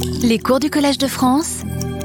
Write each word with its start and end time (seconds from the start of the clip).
Les 0.00 0.38
cours 0.38 0.58
du 0.58 0.70
Collège 0.70 0.98
de 0.98 1.06
France, 1.06 1.62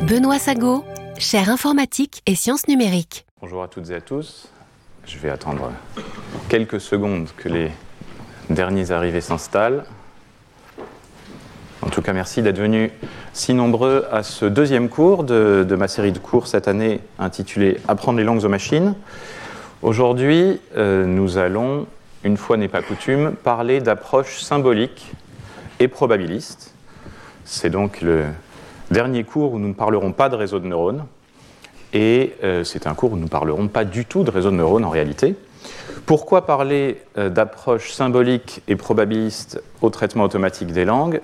Benoît 0.08 0.40
Sago, 0.40 0.84
chaire 1.18 1.50
informatique 1.50 2.22
et 2.26 2.36
sciences 2.36 2.68
numériques. 2.68 3.26
Bonjour 3.42 3.64
à 3.64 3.68
toutes 3.68 3.90
et 3.90 3.96
à 3.96 4.02
tous. 4.02 4.50
Je 5.06 5.18
vais 5.18 5.30
attendre 5.30 5.72
quelques 6.50 6.82
secondes 6.82 7.30
que 7.38 7.48
les 7.48 7.72
derniers 8.50 8.92
arrivés 8.92 9.22
s'installent. 9.22 9.86
En 11.82 11.90
tout 11.90 12.02
cas, 12.02 12.14
merci 12.14 12.42
d'être 12.42 12.60
venus 12.60 12.92
si 13.32 13.54
nombreux 13.54 14.06
à 14.12 14.24
ce 14.24 14.46
deuxième 14.46 14.90
cours 14.90 15.24
de, 15.24 15.76
ma 15.78 15.88
série 15.88 16.12
de 16.12 16.20
cours 16.20 16.48
cette 16.48 16.68
année 16.68 17.00
intitulé 17.20 17.78
Apprendre 17.88 18.18
les 18.18 18.26
langues 18.26 18.44
aux 18.44 18.50
machines. 18.50 18.96
Aujourd'hui, 19.82 20.60
euh, 20.76 21.06
nous 21.06 21.38
allons, 21.38 21.88
une 22.24 22.36
fois 22.36 22.58
n'est 22.58 22.68
pas 22.68 22.82
coutume, 22.82 23.34
parler 23.44 23.80
d'approches 23.80 24.42
symboliques 24.42 25.14
et 25.80 25.88
probabilistes. 25.88 26.74
C'est 27.50 27.70
donc 27.70 28.02
le 28.02 28.26
dernier 28.92 29.24
cours 29.24 29.54
où 29.54 29.60
nous 29.60 29.70
ne 29.70 29.74
parlerons 29.74 30.12
pas 30.12 30.28
de 30.28 30.36
réseau 30.36 30.60
de 30.60 30.68
neurones. 30.68 31.06
Et 31.94 32.36
euh, 32.44 32.66
c'est 32.66 32.88
un 32.88 32.94
cours 32.94 33.14
où 33.14 33.16
nous 33.16 33.24
ne 33.24 33.30
parlerons 33.30 33.70
pas 33.70 33.86
du 33.86 34.04
tout 34.04 34.26
de 34.26 34.30
réseau 34.30 34.52
de 34.52 34.58
neurones 34.58 34.84
en 34.84 34.90
réalité. 34.90 35.34
Pourquoi 36.06 36.46
parler 36.46 37.02
euh, 37.18 37.30
d'approches 37.30 37.94
symboliques 37.94 38.62
et 38.68 38.76
probabilistes 38.76 39.64
au 39.82 39.90
traitement 39.90 40.26
automatique 40.26 40.74
des 40.74 40.84
langues? 40.84 41.22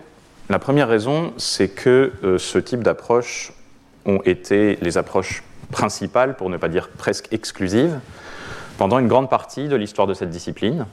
La 0.50 0.60
première 0.60 0.88
raison, 0.88 1.34
c'est 1.36 1.68
que 1.68 2.14
euh, 2.24 2.38
ce 2.38 2.58
type 2.58 2.84
d'approches 2.84 3.52
ont 4.06 4.22
été 4.24 4.78
les 4.82 4.98
approches 4.98 5.44
principales, 5.72 6.38
pour 6.38 6.50
ne 6.50 6.56
pas 6.56 6.70
dire 6.70 6.88
presque 6.98 7.28
exclusives, 7.34 8.00
pendant 8.78 8.98
une 8.98 9.10
grande 9.10 9.30
partie 9.30 9.68
de 9.68 9.76
l'histoire 9.76 10.08
de 10.08 10.14
cette 10.14 10.30
discipline, 10.30 10.86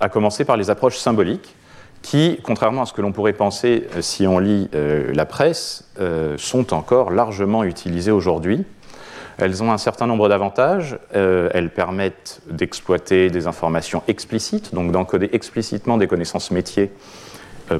à 0.00 0.08
commencer 0.08 0.44
par 0.44 0.56
les 0.56 0.68
approches 0.68 0.98
symboliques, 0.98 1.54
qui, 2.04 2.38
contrairement 2.42 2.82
à 2.82 2.86
ce 2.86 2.92
que 2.92 3.00
l'on 3.00 3.12
pourrait 3.12 3.32
penser 3.32 3.88
euh, 3.96 4.02
si 4.02 4.26
on 4.26 4.38
lit 4.38 4.68
euh, 4.74 5.10
la 5.14 5.24
presse, 5.24 5.88
euh, 5.98 6.36
sont 6.36 6.74
encore 6.74 7.10
largement 7.10 7.64
utilisées 7.64 8.10
aujourd'hui. 8.10 8.66
Elles 9.38 9.62
ont 9.62 9.72
un 9.72 9.78
certain 9.78 10.06
nombre 10.06 10.28
d'avantages. 10.28 10.96
Elles 11.12 11.70
permettent 11.70 12.40
d'exploiter 12.48 13.30
des 13.30 13.48
informations 13.48 14.04
explicites, 14.06 14.72
donc 14.72 14.92
d'encoder 14.92 15.28
explicitement 15.32 15.96
des 15.96 16.06
connaissances 16.06 16.52
métiers, 16.52 16.92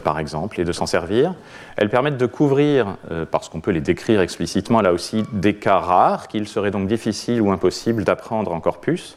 par 0.03 0.19
exemple, 0.19 0.61
et 0.61 0.65
de 0.65 0.73
s'en 0.73 0.87
servir. 0.87 1.33
Elles 1.77 1.91
permettent 1.91 2.17
de 2.17 2.27
couvrir, 2.27 2.97
parce 3.31 3.49
qu'on 3.49 3.61
peut 3.61 3.71
les 3.71 3.81
décrire 3.81 4.21
explicitement 4.21 4.81
là 4.81 4.93
aussi, 4.93 5.23
des 5.33 5.55
cas 5.55 5.79
rares 5.79 6.27
qu'il 6.27 6.49
serait 6.49 6.73
donc 6.73 6.89
difficile 6.89 7.41
ou 7.41 7.53
impossible 7.53 8.03
d'apprendre 8.03 8.53
en 8.53 8.59
corpus. 8.59 9.17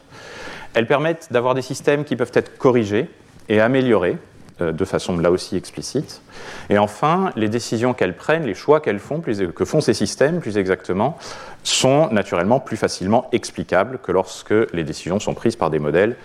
Elles 0.75 0.85
permettent 0.85 1.29
d'avoir 1.31 1.55
des 1.55 1.63
systèmes 1.63 2.03
qui 2.03 2.15
peuvent 2.15 2.29
être 2.35 2.59
corrigés 2.59 3.09
et 3.49 3.59
améliorés 3.61 4.17
de 4.59 4.85
façon 4.85 5.17
là 5.17 5.31
aussi 5.31 5.55
explicite. 5.55 6.21
Et 6.69 6.77
enfin, 6.77 7.31
les 7.35 7.49
décisions 7.49 7.93
qu'elles 7.93 8.15
prennent, 8.15 8.45
les 8.45 8.53
choix 8.53 8.79
qu'elles 8.79 8.99
font, 8.99 9.21
que 9.21 9.65
font 9.65 9.81
ces 9.81 9.93
systèmes 9.93 10.39
plus 10.39 10.57
exactement, 10.57 11.17
sont 11.63 12.09
naturellement 12.11 12.59
plus 12.59 12.77
facilement 12.77 13.27
explicables 13.31 13.99
que 13.99 14.11
lorsque 14.11 14.53
les 14.73 14.83
décisions 14.83 15.19
sont 15.19 15.33
prises 15.33 15.55
par 15.55 15.69
des 15.69 15.79
modèles 15.79 16.15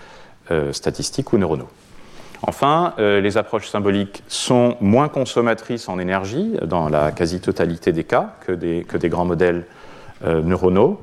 euh, 0.51 0.73
statistiques 0.73 1.33
ou 1.33 1.39
neuronaux. 1.39 1.69
Enfin, 2.43 2.95
euh, 2.99 3.21
les 3.21 3.39
approches 3.39 3.69
symboliques 3.69 4.25
sont 4.27 4.77
moins 4.81 5.09
consommatrices 5.09 5.89
en 5.89 5.99
énergie 6.01 6.55
dans 6.65 6.89
la 6.89 7.13
quasi-totalité 7.13 7.93
des 7.93 8.03
cas 8.03 8.35
que 8.45 8.53
des, 8.53 9.09
grands 9.09 9.25
modèles 9.25 9.65
euh, 10.25 10.43
neuronaux. 10.43 11.01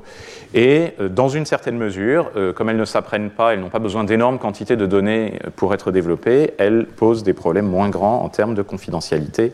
Et 0.54 0.94
euh, 1.00 1.08
dans 1.08 1.28
une 1.28 1.46
certaine 1.46 1.76
mesure, 1.76 2.30
euh, 2.36 2.52
comme 2.52 2.68
elles 2.68 2.76
ne 2.76 2.84
s'apprennent 2.84 3.30
pas, 3.30 3.52
elles 3.52 3.60
n'ont 3.60 3.70
pas 3.70 3.78
besoin 3.78 4.04
d'énormes 4.04 4.38
quantités 4.38 4.76
de 4.76 4.86
données 4.86 5.38
pour 5.56 5.74
être 5.74 5.92
développées, 5.92 6.54
elles 6.58 6.86
posent 6.86 7.22
des 7.22 7.34
problèmes 7.34 7.68
moins 7.68 7.88
grands 7.88 8.22
en 8.22 8.28
termes 8.28 8.54
de 8.54 8.62
confidentialité 8.62 9.52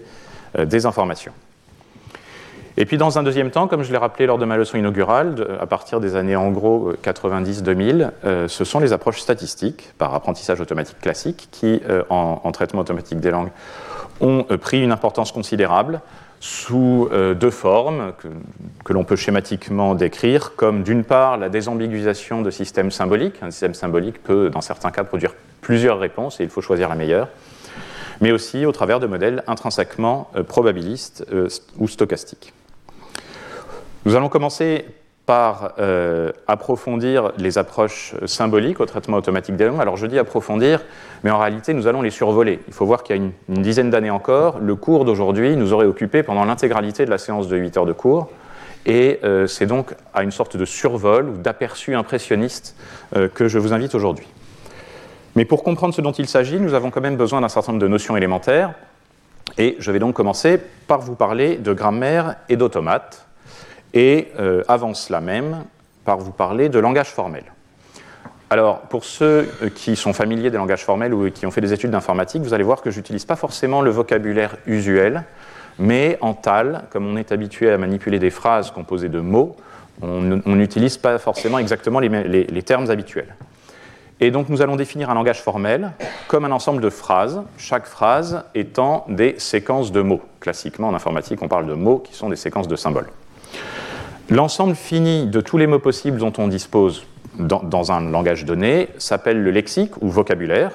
des 0.58 0.86
informations. 0.86 1.32
Et 2.78 2.84
puis 2.84 2.98
dans 2.98 3.18
un 3.18 3.22
deuxième 3.22 3.50
temps, 3.50 3.68
comme 3.68 3.82
je 3.82 3.90
l'ai 3.90 3.96
rappelé 3.96 4.26
lors 4.26 4.36
de 4.36 4.44
ma 4.44 4.58
leçon 4.58 4.76
inaugurale, 4.76 5.34
à 5.58 5.66
partir 5.66 5.98
des 5.98 6.14
années 6.14 6.36
en 6.36 6.50
gros 6.50 6.92
90-2000, 7.02 8.10
euh, 8.24 8.48
ce 8.48 8.64
sont 8.64 8.80
les 8.80 8.92
approches 8.92 9.20
statistiques 9.20 9.94
par 9.96 10.14
apprentissage 10.14 10.60
automatique 10.60 11.00
classique 11.00 11.48
qui, 11.50 11.80
euh, 11.88 12.02
en, 12.10 12.42
en, 12.44 12.52
traitement 12.52 12.82
automatique 12.82 13.18
des 13.20 13.30
langues, 13.30 13.48
ont 14.20 14.44
euh, 14.50 14.58
pris 14.58 14.82
une 14.82 14.92
importance 14.92 15.32
considérable 15.32 16.00
sous 16.40 17.08
deux 17.12 17.50
formes 17.50 18.12
que, 18.18 18.28
que 18.84 18.92
l'on 18.92 19.04
peut 19.04 19.16
schématiquement 19.16 19.94
décrire, 19.94 20.54
comme 20.54 20.82
d'une 20.82 21.04
part 21.04 21.38
la 21.38 21.48
désambiguisation 21.48 22.42
de 22.42 22.50
systèmes 22.50 22.90
symboliques. 22.90 23.42
Un 23.42 23.50
système 23.50 23.74
symbolique 23.74 24.22
peut, 24.22 24.50
dans 24.50 24.60
certains 24.60 24.90
cas, 24.90 25.04
produire 25.04 25.34
plusieurs 25.60 25.98
réponses 25.98 26.40
et 26.40 26.44
il 26.44 26.50
faut 26.50 26.60
choisir 26.60 26.88
la 26.88 26.94
meilleure 26.94 27.28
mais 28.20 28.32
aussi 28.32 28.66
au 28.66 28.72
travers 28.72 29.00
de 29.00 29.06
modèles 29.06 29.42
intrinsèquement 29.46 30.30
euh, 30.36 30.42
probabilistes 30.42 31.26
euh, 31.32 31.48
ou 31.78 31.88
stochastiques. 31.88 32.52
Nous 34.04 34.14
allons 34.14 34.28
commencer 34.28 34.84
par 35.26 35.72
euh, 35.80 36.30
approfondir 36.46 37.32
les 37.36 37.58
approches 37.58 38.14
symboliques 38.26 38.78
au 38.78 38.86
traitement 38.86 39.16
automatique 39.16 39.56
des 39.56 39.66
langues. 39.66 39.80
Alors 39.80 39.96
je 39.96 40.06
dis 40.06 40.20
approfondir, 40.20 40.82
mais 41.24 41.32
en 41.32 41.38
réalité 41.38 41.74
nous 41.74 41.88
allons 41.88 42.00
les 42.00 42.10
survoler. 42.10 42.60
Il 42.68 42.72
faut 42.72 42.86
voir 42.86 43.02
qu'il 43.02 43.16
y 43.16 43.18
a 43.18 43.22
une, 43.22 43.62
dizaine 43.62 43.90
d'années 43.90 44.10
encore, 44.10 44.60
le 44.60 44.76
cours 44.76 45.04
d'aujourd'hui 45.04 45.56
nous 45.56 45.72
aurait 45.72 45.86
occupé 45.86 46.22
pendant 46.22 46.44
l'intégralité 46.44 47.04
de 47.04 47.10
la 47.10 47.18
séance 47.18 47.48
de 47.48 47.56
8 47.56 47.76
heures 47.76 47.86
de 47.86 47.92
cours. 47.92 48.30
Et 48.86 49.18
euh, 49.24 49.48
c'est 49.48 49.66
donc 49.66 49.94
à 50.14 50.22
une 50.22 50.30
sorte 50.30 50.56
de 50.56 50.64
survol 50.64 51.28
ou 51.28 51.36
d'aperçu 51.38 51.96
impressionniste 51.96 52.76
euh, 53.16 53.28
que 53.28 53.48
je 53.48 53.58
vous 53.58 53.72
invite 53.72 53.96
aujourd'hui. 53.96 54.28
Mais 55.34 55.44
pour 55.44 55.64
comprendre 55.64 55.92
ce 55.92 56.00
dont 56.00 56.12
il 56.12 56.28
s'agit, 56.28 56.60
nous 56.60 56.72
avons 56.72 56.92
quand 56.92 57.00
même 57.00 57.16
besoin 57.16 57.40
d'un 57.40 57.48
certain 57.48 57.72
nombre 57.72 57.82
de 57.82 57.88
notions 57.88 58.16
élémentaires. 58.16 58.74
Et 59.58 59.74
je 59.80 59.90
vais 59.90 59.98
donc 59.98 60.14
commencer 60.14 60.60
par 60.86 61.00
vous 61.00 61.16
parler 61.16 61.56
de 61.56 61.72
grammaire 61.72 62.36
et 62.48 62.56
d'automate 62.56 63.25
et 63.96 64.28
euh, 64.38 64.62
avant 64.68 64.92
cela 64.92 65.22
même 65.22 65.64
par 66.04 66.18
vous 66.18 66.30
parler 66.30 66.68
de 66.68 66.78
langage 66.78 67.08
formel. 67.08 67.44
Alors, 68.50 68.80
pour 68.80 69.04
ceux 69.04 69.48
qui 69.74 69.96
sont 69.96 70.12
familiers 70.12 70.50
des 70.50 70.58
langages 70.58 70.84
formels 70.84 71.14
ou 71.14 71.30
qui 71.30 71.46
ont 71.46 71.50
fait 71.50 71.62
des 71.62 71.72
études 71.72 71.90
d'informatique, 71.90 72.42
vous 72.42 72.52
allez 72.52 72.62
voir 72.62 72.82
que 72.82 72.90
je 72.90 72.98
n'utilise 72.98 73.24
pas 73.24 73.36
forcément 73.36 73.80
le 73.80 73.90
vocabulaire 73.90 74.56
usuel, 74.66 75.24
mais 75.78 76.18
en 76.20 76.34
tal, 76.34 76.84
comme 76.90 77.06
on 77.06 77.16
est 77.16 77.32
habitué 77.32 77.70
à 77.70 77.78
manipuler 77.78 78.18
des 78.18 78.30
phrases 78.30 78.70
composées 78.70 79.08
de 79.08 79.20
mots, 79.20 79.56
on 80.02 80.54
n'utilise 80.54 80.98
pas 80.98 81.16
forcément 81.16 81.58
exactement 81.58 81.98
les, 81.98 82.44
les 82.44 82.62
termes 82.62 82.90
habituels. 82.90 83.34
Et 84.20 84.30
donc 84.30 84.50
nous 84.50 84.60
allons 84.60 84.76
définir 84.76 85.08
un 85.08 85.14
langage 85.14 85.40
formel 85.40 85.92
comme 86.28 86.44
un 86.44 86.50
ensemble 86.50 86.82
de 86.82 86.90
phrases, 86.90 87.42
chaque 87.56 87.86
phrase 87.86 88.44
étant 88.54 89.06
des 89.08 89.36
séquences 89.38 89.90
de 89.90 90.02
mots. 90.02 90.20
Classiquement 90.40 90.88
en 90.88 90.94
informatique, 90.94 91.40
on 91.40 91.48
parle 91.48 91.66
de 91.66 91.74
mots 91.74 91.98
qui 91.98 92.14
sont 92.14 92.28
des 92.28 92.36
séquences 92.36 92.68
de 92.68 92.76
symboles. 92.76 93.08
L'ensemble 94.28 94.74
fini 94.74 95.26
de 95.26 95.40
tous 95.40 95.56
les 95.56 95.68
mots 95.68 95.78
possibles 95.78 96.18
dont 96.18 96.32
on 96.38 96.48
dispose 96.48 97.06
dans, 97.38 97.92
un 97.92 98.10
langage 98.10 98.44
donné 98.44 98.88
s'appelle 98.98 99.40
le 99.40 99.52
lexique 99.52 99.92
ou 100.02 100.08
vocabulaire. 100.08 100.72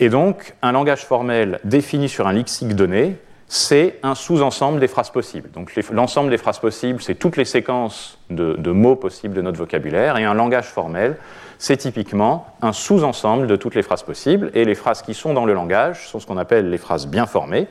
Et 0.00 0.08
donc, 0.08 0.54
un 0.62 0.72
langage 0.72 1.04
formel 1.04 1.60
défini 1.62 2.08
sur 2.08 2.26
un 2.26 2.32
lexique 2.32 2.74
donné, 2.74 3.16
c'est 3.46 4.00
un 4.02 4.16
sous-ensemble 4.16 4.80
des 4.80 4.88
phrases 4.88 5.10
possibles. 5.10 5.50
Donc, 5.52 5.72
l'ensemble 5.92 6.30
des 6.30 6.38
phrases 6.38 6.58
possibles, 6.58 7.00
c'est 7.00 7.14
toutes 7.14 7.36
les 7.36 7.44
séquences 7.44 8.18
de, 8.28 8.72
mots 8.72 8.96
possibles 8.96 9.34
de 9.34 9.42
notre 9.42 9.58
vocabulaire. 9.58 10.16
Et 10.18 10.24
un 10.24 10.34
langage 10.34 10.66
formel, 10.66 11.16
c'est 11.58 11.76
typiquement 11.76 12.48
un 12.60 12.72
sous-ensemble 12.72 13.46
de 13.46 13.54
toutes 13.54 13.76
les 13.76 13.82
phrases 13.82 14.02
possibles. 14.02 14.50
Et 14.54 14.64
les 14.64 14.74
phrases 14.74 15.02
qui 15.02 15.14
sont 15.14 15.32
dans 15.32 15.44
le 15.44 15.54
langage 15.54 16.08
sont 16.08 16.18
ce 16.18 16.26
qu'on 16.26 16.36
appelle 16.36 16.70
les 16.70 16.78
phrases 16.78 17.06
bien 17.06 17.26
formées. 17.26 17.68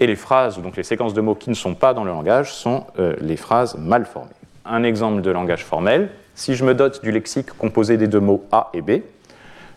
Et 0.00 0.06
les 0.06 0.16
phrases, 0.16 0.58
donc 0.60 0.76
les 0.76 0.82
séquences 0.82 1.12
de 1.12 1.20
mots 1.20 1.34
qui 1.34 1.50
ne 1.50 1.54
sont 1.54 1.74
pas 1.74 1.92
dans 1.92 2.04
le 2.04 2.10
langage, 2.10 2.52
sont 2.52 2.84
euh, 2.98 3.14
les 3.20 3.36
phrases 3.36 3.76
mal 3.76 4.06
formées. 4.06 4.30
Un 4.64 4.82
exemple 4.82 5.20
de 5.20 5.30
langage 5.30 5.64
formel, 5.64 6.08
si 6.34 6.54
je 6.54 6.64
me 6.64 6.74
dote 6.74 7.02
du 7.02 7.12
lexique 7.12 7.50
composé 7.58 7.98
des 7.98 8.08
deux 8.08 8.20
mots 8.20 8.42
A 8.50 8.70
et 8.72 8.80
B, 8.80 9.02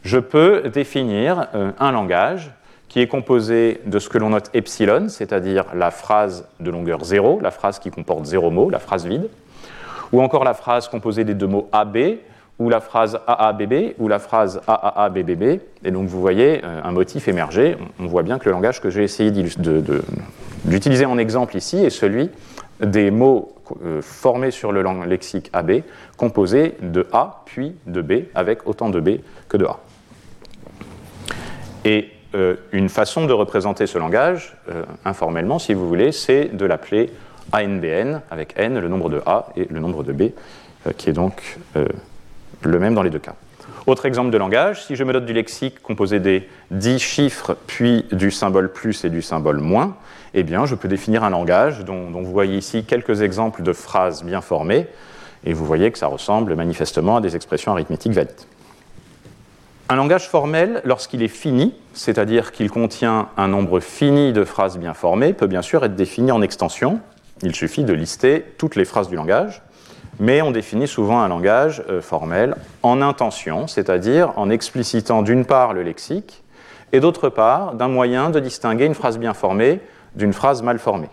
je 0.04 0.20
peux 0.20 0.70
définir 0.70 1.48
euh, 1.54 1.72
un 1.78 1.92
langage 1.92 2.52
qui 2.88 3.02
est 3.02 3.08
composé 3.08 3.82
de 3.86 4.00
ce 4.00 4.08
que 4.08 4.18
l'on 4.18 4.30
note 4.30 4.50
epsilon, 4.54 5.10
c'est-à-dire 5.10 5.66
la 5.74 5.92
phrase 5.92 6.48
de 6.60 6.72
longueur 6.72 7.04
0, 7.04 7.40
la 7.42 7.52
phrase 7.52 7.80
qui 7.80 7.92
comporte 7.92 8.26
zéro 8.26 8.50
mot, 8.50 8.70
la 8.70 8.80
phrase 8.80 9.06
vide, 9.06 9.30
ou 10.14 10.22
encore 10.22 10.44
la 10.44 10.54
phrase 10.54 10.88
composée 10.88 11.26
des 11.26 11.34
deux 11.34 11.48
mots 11.48 11.68
AB, 11.72 11.98
ou 12.64 12.70
la 12.70 12.80
phrase 12.80 13.20
AABB, 13.28 13.96
ou 14.00 14.08
la 14.08 14.20
phrase 14.20 14.62
AAABBB. 14.68 15.60
Et 15.84 15.92
donc 15.92 16.08
vous 16.08 16.22
voyez 16.22 16.64
euh, 16.64 16.80
un 16.82 16.92
motif 16.94 17.28
émerger. 17.28 17.76
On 18.00 18.06
voit 18.06 18.24
bien 18.24 18.40
que 18.40 18.46
le 18.46 18.52
langage 18.52 18.80
que 18.80 18.90
j'ai 18.90 19.04
essayé 19.04 19.32
d'utiliser 19.32 21.06
en 21.06 21.18
exemple 21.18 21.58
ici 21.58 21.84
est 21.84 21.90
celui 21.90 22.30
des 22.80 23.12
mots 23.12 23.54
euh, 23.84 24.02
formés 24.02 24.52
sur 24.52 24.72
le 24.72 24.82
lexique 25.06 25.50
AB, 25.52 25.82
composés 26.16 26.76
de 26.82 27.06
A 27.12 27.44
puis 27.46 27.76
de 27.86 28.02
B, 28.02 28.28
avec 28.34 28.66
autant 28.66 28.90
de 28.90 29.02
B 29.02 29.20
que 29.50 29.58
de 29.58 29.66
A. 29.66 29.80
Et 31.84 32.12
euh, 32.34 32.56
une 32.72 32.88
façon 32.88 33.26
de 33.26 33.34
représenter 33.34 33.88
ce 33.88 33.98
langage, 33.98 34.56
informellement 35.04 35.60
si 35.60 35.74
vous 35.74 35.86
voulez, 35.86 36.14
c'est 36.14 36.46
de 36.46 36.66
l'appeler 36.66 37.12
ANBN, 37.52 38.22
avec 38.32 38.54
N, 38.56 38.80
le 38.80 38.88
nombre 38.88 39.10
de 39.10 39.22
A, 39.26 39.48
et 39.58 39.68
le 39.70 39.82
nombre 39.82 40.04
de 40.06 40.14
B, 40.14 40.32
qui 40.98 41.10
est 41.10 41.14
donc 41.14 41.58
le 42.66 42.80
même 42.80 42.96
dans 42.96 43.04
les 43.04 43.10
deux 43.10 43.20
cas. 43.20 43.36
Autre 43.86 44.06
exemple 44.06 44.30
de 44.30 44.38
langage, 44.38 44.86
si 44.86 44.96
je 44.96 45.04
me 45.04 45.12
dote 45.12 45.26
du 45.26 45.34
lexique 45.34 45.82
composé 45.82 46.20
des 46.20 46.48
10 46.72 47.00
chiffres, 47.00 47.58
puis 47.68 48.06
du 48.12 48.32
symbole 48.32 48.72
plus 48.72 49.04
et 49.04 49.10
du 49.10 49.22
symbole 49.22 49.58
moins, 49.58 49.98
eh 50.34 50.44
bien, 50.44 50.66
je 50.66 50.76
peux 50.76 50.88
définir 50.88 51.24
un 51.24 51.30
langage 51.30 51.84
dont, 51.84 52.10
dont, 52.10 52.22
vous 52.22 52.32
voyez 52.32 52.58
ici 52.58 52.86
quelques 52.86 53.22
exemples 53.22 53.62
de 53.62 53.74
phrases 53.74 54.24
bien 54.24 54.42
formées, 54.42 54.88
et 55.46 55.52
vous 55.52 55.66
voyez 55.66 55.92
que 55.92 55.98
ça 55.98 56.08
ressemble 56.08 56.56
manifestement 56.56 57.18
à 57.18 57.22
des 57.22 57.36
expressions 57.36 57.74
arithmétiques 57.74 58.14
valides. 58.14 58.32
Un 59.90 59.98
langage 59.98 60.30
formel, 60.30 60.82
lorsqu'il 60.86 61.22
est 61.22 61.28
fini, 61.28 61.76
c'est-à-dire 61.94 62.54
qu'il 62.54 62.72
contient 62.72 63.28
un 63.36 63.50
nombre 63.50 63.82
fini 63.82 64.32
de 64.32 64.46
phrases 64.46 64.78
bien 64.78 64.94
formées, 64.94 65.34
peut 65.34 65.48
bien 65.48 65.62
sûr 65.62 65.84
être 65.84 65.96
défini 65.96 66.32
en 66.32 66.42
extension. 66.42 67.02
Il 67.42 67.54
suffit 67.54 67.84
de 67.84 67.92
lister 67.92 68.46
toutes 68.58 68.78
les 68.78 68.86
phrases 68.86 69.10
du 69.10 69.18
langage, 69.18 69.62
mais 70.20 70.42
on 70.42 70.52
définit 70.52 70.88
souvent 70.88 71.22
un 71.22 71.28
langage 71.28 71.84
euh, 71.90 72.02
formel 72.02 72.56
en 72.82 73.02
intention, 73.02 73.68
c'est-à-dire 73.68 74.34
en 74.38 74.50
explicitant 74.50 75.22
d'une 75.22 75.46
part 75.46 75.74
le 75.74 75.84
lexique 75.84 76.44
et 76.92 77.00
d'autre 77.00 77.30
part 77.30 77.74
d'un 77.74 77.88
moyen 77.88 78.30
de 78.30 78.40
distinguer 78.40 78.86
une 78.86 78.94
phrase 78.94 79.18
bien 79.18 79.34
formée 79.34 79.80
d'une 80.16 80.34
phrase 80.34 80.62
mal 80.62 80.80
formée. 80.80 81.10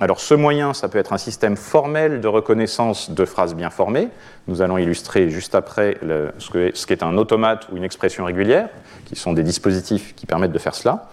Alors 0.00 0.18
ce 0.18 0.34
moyen, 0.34 0.74
ça 0.74 0.88
peut 0.88 0.98
être 0.98 1.12
un 1.12 1.18
système 1.18 1.56
formel 1.56 2.20
de 2.20 2.26
reconnaissance 2.26 3.10
de 3.10 3.24
phrases 3.24 3.54
bien 3.54 3.70
formées. 3.70 4.08
Nous 4.48 4.60
allons 4.60 4.76
illustrer 4.76 5.30
juste 5.30 5.54
après 5.54 5.98
ce 6.38 6.86
qu'est 6.86 7.04
un 7.04 7.16
automate 7.16 7.68
ou 7.70 7.76
une 7.76 7.84
expression 7.84 8.24
régulière, 8.24 8.70
qui 9.04 9.14
sont 9.14 9.32
des 9.32 9.44
dispositifs 9.44 10.14
qui 10.16 10.26
permettent 10.26 10.52
de 10.52 10.58
faire 10.58 10.74
cela. 10.74 11.10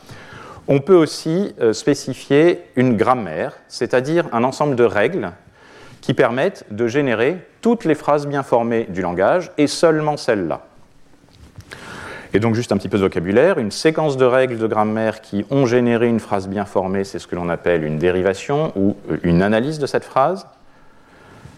On 0.67 0.79
peut 0.79 0.95
aussi 0.95 1.53
euh, 1.59 1.73
spécifier 1.73 2.61
une 2.75 2.95
grammaire, 2.95 3.53
c'est-à-dire 3.67 4.27
un 4.31 4.43
ensemble 4.43 4.75
de 4.75 4.83
règles 4.83 5.31
qui 6.01 6.13
permettent 6.13 6.65
de 6.71 6.87
générer 6.87 7.37
toutes 7.61 7.85
les 7.85 7.95
phrases 7.95 8.27
bien 8.27 8.43
formées 8.43 8.87
du 8.89 9.01
langage 9.01 9.51
et 9.57 9.67
seulement 9.67 10.17
celles-là. 10.17 10.61
Et 12.33 12.39
donc 12.39 12.55
juste 12.55 12.71
un 12.71 12.77
petit 12.77 12.89
peu 12.89 12.97
de 12.97 13.03
vocabulaire, 13.03 13.57
une 13.57 13.71
séquence 13.71 14.15
de 14.15 14.23
règles 14.23 14.57
de 14.57 14.65
grammaire 14.65 15.21
qui 15.21 15.45
ont 15.51 15.65
généré 15.65 16.07
une 16.07 16.21
phrase 16.21 16.47
bien 16.47 16.63
formée, 16.63 17.03
c'est 17.03 17.19
ce 17.19 17.27
que 17.27 17.35
l'on 17.35 17.49
appelle 17.49 17.83
une 17.83 17.97
dérivation 17.97 18.71
ou 18.75 18.95
euh, 19.11 19.17
une 19.23 19.41
analyse 19.41 19.79
de 19.79 19.85
cette 19.85 20.05
phrase. 20.05 20.47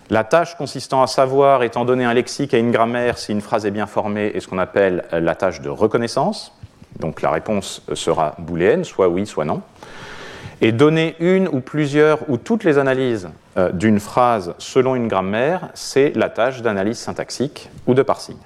La 0.09 0.23
tâche 0.23 0.55
consistant 0.57 1.01
à 1.03 1.07
savoir, 1.07 1.63
étant 1.63 1.85
donné 1.85 2.05
un 2.05 2.13
lexique 2.13 2.53
et 2.53 2.59
une 2.59 2.71
grammaire, 2.71 3.17
si 3.19 3.31
une 3.31 3.41
phrase 3.41 3.65
est 3.65 3.71
bien 3.71 3.85
formée, 3.85 4.31
est 4.33 4.39
ce 4.39 4.47
qu'on 4.47 4.57
appelle 4.57 5.05
euh, 5.13 5.19
la 5.19 5.35
tâche 5.35 5.61
de 5.61 5.69
reconnaissance. 5.69 6.51
Donc 6.99 7.21
la 7.21 7.29
réponse 7.29 7.83
euh, 7.89 7.95
sera 7.95 8.35
booléenne, 8.39 8.83
soit 8.83 9.07
oui, 9.07 9.27
soit 9.27 9.45
non. 9.45 9.61
Et 10.65 10.71
donner 10.71 11.17
une 11.19 11.49
ou 11.49 11.59
plusieurs 11.59 12.29
ou 12.29 12.37
toutes 12.37 12.63
les 12.63 12.77
analyses 12.77 13.27
d'une 13.73 13.99
phrase 13.99 14.55
selon 14.59 14.95
une 14.95 15.09
grammaire, 15.09 15.67
c'est 15.73 16.13
la 16.15 16.29
tâche 16.29 16.61
d'analyse 16.61 16.97
syntaxique 16.97 17.69
ou 17.85 17.93
de 17.93 18.01
parsing. 18.01 18.37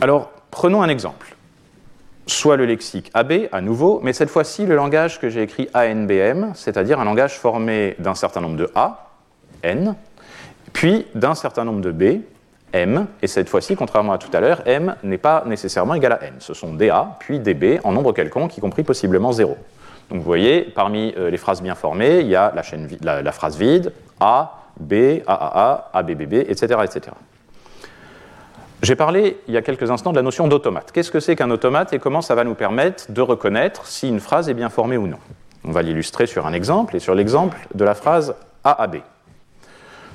Alors, 0.00 0.30
prenons 0.52 0.80
un 0.80 0.88
exemple. 0.88 1.34
Soit 2.28 2.56
le 2.56 2.66
lexique 2.66 3.10
AB, 3.14 3.48
à 3.50 3.60
nouveau, 3.60 4.00
mais 4.04 4.12
cette 4.12 4.30
fois-ci 4.30 4.64
le 4.64 4.76
langage 4.76 5.18
que 5.18 5.28
j'ai 5.28 5.42
écrit 5.42 5.68
ANBM, 5.74 6.52
c'est-à-dire 6.54 7.00
un 7.00 7.04
langage 7.04 7.36
formé 7.36 7.96
d'un 7.98 8.14
certain 8.14 8.40
nombre 8.40 8.56
de 8.56 8.70
A, 8.76 9.10
N, 9.64 9.96
puis 10.72 11.04
d'un 11.16 11.34
certain 11.34 11.64
nombre 11.64 11.80
de 11.80 11.90
B, 11.90 12.22
M, 12.74 13.06
et 13.22 13.28
cette 13.28 13.48
fois-ci, 13.48 13.76
contrairement 13.76 14.12
à 14.12 14.18
tout 14.18 14.30
à 14.32 14.40
l'heure, 14.40 14.62
M 14.66 14.96
n'est 15.04 15.18
pas 15.18 15.44
nécessairement 15.46 15.94
égal 15.94 16.12
à 16.12 16.24
N. 16.24 16.34
Ce 16.40 16.54
sont 16.54 16.74
DA, 16.74 17.16
puis 17.20 17.38
DB, 17.38 17.78
en 17.84 17.92
nombre 17.92 18.12
quelconque, 18.12 18.58
y 18.58 18.60
compris 18.60 18.82
possiblement 18.82 19.30
0. 19.30 19.56
Donc 20.10 20.18
vous 20.18 20.24
voyez, 20.24 20.62
parmi 20.62 21.14
euh, 21.16 21.30
les 21.30 21.36
phrases 21.36 21.62
bien 21.62 21.76
formées, 21.76 22.20
il 22.20 22.26
y 22.26 22.36
a 22.36 22.52
la, 22.54 23.32
phrase 23.32 23.56
vide, 23.56 23.92
A, 24.18 24.64
B, 24.78 25.20
AAA, 25.26 25.90
ABBB, 25.92 26.34
etc. 26.34 26.80
etc. 26.82 27.16
J'ai 28.82 28.96
parlé 28.96 29.38
il 29.46 29.54
y 29.54 29.56
a 29.56 29.62
quelques 29.62 29.90
instants 29.90 30.10
de 30.10 30.16
la 30.16 30.22
notion 30.22 30.48
d'automate. 30.48 30.90
Qu'est-ce 30.92 31.12
que 31.12 31.20
c'est 31.20 31.36
qu'un 31.36 31.50
automate 31.50 31.92
et 31.92 31.98
comment 31.98 32.22
ça 32.22 32.34
va 32.34 32.44
nous 32.44 32.54
permettre 32.54 33.10
de 33.10 33.20
reconnaître 33.22 33.86
si 33.86 34.08
une 34.08 34.20
phrase 34.20 34.48
est 34.48 34.54
bien 34.54 34.68
formée 34.68 34.96
ou 34.96 35.06
non? 35.06 35.18
On 35.64 35.70
va 35.70 35.80
l'illustrer 35.80 36.26
sur 36.26 36.46
un 36.46 36.52
exemple 36.52 36.96
et 36.96 36.98
sur 36.98 37.14
l'exemple 37.14 37.56
de 37.74 37.84
la 37.84 37.94
phrase 37.94 38.34
AAB. 38.64 38.96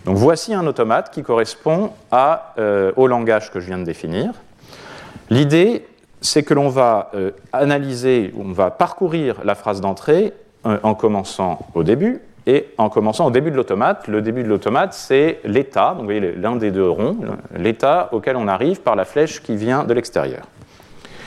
Donc 0.09 0.17
voici 0.17 0.55
un 0.55 0.65
automate 0.65 1.11
qui 1.11 1.21
correspond 1.21 1.91
euh, 2.57 2.91
au 2.95 3.05
langage 3.05 3.51
que 3.51 3.59
je 3.59 3.67
viens 3.67 3.77
de 3.77 3.83
définir. 3.83 4.33
L'idée, 5.29 5.85
c'est 6.19 6.41
que 6.41 6.55
l'on 6.55 6.67
va 6.67 7.11
euh, 7.13 7.29
analyser, 7.53 8.33
on 8.35 8.51
va 8.51 8.71
parcourir 8.71 9.35
la 9.43 9.53
phrase 9.53 9.81
d'entrée 9.81 10.33
euh, 10.65 10.79
en 10.81 10.95
commençant 10.95 11.59
au 11.75 11.83
début 11.83 12.23
et 12.47 12.69
en 12.79 12.89
commençant 12.89 13.27
au 13.27 13.29
début 13.29 13.51
de 13.51 13.55
l'automate, 13.55 14.07
le 14.07 14.23
début 14.23 14.41
de 14.41 14.47
l'automate, 14.47 14.95
c'est 14.95 15.41
l'état, 15.43 15.95
l'un 16.37 16.55
des 16.55 16.71
deux 16.71 16.89
ronds, 16.89 17.17
l'état 17.55 18.09
auquel 18.11 18.35
on 18.35 18.47
arrive 18.47 18.81
par 18.81 18.95
la 18.95 19.05
flèche 19.05 19.43
qui 19.43 19.55
vient 19.55 19.83
de 19.83 19.93
l'extérieur. 19.93 20.47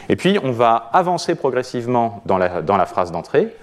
Et 0.08 0.16
puis 0.16 0.40
on 0.42 0.50
va 0.50 0.90
avancer 0.92 1.36
progressivement 1.36 2.20
dans 2.26 2.36
la 2.36 2.86
phrase 2.86 3.12
d'entrée 3.12 3.54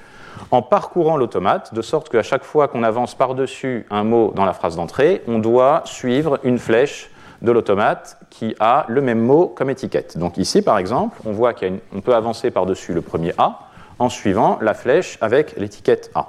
en 0.51 0.61
parcourant 0.61 1.17
l'automate, 1.17 1.73
de 1.73 1.81
sorte 1.81 2.09
qu'à 2.09 2.23
chaque 2.23 2.43
fois 2.43 2.67
qu'on 2.67 2.83
avance 2.83 3.15
par-dessus 3.15 3.85
un 3.89 4.03
mot 4.03 4.31
dans 4.35 4.45
la 4.45 4.53
phrase 4.53 4.75
d'entrée, 4.75 5.21
on 5.27 5.39
doit 5.39 5.81
suivre 5.85 6.39
une 6.43 6.57
flèche 6.57 7.09
de 7.41 7.51
l'automate 7.51 8.17
qui 8.29 8.55
a 8.59 8.85
le 8.87 9.01
même 9.01 9.19
mot 9.19 9.47
comme 9.47 9.69
étiquette. 9.69 10.17
Donc 10.17 10.37
ici, 10.37 10.61
par 10.61 10.77
exemple, 10.77 11.17
on 11.25 11.31
voit 11.31 11.53
qu'on 11.53 12.01
peut 12.01 12.15
avancer 12.15 12.51
par-dessus 12.51 12.93
le 12.93 13.01
premier 13.01 13.33
A 13.37 13.59
en 13.97 14.09
suivant 14.09 14.57
la 14.61 14.73
flèche 14.73 15.17
avec 15.21 15.57
l'étiquette 15.57 16.11
A. 16.15 16.27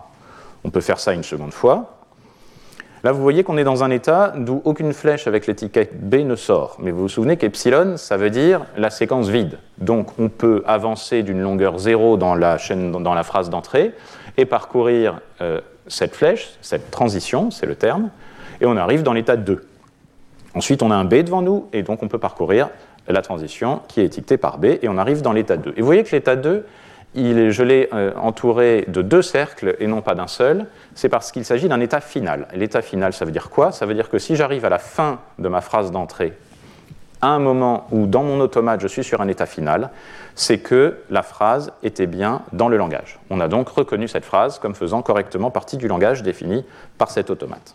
On 0.64 0.70
peut 0.70 0.80
faire 0.80 0.98
ça 0.98 1.12
une 1.12 1.22
seconde 1.22 1.52
fois. 1.52 1.99
Là, 3.02 3.12
vous 3.12 3.22
voyez 3.22 3.44
qu'on 3.44 3.56
est 3.56 3.64
dans 3.64 3.82
un 3.82 3.90
état 3.90 4.34
d'où 4.36 4.60
aucune 4.64 4.92
flèche 4.92 5.26
avec 5.26 5.46
l'étiquette 5.46 5.98
B 6.06 6.16
ne 6.16 6.36
sort. 6.36 6.76
Mais 6.80 6.90
vous 6.90 7.02
vous 7.02 7.08
souvenez 7.08 7.38
qu'epsilon, 7.38 7.96
ça 7.96 8.18
veut 8.18 8.28
dire 8.28 8.66
la 8.76 8.90
séquence 8.90 9.28
vide. 9.28 9.58
Donc, 9.78 10.18
on 10.18 10.28
peut 10.28 10.62
avancer 10.66 11.22
d'une 11.22 11.40
longueur 11.40 11.78
0 11.78 12.18
dans 12.18 12.34
la, 12.34 12.58
chaîne, 12.58 12.92
dans 12.92 13.14
la 13.14 13.22
phrase 13.22 13.48
d'entrée 13.48 13.92
et 14.36 14.44
parcourir 14.44 15.20
euh, 15.40 15.60
cette 15.86 16.14
flèche, 16.14 16.50
cette 16.60 16.90
transition, 16.90 17.50
c'est 17.50 17.66
le 17.66 17.74
terme, 17.74 18.10
et 18.60 18.66
on 18.66 18.76
arrive 18.76 19.02
dans 19.02 19.14
l'état 19.14 19.36
2. 19.36 19.64
Ensuite, 20.54 20.82
on 20.82 20.90
a 20.90 20.94
un 20.94 21.04
B 21.04 21.22
devant 21.22 21.40
nous, 21.40 21.68
et 21.72 21.82
donc 21.82 22.02
on 22.02 22.08
peut 22.08 22.18
parcourir 22.18 22.68
la 23.08 23.22
transition 23.22 23.80
qui 23.88 24.02
est 24.02 24.04
étiquetée 24.04 24.36
par 24.36 24.58
B, 24.58 24.66
et 24.82 24.88
on 24.88 24.98
arrive 24.98 25.22
dans 25.22 25.32
l'état 25.32 25.56
2. 25.56 25.72
Et 25.76 25.80
vous 25.80 25.86
voyez 25.86 26.04
que 26.04 26.14
l'état 26.14 26.36
2, 26.36 26.66
il 27.14 27.50
je 27.50 27.62
l'ai 27.62 27.88
euh, 27.92 28.12
entouré 28.16 28.84
de 28.88 29.02
deux 29.02 29.22
cercles 29.22 29.76
et 29.80 29.86
non 29.86 30.00
pas 30.00 30.14
d'un 30.14 30.26
seul, 30.26 30.66
c'est 30.94 31.08
parce 31.08 31.32
qu'il 31.32 31.44
s'agit 31.44 31.68
d'un 31.68 31.80
état 31.80 32.00
final. 32.00 32.46
L'état 32.54 32.82
final, 32.82 33.12
ça 33.12 33.24
veut 33.24 33.32
dire 33.32 33.50
quoi? 33.50 33.72
Ça 33.72 33.86
veut 33.86 33.94
dire 33.94 34.08
que 34.08 34.18
si 34.18 34.36
j'arrive 34.36 34.64
à 34.64 34.68
la 34.68 34.78
fin 34.78 35.20
de 35.38 35.48
ma 35.48 35.60
phrase 35.60 35.90
d'entrée, 35.90 36.34
à 37.20 37.28
un 37.28 37.38
moment 37.38 37.86
où 37.90 38.06
dans 38.06 38.22
mon 38.22 38.40
automate 38.40 38.80
je 38.80 38.86
suis 38.86 39.04
sur 39.04 39.20
un 39.20 39.28
état 39.28 39.46
final, 39.46 39.90
c'est 40.34 40.58
que 40.58 40.98
la 41.10 41.22
phrase 41.22 41.72
était 41.82 42.06
bien 42.06 42.42
dans 42.52 42.68
le 42.68 42.76
langage. 42.76 43.18
On 43.28 43.40
a 43.40 43.48
donc 43.48 43.68
reconnu 43.68 44.08
cette 44.08 44.24
phrase 44.24 44.58
comme 44.58 44.74
faisant 44.74 45.02
correctement 45.02 45.50
partie 45.50 45.76
du 45.76 45.88
langage 45.88 46.22
défini 46.22 46.64
par 46.96 47.10
cet 47.10 47.30
automate. 47.30 47.74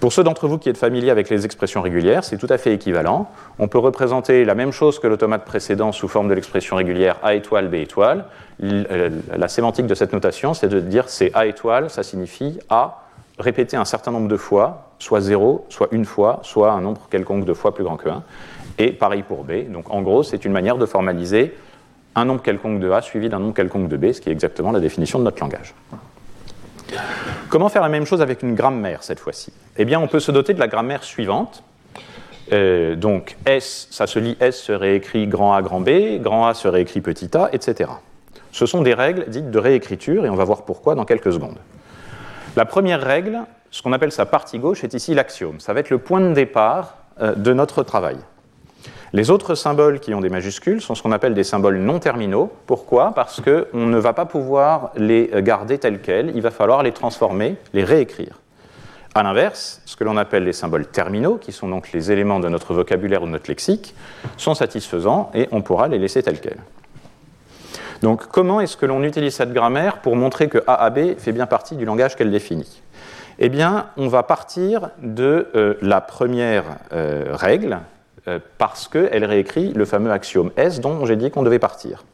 Pour 0.00 0.14
ceux 0.14 0.24
d'entre 0.24 0.48
vous 0.48 0.56
qui 0.56 0.70
êtes 0.70 0.78
familiers 0.78 1.10
avec 1.10 1.28
les 1.28 1.44
expressions 1.44 1.82
régulières, 1.82 2.24
c'est 2.24 2.38
tout 2.38 2.46
à 2.48 2.56
fait 2.56 2.72
équivalent. 2.72 3.30
On 3.58 3.68
peut 3.68 3.78
représenter 3.78 4.46
la 4.46 4.54
même 4.54 4.72
chose 4.72 4.98
que 4.98 5.06
l'automate 5.06 5.44
précédent 5.44 5.92
sous 5.92 6.08
forme 6.08 6.28
de 6.28 6.32
l'expression 6.32 6.76
régulière 6.76 7.18
A 7.22 7.34
étoile, 7.34 7.68
B 7.68 7.74
étoile. 7.74 8.24
Euh, 8.62 9.10
la 9.36 9.48
sémantique 9.48 9.86
de 9.86 9.94
cette 9.94 10.14
notation, 10.14 10.54
c'est 10.54 10.68
de 10.68 10.80
dire 10.80 11.10
c'est 11.10 11.30
A 11.34 11.44
étoile, 11.44 11.90
ça 11.90 12.02
signifie 12.02 12.58
A 12.70 13.04
répété 13.38 13.76
un 13.76 13.84
certain 13.84 14.10
nombre 14.10 14.28
de 14.28 14.36
fois, 14.38 14.90
soit 14.98 15.20
0, 15.20 15.66
soit 15.68 15.88
une 15.92 16.06
fois, 16.06 16.40
soit 16.44 16.72
un 16.72 16.80
nombre 16.80 17.02
quelconque 17.10 17.44
de 17.44 17.52
fois 17.52 17.74
plus 17.74 17.84
grand 17.84 17.96
que 17.96 18.08
1. 18.08 18.22
Et 18.78 18.92
pareil 18.92 19.22
pour 19.22 19.44
B. 19.44 19.70
Donc 19.70 19.90
en 19.90 20.00
gros, 20.00 20.22
c'est 20.22 20.46
une 20.46 20.52
manière 20.52 20.78
de 20.78 20.86
formaliser 20.86 21.54
un 22.14 22.24
nombre 22.24 22.42
quelconque 22.42 22.80
de 22.80 22.90
A 22.90 23.02
suivi 23.02 23.28
d'un 23.28 23.38
nombre 23.38 23.54
quelconque 23.54 23.88
de 23.88 23.98
B, 23.98 24.12
ce 24.12 24.20
qui 24.22 24.30
est 24.30 24.32
exactement 24.32 24.72
la 24.72 24.80
définition 24.80 25.18
de 25.18 25.24
notre 25.24 25.40
langage. 25.40 25.74
Comment 27.48 27.68
faire 27.68 27.82
la 27.82 27.88
même 27.88 28.06
chose 28.06 28.22
avec 28.22 28.42
une 28.42 28.54
grammaire 28.54 29.02
cette 29.02 29.20
fois-ci? 29.20 29.52
Eh 29.76 29.84
bien, 29.84 30.00
on 30.00 30.06
peut 30.06 30.20
se 30.20 30.30
doter 30.30 30.54
de 30.54 30.60
la 30.60 30.68
grammaire 30.68 31.04
suivante. 31.04 31.62
Euh, 32.52 32.96
donc 32.96 33.36
S, 33.46 33.88
ça 33.90 34.06
se 34.06 34.18
lit 34.18 34.36
S 34.40 34.60
se 34.60 34.72
réécrit 34.72 35.26
grand 35.26 35.54
A, 35.54 35.62
grand 35.62 35.80
B, 35.80 36.20
grand 36.20 36.46
A 36.46 36.54
se 36.54 36.68
réécrit 36.68 37.00
petit 37.00 37.36
a, 37.36 37.48
etc. 37.52 37.90
Ce 38.52 38.66
sont 38.66 38.82
des 38.82 38.94
règles 38.94 39.26
dites 39.28 39.50
de 39.50 39.58
réécriture 39.58 40.26
et 40.26 40.30
on 40.30 40.36
va 40.36 40.44
voir 40.44 40.64
pourquoi 40.64 40.94
dans 40.94 41.04
quelques 41.04 41.32
secondes. 41.32 41.58
La 42.56 42.64
première 42.64 43.00
règle, 43.00 43.40
ce 43.70 43.82
qu'on 43.82 43.92
appelle 43.92 44.10
sa 44.10 44.26
partie 44.26 44.58
gauche, 44.58 44.82
est 44.82 44.94
ici 44.94 45.14
l'axiome. 45.14 45.60
Ça 45.60 45.72
va 45.72 45.80
être 45.80 45.90
le 45.90 45.98
point 45.98 46.20
de 46.20 46.32
départ 46.32 46.96
euh, 47.20 47.34
de 47.34 47.52
notre 47.52 47.84
travail. 47.84 48.16
Les 49.12 49.30
autres 49.30 49.56
symboles 49.56 49.98
qui 49.98 50.14
ont 50.14 50.20
des 50.20 50.28
majuscules 50.28 50.80
sont 50.80 50.94
ce 50.94 51.02
qu'on 51.02 51.10
appelle 51.10 51.34
des 51.34 51.42
symboles 51.42 51.78
non 51.78 51.98
terminaux. 51.98 52.52
Pourquoi? 52.66 53.12
Parce 53.12 53.40
qu'on 53.40 53.86
ne 53.86 53.98
va 53.98 54.12
pas 54.12 54.24
pouvoir 54.24 54.92
les 54.96 55.30
garder 55.38 55.78
tels 55.78 56.00
quels, 56.00 56.30
il 56.36 56.42
va 56.42 56.52
falloir 56.52 56.84
les 56.84 56.92
transformer, 56.92 57.56
les 57.72 57.82
réécrire. 57.82 58.38
A 59.16 59.24
l'inverse, 59.24 59.82
ce 59.86 59.96
que 59.96 60.04
l'on 60.04 60.16
appelle 60.16 60.44
les 60.44 60.52
symboles 60.52 60.86
terminaux, 60.86 61.36
qui 61.36 61.50
sont 61.50 61.68
donc 61.68 61.90
les 61.90 62.12
éléments 62.12 62.38
de 62.38 62.48
notre 62.48 62.72
vocabulaire 62.72 63.24
ou 63.24 63.26
de 63.26 63.32
notre 63.32 63.50
lexique, 63.50 63.96
sont 64.36 64.54
satisfaisants 64.54 65.32
et 65.34 65.48
on 65.50 65.62
pourra 65.62 65.88
les 65.88 65.98
laisser 65.98 66.22
tels 66.22 66.40
quels. 66.40 66.60
Donc 68.02 68.28
comment 68.28 68.60
est-ce 68.60 68.76
que 68.76 68.86
l'on 68.86 69.02
utilise 69.02 69.34
cette 69.34 69.52
grammaire 69.52 69.98
pour 69.98 70.14
montrer 70.14 70.48
que 70.48 70.58
AAB 70.68 71.18
fait 71.18 71.32
bien 71.32 71.46
partie 71.46 71.74
du 71.74 71.84
langage 71.84 72.14
qu'elle 72.14 72.30
définit? 72.30 72.82
Eh 73.40 73.48
bien, 73.48 73.86
on 73.96 74.06
va 74.06 74.22
partir 74.22 74.90
de 75.02 75.48
euh, 75.56 75.74
la 75.82 76.00
première 76.00 76.64
euh, 76.92 77.30
règle, 77.32 77.80
parce 78.58 78.88
qu'elle 78.88 79.24
réécrit 79.24 79.72
le 79.72 79.84
fameux 79.84 80.12
axiome 80.12 80.50
S 80.56 80.80
dont 80.80 81.04
j'ai 81.06 81.16
dit 81.16 81.30
qu'on 81.30 81.42
devait 81.42 81.58
partir. 81.58 82.04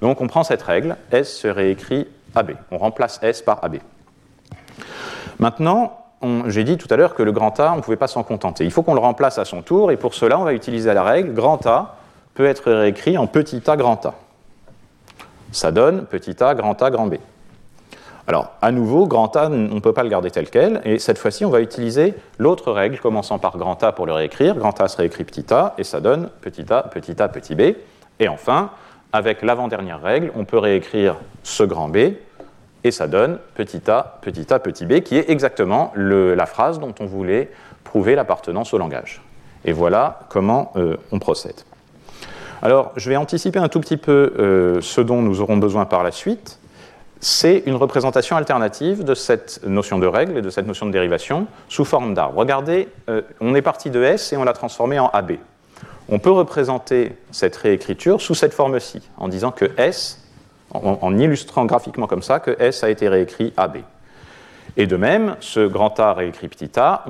Donc 0.00 0.20
on 0.20 0.26
prend 0.26 0.44
cette 0.44 0.62
règle, 0.62 0.96
S 1.12 1.34
se 1.36 1.48
réécrit 1.48 2.06
AB. 2.34 2.52
On 2.70 2.78
remplace 2.78 3.18
S 3.22 3.42
par 3.42 3.62
AB. 3.64 3.76
Maintenant, 5.38 5.98
j'ai 6.46 6.64
dit 6.64 6.76
tout 6.76 6.88
à 6.90 6.96
l'heure 6.96 7.14
que 7.14 7.22
le 7.22 7.32
grand 7.32 7.58
A, 7.60 7.72
on 7.72 7.76
ne 7.76 7.80
pouvait 7.80 7.96
pas 7.96 8.06
s'en 8.06 8.22
contenter. 8.22 8.64
Il 8.64 8.70
faut 8.70 8.82
qu'on 8.82 8.94
le 8.94 9.00
remplace 9.00 9.38
à 9.38 9.44
son 9.44 9.62
tour, 9.62 9.90
et 9.90 9.96
pour 9.96 10.14
cela, 10.14 10.38
on 10.38 10.44
va 10.44 10.52
utiliser 10.52 10.92
la 10.94 11.02
règle 11.02 11.34
grand 11.34 11.66
A 11.66 11.96
peut 12.34 12.46
être 12.46 12.70
réécrit 12.70 13.16
en 13.18 13.26
petit 13.26 13.62
a 13.68 13.76
grand 13.76 14.04
A. 14.06 14.14
Ça 15.52 15.70
donne 15.70 16.04
petit 16.06 16.42
a 16.42 16.54
grand 16.54 16.80
A 16.82 16.90
grand 16.90 17.06
B. 17.06 17.14
Alors, 18.26 18.52
à 18.62 18.72
nouveau, 18.72 19.06
grand 19.06 19.36
A, 19.36 19.48
on 19.48 19.50
ne 19.50 19.80
peut 19.80 19.92
pas 19.92 20.02
le 20.02 20.08
garder 20.08 20.30
tel 20.30 20.48
quel, 20.48 20.80
et 20.84 20.98
cette 20.98 21.18
fois-ci, 21.18 21.44
on 21.44 21.50
va 21.50 21.60
utiliser 21.60 22.14
l'autre 22.38 22.72
règle, 22.72 22.98
commençant 22.98 23.38
par 23.38 23.58
grand 23.58 23.82
A 23.82 23.92
pour 23.92 24.06
le 24.06 24.12
réécrire. 24.12 24.56
Grand 24.56 24.80
A 24.80 24.88
se 24.88 24.96
réécrit 24.96 25.24
petit 25.24 25.52
a, 25.52 25.74
et 25.76 25.84
ça 25.84 26.00
donne 26.00 26.30
petit 26.40 26.72
a, 26.72 26.82
petit 26.82 27.20
a, 27.20 27.28
petit 27.28 27.54
b. 27.54 27.76
Et 28.20 28.28
enfin, 28.28 28.70
avec 29.12 29.42
l'avant-dernière 29.42 30.00
règle, 30.00 30.32
on 30.36 30.46
peut 30.46 30.58
réécrire 30.58 31.16
ce 31.42 31.64
grand 31.64 31.88
B, 31.88 32.14
et 32.82 32.90
ça 32.90 33.08
donne 33.08 33.38
petit 33.54 33.90
a, 33.90 34.18
petit 34.22 34.52
a, 34.52 34.58
petit 34.58 34.86
b, 34.86 35.00
qui 35.00 35.16
est 35.18 35.28
exactement 35.28 35.92
la 35.96 36.46
phrase 36.46 36.78
dont 36.78 36.94
on 37.00 37.06
voulait 37.06 37.50
prouver 37.84 38.14
l'appartenance 38.14 38.72
au 38.72 38.78
langage. 38.78 39.22
Et 39.66 39.72
voilà 39.72 40.20
comment 40.30 40.72
euh, 40.76 40.96
on 41.12 41.18
procède. 41.18 41.60
Alors, 42.62 42.92
je 42.96 43.10
vais 43.10 43.16
anticiper 43.16 43.58
un 43.58 43.68
tout 43.68 43.80
petit 43.80 43.98
peu 43.98 44.32
euh, 44.38 44.80
ce 44.80 45.00
dont 45.02 45.20
nous 45.20 45.42
aurons 45.42 45.58
besoin 45.58 45.84
par 45.84 46.02
la 46.02 46.10
suite. 46.10 46.58
C'est 47.26 47.62
une 47.64 47.76
représentation 47.76 48.36
alternative 48.36 49.02
de 49.02 49.14
cette 49.14 49.62
notion 49.66 49.98
de 49.98 50.06
règle 50.06 50.36
et 50.36 50.42
de 50.42 50.50
cette 50.50 50.66
notion 50.66 50.84
de 50.84 50.90
dérivation 50.90 51.46
sous 51.70 51.86
forme 51.86 52.12
d'arbre. 52.12 52.38
Regardez, 52.38 52.86
euh, 53.08 53.22
on 53.40 53.54
est 53.54 53.62
parti 53.62 53.88
de 53.88 54.02
S 54.02 54.34
et 54.34 54.36
on 54.36 54.44
l'a 54.44 54.52
transformé 54.52 54.98
en 54.98 55.08
AB. 55.08 55.38
On 56.10 56.18
peut 56.18 56.30
représenter 56.30 57.16
cette 57.30 57.56
réécriture 57.56 58.20
sous 58.20 58.34
cette 58.34 58.52
forme-ci, 58.52 59.08
en 59.16 59.28
disant 59.28 59.52
que 59.52 59.70
S 59.78 60.22
en, 60.70 61.16
illustrant 61.16 61.64
graphiquement 61.64 62.06
comme 62.06 62.22
ça 62.22 62.40
que 62.40 62.56
S 62.58 62.84
a 62.84 62.90
été 62.90 63.08
réécrit 63.08 63.54
AB. 63.56 63.78
Et 64.76 64.86
de 64.86 64.96
même, 64.98 65.36
ce 65.40 65.66
grand 65.66 65.98
A 66.00 66.12
réécrit 66.12 66.48
petit 66.48 66.78
a, 66.78 67.06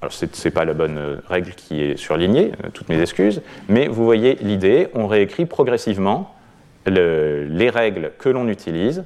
alors 0.00 0.12
ce 0.12 0.24
n'est 0.24 0.50
pas 0.50 0.64
la 0.64 0.74
bonne 0.74 0.98
euh, 0.98 1.16
règle 1.28 1.52
qui 1.52 1.82
est 1.82 1.96
surlignée, 1.96 2.50
euh, 2.64 2.70
toutes 2.74 2.88
mes 2.88 3.00
excuses, 3.00 3.42
mais 3.68 3.86
vous 3.86 4.04
voyez 4.04 4.38
l'idée, 4.40 4.88
on 4.92 5.06
réécrit 5.06 5.46
progressivement 5.46 6.32
les 6.88 7.70
règles 7.70 8.10
que 8.18 8.28
l'on 8.28 8.48
utilise 8.48 9.04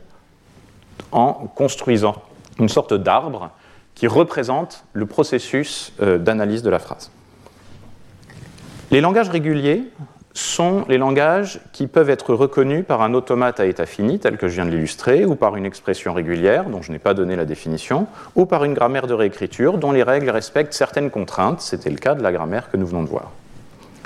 en 1.12 1.33
construisant 1.55 2.17
une 2.59 2.69
sorte 2.69 2.95
d'arbre 2.95 3.50
qui 3.95 4.07
représente 4.07 4.85
le 4.93 5.07
processus 5.07 5.93
euh, 6.00 6.19
d'analyse 6.19 6.62
de 6.62 6.71
la 6.71 6.79
phrase. 6.79 7.11
Les 8.90 9.00
langages 9.00 9.29
réguliers 9.29 9.85
sont 10.33 10.85
les 10.88 10.99
langages 10.99 11.61
qui 11.73 11.87
peuvent 11.87 12.11
être 12.11 12.35
reconnus 12.35 12.85
par 12.87 13.02
un 13.02 13.14
automate 13.14 13.61
à 13.61 13.67
état 13.67 13.87
fini, 13.87 14.19
tel 14.19 14.37
que 14.37 14.49
je 14.49 14.55
viens 14.55 14.64
de 14.64 14.71
l'illustrer, 14.71 15.25
ou 15.25 15.35
par 15.35 15.57
une 15.57 15.67
expression 15.67 16.12
régulière, 16.12 16.69
dont 16.71 16.83
je 16.83 16.93
n'ai 16.93 16.99
pas 16.99 17.14
donné 17.14 17.37
la 17.37 17.45
définition, 17.45 18.07
ou 18.37 18.47
par 18.47 18.64
une 18.64 18.75
grammaire 18.75 19.07
de 19.07 19.14
réécriture, 19.14 19.79
dont 19.79 19.93
les 19.93 20.02
règles 20.02 20.31
respectent 20.31 20.73
certaines 20.73 21.11
contraintes, 21.11 21.61
c'était 21.61 21.90
le 21.90 21.97
cas 21.97 22.14
de 22.14 22.23
la 22.23 22.33
grammaire 22.33 22.71
que 22.71 22.76
nous 22.76 22.87
venons 22.87 23.02
de 23.02 23.09
voir. 23.09 23.31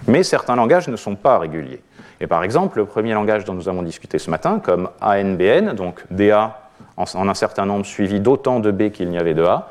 Mais 0.06 0.22
certains 0.22 0.56
langages 0.56 0.88
ne 0.88 0.96
sont 0.96 1.14
pas 1.14 1.38
réguliers. 1.38 1.82
Et 2.20 2.26
par 2.26 2.42
exemple, 2.42 2.78
le 2.78 2.86
premier 2.86 3.12
langage 3.12 3.44
dont 3.44 3.54
nous 3.54 3.68
avons 3.68 3.82
discuté 3.82 4.18
ce 4.18 4.30
matin, 4.30 4.60
comme 4.62 4.88
ANBN, 5.00 5.74
donc 5.74 6.04
DA 6.10 6.63
en 6.96 7.28
un 7.28 7.34
certain 7.34 7.66
nombre 7.66 7.86
suivi 7.86 8.20
d'autant 8.20 8.60
de 8.60 8.70
B 8.70 8.90
qu'il 8.90 9.08
n'y 9.08 9.18
avait 9.18 9.34
de 9.34 9.42
A, 9.42 9.70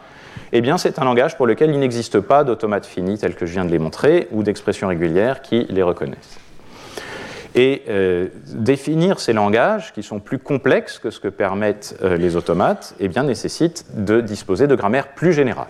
eh 0.52 0.62
bien, 0.62 0.78
c'est 0.78 1.00
un 1.00 1.06
langage 1.06 1.36
pour 1.36 1.48
lequel 1.48 1.72
il 1.72 1.80
n'existe 1.80 2.20
pas 2.20 2.44
d'automate 2.44 2.86
fini 2.86 3.18
tel 3.18 3.36
que 3.36 3.46
je 3.46 3.54
viens 3.54 3.66
de 3.66 3.72
les 3.72 3.80
montrer, 3.80 4.28
ou 4.32 4.44
d'expressions 4.44 4.88
régulières 4.88 5.42
qui 5.42 5.66
les 5.70 5.82
reconnaissent. 5.82 6.40
Et 7.56 7.84
euh, 7.90 8.28
définir 8.48 9.20
ces 9.20 9.34
langages, 9.34 9.94
qui 9.94 10.04
sont 10.04 10.20
plus 10.20 10.40
complexes 10.40 11.00
que 11.00 11.10
ce 11.10 11.20
que 11.20 11.28
permettent 11.28 11.98
euh, 12.04 12.18
les 12.18 12.36
automates, 12.36 12.96
eh 13.00 13.08
bien, 13.08 13.24
nécessite 13.24 13.86
de 13.96 14.22
disposer 14.22 14.68
de 14.68 14.76
grammaire 14.76 15.10
plus 15.10 15.34
générale. 15.34 15.68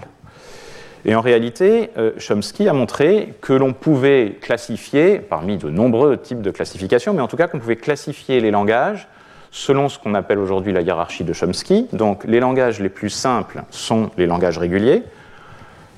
Et 1.05 1.15
en 1.15 1.21
réalité, 1.21 1.91
euh, 1.97 2.11
Chomsky 2.17 2.69
a 2.69 2.73
montré 2.73 3.33
que 3.41 3.51
l'on 3.51 3.73
pouvait 3.73 4.37
classifier, 4.41 5.19
parmi 5.19 5.57
de 5.57 5.69
nombreux 5.69 6.17
types 6.17 6.41
de 6.41 6.51
classifications, 6.51 7.13
mais 7.13 7.21
en 7.21 7.27
tout 7.27 7.35
cas 7.35 7.47
qu'on 7.47 7.59
pouvait 7.59 7.75
classifier 7.75 8.39
les 8.39 8.51
langages 8.51 9.07
selon 9.55 9.87
ce 9.87 9.97
qu'on 9.97 10.15
appelle 10.15 10.39
aujourd'hui 10.39 10.73
la 10.73 10.81
hiérarchie 10.81 11.23
de 11.23 11.31
Chomsky. 11.31 11.87
Donc 11.93 12.25
les 12.25 12.41
langages 12.41 12.81
les 12.81 12.89
plus 12.89 13.11
simples 13.11 13.63
sont 13.69 14.11
les 14.17 14.25
langages 14.25 14.57
réguliers, 14.57 15.03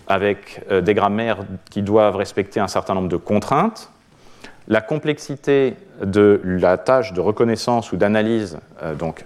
avec 0.08 0.62
des 0.70 0.94
grammaires 0.94 1.40
qui 1.72 1.82
doivent 1.82 2.18
respecter 2.18 2.60
un 2.60 2.68
certain 2.68 2.94
nombre 2.94 3.10
de 3.10 3.18
contraintes, 3.18 3.90
la 4.68 4.82
complexité 4.82 5.76
de 6.04 6.42
la 6.44 6.78
tâche 6.78 7.14
de 7.14 7.22
reconnaissance 7.22 7.92
ou 7.92 7.98
d'analyse, 7.98 8.58
euh, 8.84 8.96
donc 8.96 9.26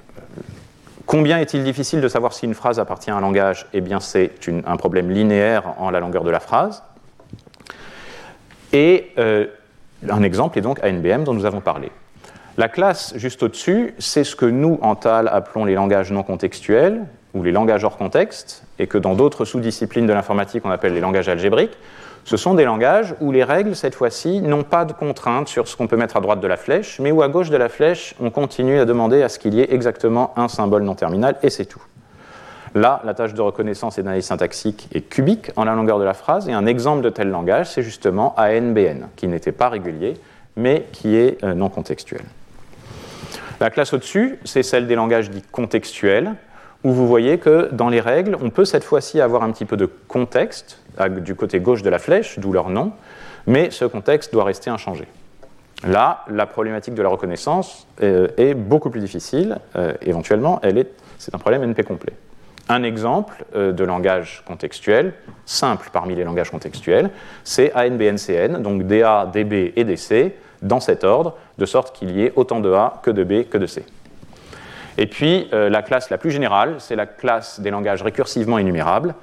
combien 1.06 1.40
est-il 1.40 1.64
difficile 1.64 2.02
de 2.02 2.08
savoir 2.08 2.34
si 2.34 2.46
une 2.46 2.54
phrase 2.54 2.80
appartient 2.80 3.12
à 3.12 3.16
un 3.16 3.22
langage? 3.22 3.66
Eh 3.74 3.82
bien, 3.82 4.00
c'est 4.00 4.32
un 4.66 4.78
problème 4.78 5.10
linéaire 5.10 5.64
en 5.78 5.90
la 5.90 6.00
longueur 6.00 6.24
de 6.24 6.30
la 6.30 6.40
phrase. 6.40 6.84
Et 8.74 9.12
euh, 9.18 9.48
un 10.08 10.24
exemple 10.24 10.60
est 10.60 10.62
donc 10.62 10.84
ANBM 10.84 11.24
dont 11.24 11.34
nous 11.34 11.46
avons 11.46 11.62
parlé. 11.62 11.92
La 12.60 12.68
classe 12.68 13.14
juste 13.16 13.42
au-dessus, 13.42 13.94
c'est 14.00 14.26
ce 14.26 14.36
que 14.36 14.46
nous, 14.46 14.80
en 14.82 14.96
TAL, 14.96 15.30
appelons 15.30 15.64
les 15.64 15.76
langages 15.76 16.12
non 16.12 16.24
contextuels, 16.24 17.06
ou 17.34 17.42
les 17.42 17.54
langages 17.54 17.86
hors 17.86 17.96
contexte, 17.96 18.66
et 18.80 18.88
que 18.88 18.98
dans 18.98 19.16
d'autres 19.16 19.46
sous-disciplines 19.46 20.06
de 20.06 20.12
l'informatique, 20.12 20.64
on 20.66 20.70
appelle 20.70 20.94
les 20.94 21.00
langages 21.00 21.30
algébriques. 21.30 21.78
Ce 22.26 22.36
sont 22.36 22.56
des 22.56 22.66
langages 22.66 23.16
où 23.22 23.32
les 23.32 23.46
règles, 23.46 23.78
cette 23.78 23.96
fois-ci, 23.96 24.42
n'ont 24.42 24.64
pas 24.64 24.84
de 24.84 24.92
contraintes 24.92 25.48
sur 25.48 25.70
ce 25.70 25.78
qu'on 25.78 25.88
peut 25.88 25.96
mettre 25.96 26.18
à 26.18 26.20
droite 26.20 26.42
de 26.42 26.48
la 26.48 26.58
flèche, 26.58 27.00
mais 27.00 27.14
où 27.14 27.22
à 27.22 27.30
gauche 27.30 27.50
de 27.50 27.56
la 27.56 27.70
flèche, 27.70 28.14
on 28.20 28.30
continue 28.30 28.78
à 28.78 28.84
demander 28.84 29.24
à 29.24 29.30
ce 29.30 29.40
qu'il 29.40 29.54
y 29.54 29.62
ait 29.62 29.74
exactement 29.74 30.34
un 30.36 30.50
symbole 30.50 30.84
non 30.84 30.96
terminal, 30.96 31.38
et 31.42 31.50
c'est 31.50 31.64
tout. 31.64 31.84
Là, 32.76 33.00
la 33.06 33.14
tâche 33.14 33.34
de 33.34 33.42
reconnaissance 33.42 33.98
et 34.00 34.04
d'analyse 34.04 34.26
syntaxique 34.26 34.90
est 34.94 35.08
cubique 35.08 35.52
en 35.56 35.64
la 35.64 35.76
longueur 35.76 35.98
de 35.98 36.04
la 36.04 36.14
phrase, 36.14 36.50
et 36.50 36.52
un 36.52 36.66
exemple 36.66 37.04
de 37.04 37.10
tel 37.10 37.30
langage, 37.30 37.68
c'est 37.68 37.84
justement 37.84 38.36
ANBN, 38.38 39.08
qui 39.16 39.30
n'était 39.30 39.54
pas 39.54 39.70
régulier, 39.70 40.16
mais 40.58 40.88
qui 40.92 41.16
est 41.16 41.42
euh, 41.46 41.54
non 41.54 41.70
contextuel. 41.70 42.24
La 43.60 43.70
classe 43.70 43.94
au-dessus, 43.94 44.40
c'est 44.46 44.64
celle 44.64 44.88
des 44.88 44.96
langages 44.96 45.30
dits 45.30 45.44
contextuels, 45.52 46.36
où 46.86 46.92
vous 46.92 47.08
voyez 47.08 47.40
que 47.40 47.70
dans 47.74 47.90
les 47.90 48.00
règles, 48.00 48.38
on 48.42 48.50
peut 48.50 48.64
cette 48.64 48.86
fois-ci 48.86 49.20
avoir 49.20 49.44
un 49.44 49.52
petit 49.52 49.66
peu 49.66 49.76
de 49.76 49.86
contexte, 49.86 50.82
du 51.18 51.36
côté 51.36 51.60
gauche 51.60 51.82
de 51.82 51.90
la 51.90 52.00
flèche, 52.00 52.40
d'où 52.40 52.54
leur 52.54 52.70
nom, 52.70 52.94
mais 53.48 53.70
ce 53.72 53.84
contexte 53.84 54.32
doit 54.32 54.46
rester 54.46 54.70
inchangé. 54.70 55.08
Là, 55.86 56.24
la 56.30 56.46
problématique 56.46 56.94
de 56.94 57.02
la 57.02 57.10
reconnaissance 57.10 57.88
euh, 58.02 58.28
est 58.38 58.54
beaucoup 58.54 58.90
plus 58.90 59.00
difficile. 59.00 59.58
Euh, 59.76 59.94
éventuellement, 60.02 60.62
c'est 61.18 61.34
un 61.36 61.38
problème 61.38 61.64
NP 61.64 61.84
complet. 61.84 62.14
Un 62.68 62.84
exemple 62.84 63.46
euh, 63.56 63.72
de 63.72 63.84
langage 63.84 64.44
contextuel, 64.46 65.14
simple 65.46 65.90
parmi 65.92 66.16
les 66.16 66.24
langages 66.24 66.52
contextuels, 66.52 67.10
c'est 67.44 67.74
ANBNCN, 67.76 68.62
donc 68.62 68.88
DA, 68.88 69.30
DB 69.34 69.74
et 69.76 69.84
DC, 69.84 70.34
dans 70.62 70.80
cet 70.80 71.04
ordre, 71.04 71.36
de 71.58 71.66
sorte 71.66 71.96
qu'il 71.96 72.12
y 72.12 72.24
ait 72.24 72.34
autant 72.36 72.60
de 72.60 72.72
A 72.72 73.02
que 73.04 73.12
de 73.12 73.24
B 73.24 73.50
que 73.50 73.58
de 73.58 73.66
C. 73.66 73.86
Et 74.98 75.08
puis, 75.08 75.48
la 75.52 75.82
classe 75.82 76.10
la 76.10 76.18
plus 76.18 76.30
générale, 76.30 76.76
c'est 76.80 76.98
la 76.98 77.06
classe 77.06 77.62
des 77.62 77.70
langages 77.70 78.04
récursivement 78.04 78.58
énumérables, 78.58 79.16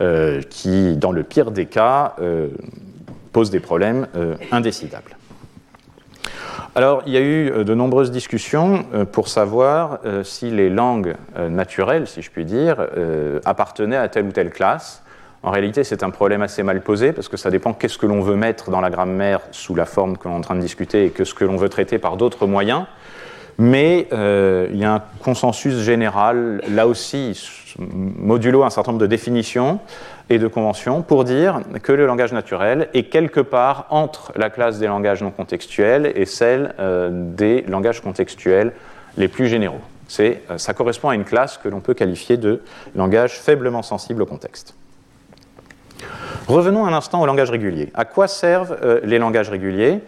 euh, 0.00 0.40
qui, 0.48 0.96
dans 0.96 1.12
le 1.12 1.22
pire 1.24 1.50
des 1.50 1.66
cas, 1.66 2.14
euh, 2.20 2.48
pose 3.32 3.50
des 3.50 3.60
problèmes 3.60 4.06
euh, 4.16 4.34
indécidables. 4.50 5.16
Alors, 6.74 7.02
il 7.04 7.12
y 7.12 7.18
a 7.18 7.20
eu 7.20 7.64
de 7.64 7.74
nombreuses 7.74 8.10
discussions 8.10 8.84
pour 9.10 9.26
savoir 9.26 9.98
si 10.22 10.50
les 10.52 10.70
langues 10.70 11.16
naturelles, 11.36 12.06
si 12.06 12.22
je 12.22 12.30
puis 12.30 12.44
dire, 12.44 12.76
appartenaient 13.44 13.96
à 13.96 14.08
telle 14.08 14.26
ou 14.26 14.30
telle 14.30 14.50
classe. 14.50 15.02
En 15.42 15.50
réalité, 15.50 15.84
c'est 15.84 16.02
un 16.02 16.10
problème 16.10 16.42
assez 16.42 16.62
mal 16.62 16.82
posé 16.82 17.12
parce 17.12 17.28
que 17.28 17.36
ça 17.36 17.50
dépend 17.50 17.72
qu'est-ce 17.72 17.96
que 17.98 18.06
l'on 18.06 18.20
veut 18.20 18.36
mettre 18.36 18.70
dans 18.70 18.80
la 18.80 18.90
grammaire 18.90 19.40
sous 19.52 19.74
la 19.74 19.86
forme 19.86 20.18
que 20.18 20.28
l'on 20.28 20.34
est 20.34 20.38
en 20.38 20.42
train 20.42 20.56
de 20.56 20.60
discuter 20.60 21.06
et 21.06 21.10
que 21.10 21.24
ce 21.24 21.34
que 21.34 21.44
l'on 21.44 21.56
veut 21.56 21.70
traiter 21.70 21.98
par 21.98 22.16
d'autres 22.16 22.46
moyens. 22.46 22.84
Mais 23.58 24.06
il 24.12 24.76
y 24.76 24.84
a 24.84 24.94
un 24.94 25.02
consensus 25.22 25.76
général, 25.78 26.62
là 26.68 26.86
aussi, 26.86 27.34
modulo 27.78 28.64
un 28.64 28.70
certain 28.70 28.92
nombre 28.92 29.02
de 29.02 29.06
définitions 29.06 29.80
et 30.28 30.38
de 30.38 30.46
conventions 30.46 31.02
pour 31.02 31.24
dire 31.24 31.60
que 31.82 31.92
le 31.92 32.06
langage 32.06 32.32
naturel 32.32 32.88
est 32.94 33.04
quelque 33.04 33.40
part 33.40 33.86
entre 33.90 34.32
la 34.36 34.48
classe 34.48 34.78
des 34.78 34.86
langages 34.86 35.22
non 35.22 35.30
contextuels 35.30 36.12
et 36.14 36.24
celle 36.24 36.74
euh, 36.78 37.10
des 37.12 37.62
langages 37.62 38.00
contextuels 38.00 38.72
les 39.16 39.28
plus 39.28 39.48
généraux. 39.48 39.80
Euh, 40.20 40.34
ça 40.56 40.72
correspond 40.74 41.08
à 41.08 41.14
une 41.14 41.24
classe 41.24 41.58
que 41.58 41.68
l'on 41.68 41.80
peut 41.80 41.94
qualifier 41.94 42.36
de 42.36 42.62
langage 42.94 43.40
faiblement 43.40 43.82
sensible 43.82 44.22
au 44.22 44.26
contexte. 44.26 44.74
Revenons 46.46 46.86
un 46.86 46.92
instant 46.92 47.20
au 47.20 47.26
langage 47.26 47.50
régulier. 47.50 47.90
À 47.94 48.04
quoi 48.04 48.28
servent 48.28 48.76
euh, 48.82 49.00
les 49.04 49.18
langages 49.18 49.50
réguliers? 49.50 50.00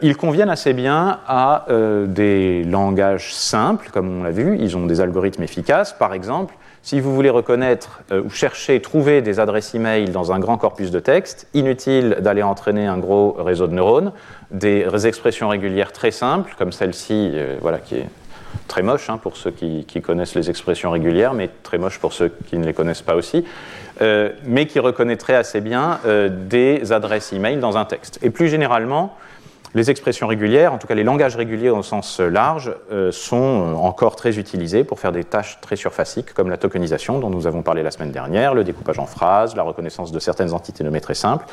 Ils 0.00 0.16
conviennent 0.16 0.48
assez 0.48 0.72
bien 0.72 1.18
à 1.28 1.66
des 2.06 2.64
langages 2.64 3.34
simples, 3.34 3.90
comme 3.92 4.20
on 4.20 4.22
l'a 4.22 4.30
vu. 4.30 4.56
Ils 4.58 4.74
ont 4.74 4.86
des 4.86 5.02
algorithmes 5.02 5.42
efficaces. 5.42 5.92
Par 5.92 6.14
exemple, 6.14 6.54
si 6.82 6.98
vous 6.98 7.14
voulez 7.14 7.28
reconnaître 7.28 8.00
ou 8.10 8.30
chercher, 8.30 8.80
trouver 8.80 9.20
des 9.20 9.38
adresses 9.38 9.74
e-mail 9.74 10.12
dans 10.12 10.32
un 10.32 10.38
grand 10.38 10.56
corpus 10.56 10.90
de 10.90 10.98
texte, 10.98 11.46
inutile 11.52 12.16
d'aller 12.20 12.42
entraîner 12.42 12.86
un 12.86 12.96
gros 12.96 13.32
réseau 13.32 13.66
de 13.66 13.74
neurones. 13.74 14.12
Des 14.50 15.06
expressions 15.06 15.50
régulières 15.50 15.92
très 15.92 16.10
simples, 16.10 16.54
comme 16.56 16.72
celle-ci, 16.72 17.34
voilà, 17.60 17.76
qui 17.80 17.96
est 17.96 18.08
très 18.68 18.82
moche 18.82 19.10
hein, 19.10 19.18
pour 19.18 19.36
ceux 19.36 19.50
qui, 19.50 19.84
connaissent 20.00 20.34
les 20.34 20.48
expressions 20.48 20.90
régulières, 20.90 21.34
mais 21.34 21.50
très 21.62 21.78
moche 21.78 21.98
pour 21.98 22.12
ceux 22.12 22.32
qui 22.48 22.56
ne 22.56 22.64
les 22.64 22.72
connaissent 22.72 23.02
pas 23.02 23.16
aussi, 23.16 23.38
euh, 23.38 23.42
mais 24.44 24.66
qui 24.66 24.78
reconnaîtraient 24.78 25.34
assez 25.34 25.60
bien 25.60 26.00
euh, 26.06 26.28
des 26.30 26.92
adresses 26.92 27.32
e-mail 27.32 27.60
dans 27.60 27.76
un 27.76 27.84
texte. 27.84 28.18
Et 28.22 28.30
plus 28.30 28.48
généralement, 28.48 29.16
les 29.74 29.90
expressions 29.90 30.26
régulières, 30.26 30.72
en 30.72 30.78
tout 30.78 30.86
cas 30.86 30.94
les 30.94 31.04
langages 31.04 31.36
réguliers 31.36 31.70
au 31.70 31.82
sens 31.82 32.18
large, 32.18 32.74
euh, 32.90 33.12
sont 33.12 33.76
encore 33.76 34.16
très 34.16 34.38
utilisés 34.38 34.82
pour 34.82 34.98
faire 34.98 35.12
des 35.12 35.22
tâches 35.22 35.58
très 35.60 35.76
surfaciques 35.76 36.34
comme 36.34 36.50
la 36.50 36.56
tokenisation 36.56 37.20
dont 37.20 37.30
nous 37.30 37.46
avons 37.46 37.62
parlé 37.62 37.82
la 37.82 37.92
semaine 37.92 38.10
dernière, 38.10 38.54
le 38.54 38.64
découpage 38.64 38.98
en 38.98 39.06
phrases, 39.06 39.54
la 39.54 39.62
reconnaissance 39.62 40.10
de 40.10 40.18
certaines 40.18 40.52
entités 40.52 40.82
nommées 40.82 41.00
très 41.00 41.14
simples, 41.14 41.46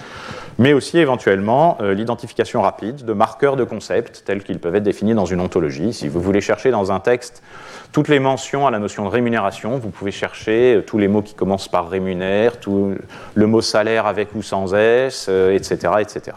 mais 0.57 0.73
aussi 0.73 0.97
éventuellement 0.97 1.77
euh, 1.81 1.93
l'identification 1.93 2.61
rapide 2.63 3.05
de 3.05 3.13
marqueurs 3.13 3.55
de 3.55 3.63
concepts 3.63 4.23
tels 4.25 4.43
qu'ils 4.43 4.59
peuvent 4.59 4.75
être 4.75 4.83
définis 4.83 5.13
dans 5.13 5.25
une 5.25 5.39
ontologie. 5.39 5.93
Si 5.93 6.07
vous 6.07 6.21
voulez 6.21 6.41
chercher 6.41 6.71
dans 6.71 6.91
un 6.91 6.99
texte 6.99 7.43
toutes 7.91 8.07
les 8.07 8.19
mentions 8.19 8.65
à 8.65 8.71
la 8.71 8.79
notion 8.79 9.05
de 9.05 9.09
rémunération, 9.09 9.77
vous 9.77 9.89
pouvez 9.89 10.11
chercher 10.11 10.77
euh, 10.77 10.81
tous 10.81 10.97
les 10.97 11.07
mots 11.07 11.21
qui 11.21 11.35
commencent 11.35 11.69
par 11.69 11.87
rémunère, 11.87 12.59
tout 12.59 12.95
le 13.35 13.47
mot 13.47 13.61
salaire 13.61 14.07
avec 14.07 14.33
ou 14.33 14.41
sans 14.41 14.73
S, 14.73 15.29
etc., 15.29 15.93
etc. 15.99 16.35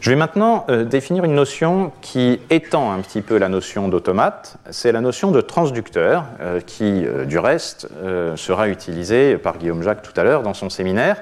Je 0.00 0.10
vais 0.10 0.16
maintenant 0.16 0.64
euh, 0.68 0.84
définir 0.84 1.24
une 1.24 1.34
notion 1.34 1.90
qui 2.02 2.40
étend 2.50 2.92
un 2.92 3.00
petit 3.00 3.20
peu 3.20 3.36
la 3.36 3.48
notion 3.48 3.88
d'automate. 3.88 4.56
C'est 4.70 4.92
la 4.92 5.00
notion 5.00 5.32
de 5.32 5.40
transducteur, 5.40 6.24
euh, 6.40 6.60
qui, 6.60 7.04
euh, 7.04 7.24
du 7.24 7.38
reste, 7.38 7.88
sera 8.36 8.68
utilisée 8.68 9.38
par 9.38 9.58
Guillaume 9.58 9.82
Jacques 9.82 10.02
tout 10.02 10.12
à 10.18 10.22
l'heure 10.22 10.42
dans 10.42 10.54
son 10.54 10.70
séminaire. 10.70 11.20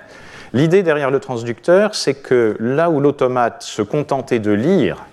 L'idée 0.52 0.82
derrière 0.82 1.10
le 1.10 1.20
transducteur, 1.20 1.94
c'est 1.94 2.14
que 2.14 2.56
là 2.60 2.90
où 2.90 3.00
l'automate 3.00 3.62
se 3.62 3.80
contentait 3.80 4.38
de 4.38 4.52
lire 4.52 5.04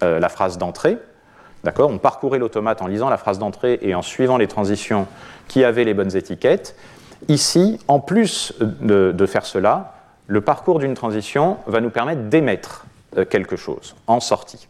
la 0.00 0.28
phrase 0.28 0.58
d'entrée, 0.58 0.96
d'accord, 1.64 1.90
on 1.90 1.98
parcourait 1.98 2.38
l'automate 2.38 2.82
en 2.82 2.86
lisant 2.86 3.10
la 3.10 3.16
phrase 3.16 3.38
d'entrée 3.38 3.78
et 3.82 3.94
en 3.94 4.02
suivant 4.02 4.36
les 4.36 4.46
transitions 4.46 5.06
qui 5.48 5.64
avaient 5.64 5.84
les 5.84 5.94
bonnes 5.94 6.16
étiquettes. 6.16 6.76
Ici, 7.26 7.78
en 7.88 8.00
plus 8.00 8.54
de 8.60 9.26
faire 9.26 9.44
cela, 9.44 9.94
le 10.26 10.40
parcours 10.40 10.78
d'une 10.78 10.94
transition 10.94 11.58
va 11.66 11.80
nous 11.80 11.90
permettre 11.90 12.22
d'émettre 12.22 12.86
quelque 13.30 13.56
chose 13.56 13.94
en 14.06 14.20
sortie. 14.20 14.68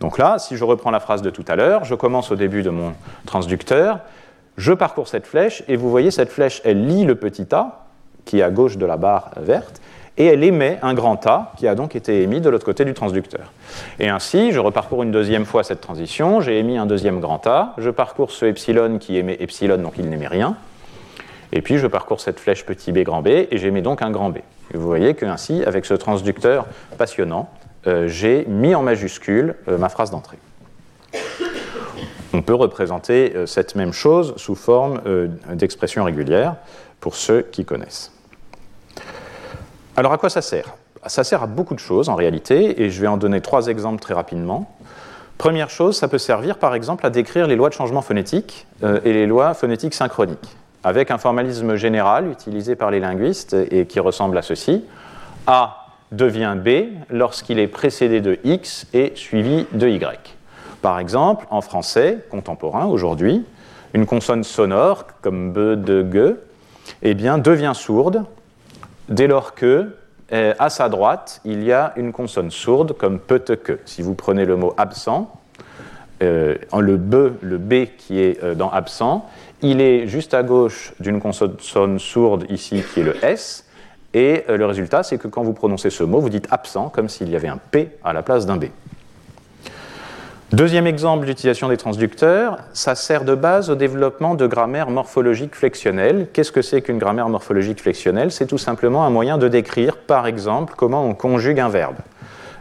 Donc 0.00 0.18
là, 0.18 0.38
si 0.38 0.56
je 0.56 0.64
reprends 0.64 0.90
la 0.90 1.00
phrase 1.00 1.22
de 1.22 1.30
tout 1.30 1.44
à 1.48 1.56
l'heure, 1.56 1.84
je 1.84 1.94
commence 1.94 2.30
au 2.30 2.36
début 2.36 2.62
de 2.62 2.70
mon 2.70 2.92
transducteur, 3.26 4.00
je 4.56 4.72
parcours 4.72 5.08
cette 5.08 5.26
flèche, 5.26 5.64
et 5.66 5.76
vous 5.76 5.90
voyez, 5.90 6.10
cette 6.10 6.30
flèche, 6.30 6.60
elle 6.64 6.86
lit 6.86 7.04
le 7.04 7.14
petit 7.14 7.46
A, 7.52 7.86
qui 8.24 8.40
est 8.40 8.42
à 8.42 8.50
gauche 8.50 8.76
de 8.76 8.86
la 8.86 8.96
barre 8.96 9.30
verte, 9.36 9.80
et 10.16 10.26
elle 10.26 10.44
émet 10.44 10.78
un 10.82 10.94
grand 10.94 11.26
A, 11.26 11.52
qui 11.56 11.66
a 11.66 11.74
donc 11.74 11.96
été 11.96 12.22
émis 12.22 12.40
de 12.40 12.48
l'autre 12.48 12.64
côté 12.64 12.84
du 12.84 12.94
transducteur. 12.94 13.50
Et 13.98 14.08
ainsi, 14.08 14.52
je 14.52 14.60
reparcours 14.60 15.02
une 15.02 15.10
deuxième 15.10 15.44
fois 15.44 15.64
cette 15.64 15.80
transition, 15.80 16.40
j'ai 16.40 16.58
émis 16.58 16.76
un 16.76 16.86
deuxième 16.86 17.18
grand 17.18 17.44
A, 17.46 17.74
je 17.78 17.90
parcours 17.90 18.30
ce 18.30 18.44
epsilon 18.44 18.98
qui 18.98 19.16
émet 19.16 19.36
epsilon, 19.40 19.78
donc 19.78 19.94
il 19.98 20.08
n'émet 20.08 20.28
rien, 20.28 20.56
et 21.52 21.62
puis 21.62 21.78
je 21.78 21.86
parcours 21.86 22.20
cette 22.20 22.38
flèche 22.38 22.64
petit 22.64 22.92
b 22.92 22.98
grand 22.98 23.22
B, 23.22 23.28
et 23.28 23.48
j'émets 23.52 23.82
donc 23.82 24.02
un 24.02 24.10
grand 24.10 24.30
B. 24.30 24.38
Vous 24.72 24.86
voyez 24.86 25.14
qu'ainsi, 25.14 25.62
avec 25.64 25.84
ce 25.84 25.94
transducteur 25.94 26.66
passionnant, 26.96 27.50
euh, 27.86 28.08
j'ai 28.08 28.44
mis 28.46 28.74
en 28.74 28.82
majuscule 28.82 29.56
euh, 29.68 29.76
ma 29.76 29.88
phrase 29.88 30.10
d'entrée. 30.10 30.38
On 32.32 32.42
peut 32.42 32.54
représenter 32.54 33.32
euh, 33.36 33.46
cette 33.46 33.74
même 33.74 33.92
chose 33.92 34.34
sous 34.36 34.54
forme 34.54 35.00
d'expression 35.50 36.04
régulière 36.04 36.56
pour 37.00 37.14
ceux 37.14 37.42
qui 37.42 37.64
connaissent. 37.64 38.12
Alors 39.96 40.12
à 40.12 40.18
quoi 40.18 40.30
ça 40.30 40.42
sert? 40.42 40.74
Ça 41.06 41.22
sert 41.22 41.42
à 41.42 41.46
beaucoup 41.46 41.74
de 41.74 41.80
choses 41.80 42.08
en 42.08 42.14
réalité, 42.14 42.82
et 42.82 42.88
je 42.88 43.00
vais 43.00 43.06
en 43.06 43.18
donner 43.18 43.42
trois 43.42 43.66
exemples 43.66 44.00
très 44.00 44.14
rapidement. 44.14 44.74
Première 45.36 45.68
chose, 45.68 45.98
ça 45.98 46.08
peut 46.08 46.18
servir 46.18 46.58
par 46.58 46.74
exemple 46.74 47.04
à 47.04 47.10
décrire 47.10 47.46
les 47.46 47.56
lois 47.56 47.68
de 47.68 47.74
changement 47.74 48.00
phonétique 48.00 48.66
et 48.82 49.12
les 49.12 49.26
lois 49.26 49.52
phonétiques 49.52 49.92
synchroniques 49.92 50.56
avec 50.84 51.10
un 51.10 51.18
formalisme 51.18 51.76
général 51.76 52.30
utilisé 52.30 52.76
par 52.76 52.90
les 52.90 53.00
linguistes 53.00 53.56
et 53.70 53.86
qui 53.86 54.00
ressemble 54.00 54.38
à 54.38 54.42
ceci. 54.42 54.84
A 55.46 55.88
devient 56.12 56.56
B 56.56 56.94
lorsqu'il 57.10 57.58
est 57.58 57.68
précédé 57.68 58.20
de 58.20 58.38
X 58.44 58.86
et 58.92 59.12
suivi 59.16 59.66
de 59.72 59.88
Y. 59.88 60.36
Par 60.82 60.98
exemple, 60.98 61.46
en 61.50 61.62
français 61.62 62.24
contemporain 62.30 62.84
aujourd'hui, 62.84 63.44
une 63.94 64.06
consonne 64.06 64.44
sonore 64.44 65.06
comme 65.22 65.52
B 65.52 65.82
de 65.82 66.06
G 66.12 66.34
eh 67.02 67.14
bien, 67.14 67.38
devient 67.38 67.72
sourde 67.74 68.24
dès 69.08 69.26
lors 69.26 69.54
que 69.54 69.96
eh, 70.30 70.52
à 70.58 70.70
sa 70.70 70.88
droite, 70.88 71.40
il 71.44 71.62
y 71.62 71.72
a 71.72 71.92
une 71.96 72.12
consonne 72.12 72.50
sourde 72.50 72.92
comme 72.96 73.18
peut 73.18 73.38
que. 73.38 73.78
Si 73.84 74.02
vous 74.02 74.14
prenez 74.14 74.44
le 74.44 74.56
mot 74.56 74.74
absent, 74.76 75.30
euh, 76.22 76.56
le 76.78 76.96
B, 76.96 77.32
le 77.42 77.58
B 77.58 77.86
qui 77.98 78.20
est 78.20 78.42
euh, 78.42 78.54
dans 78.54 78.70
absent, 78.70 79.28
il 79.64 79.80
est 79.80 80.06
juste 80.06 80.34
à 80.34 80.42
gauche 80.42 80.92
d'une 81.00 81.20
consonne 81.20 81.98
sourde 81.98 82.44
ici 82.50 82.84
qui 82.92 83.00
est 83.00 83.04
le 83.04 83.24
S. 83.24 83.64
Et 84.12 84.44
euh, 84.48 84.56
le 84.56 84.66
résultat, 84.66 85.02
c'est 85.02 85.18
que 85.18 85.26
quand 85.26 85.42
vous 85.42 85.54
prononcez 85.54 85.90
ce 85.90 86.04
mot, 86.04 86.20
vous 86.20 86.28
dites 86.28 86.46
absent 86.50 86.90
comme 86.90 87.08
s'il 87.08 87.30
y 87.30 87.36
avait 87.36 87.48
un 87.48 87.58
P 87.70 87.88
à 88.04 88.12
la 88.12 88.22
place 88.22 88.46
d'un 88.46 88.58
B. 88.58 88.66
Deuxième 90.52 90.86
exemple 90.86 91.26
d'utilisation 91.26 91.68
des 91.68 91.78
transducteurs, 91.78 92.58
ça 92.74 92.94
sert 92.94 93.24
de 93.24 93.34
base 93.34 93.70
au 93.70 93.74
développement 93.74 94.34
de 94.34 94.46
grammaire 94.46 94.90
morphologique 94.90 95.56
flexionnelle. 95.56 96.28
Qu'est-ce 96.32 96.52
que 96.52 96.62
c'est 96.62 96.82
qu'une 96.82 96.98
grammaire 96.98 97.28
morphologique 97.28 97.80
flexionnelle? 97.80 98.30
C'est 98.30 98.46
tout 98.46 98.58
simplement 98.58 99.04
un 99.04 99.10
moyen 99.10 99.38
de 99.38 99.48
décrire, 99.48 99.96
par 99.96 100.26
exemple, 100.26 100.74
comment 100.76 101.04
on 101.04 101.14
conjugue 101.14 101.58
un 101.58 101.70
verbe. 101.70 101.96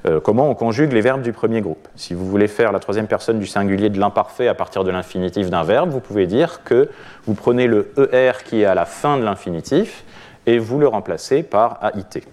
Euh, 0.06 0.20
comment 0.20 0.50
on 0.50 0.56
conjugue 0.56 0.92
les 0.92 1.02
verbes 1.02 1.22
du 1.22 1.32
premier 1.32 1.62
groupe. 1.62 1.88
Si 1.96 2.14
vous 2.14 2.26
voulez 2.26 2.50
faire 2.50 2.74
la 2.74 2.80
troisième 2.80 3.08
personne 3.08 3.40
du 3.40 3.48
singulier 3.48 3.90
de 3.90 4.00
l'imparfait 4.00 4.50
à 4.50 4.54
partir 4.54 4.84
de 4.84 4.92
l'infinitif 4.92 5.50
d'un 5.50 5.64
verbe, 5.64 5.92
vous 5.92 6.02
pouvez 6.02 6.28
dire 6.28 6.62
que 6.66 6.90
vous 7.26 7.36
prenez 7.36 7.68
le 7.68 7.94
ER 8.12 8.34
qui 8.44 8.62
est 8.62 8.66
à 8.66 8.76
la 8.76 8.86
fin 8.86 9.18
de 9.18 9.24
l'infinitif 9.24 10.04
et 10.46 10.60
vous 10.60 10.78
le 10.78 10.88
remplacez 10.88 11.42
par 11.42 11.80
AIT. 11.84 12.24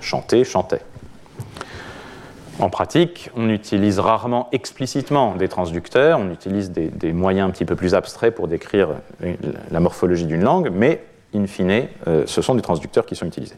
Chanter, 0.00 0.44
chantait. 0.44 0.80
En 2.58 2.70
pratique, 2.70 3.30
on 3.36 3.48
utilise 3.50 3.98
rarement 3.98 4.48
explicitement 4.52 5.34
des 5.34 5.48
transducteurs, 5.48 6.18
on 6.18 6.30
utilise 6.30 6.70
des, 6.70 7.12
moyens 7.12 7.48
un 7.48 7.50
petit 7.50 7.64
peu 7.64 7.76
plus 7.76 7.94
abstraits 7.94 8.34
pour 8.34 8.48
décrire 8.48 8.88
la 9.70 9.80
morphologie 9.80 10.26
d'une 10.26 10.44
langue, 10.44 10.70
mais 10.72 11.02
in 11.34 11.46
fine, 11.46 11.88
euh, 12.06 12.24
ce 12.26 12.42
sont 12.42 12.54
des 12.54 12.62
transducteurs 12.62 13.06
qui 13.06 13.16
sont 13.16 13.26
utilisés. 13.26 13.56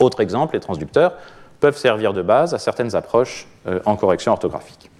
Autre 0.00 0.20
exemple, 0.20 0.54
les 0.54 0.60
transducteurs 0.60 1.14
peuvent 1.64 1.78
servir 1.78 2.12
de 2.12 2.20
base 2.20 2.52
à 2.52 2.58
certaines 2.58 2.94
approches 2.94 3.46
euh, 3.66 3.80
en 3.86 3.96
correction 3.96 4.32
orthographique. 4.32 4.90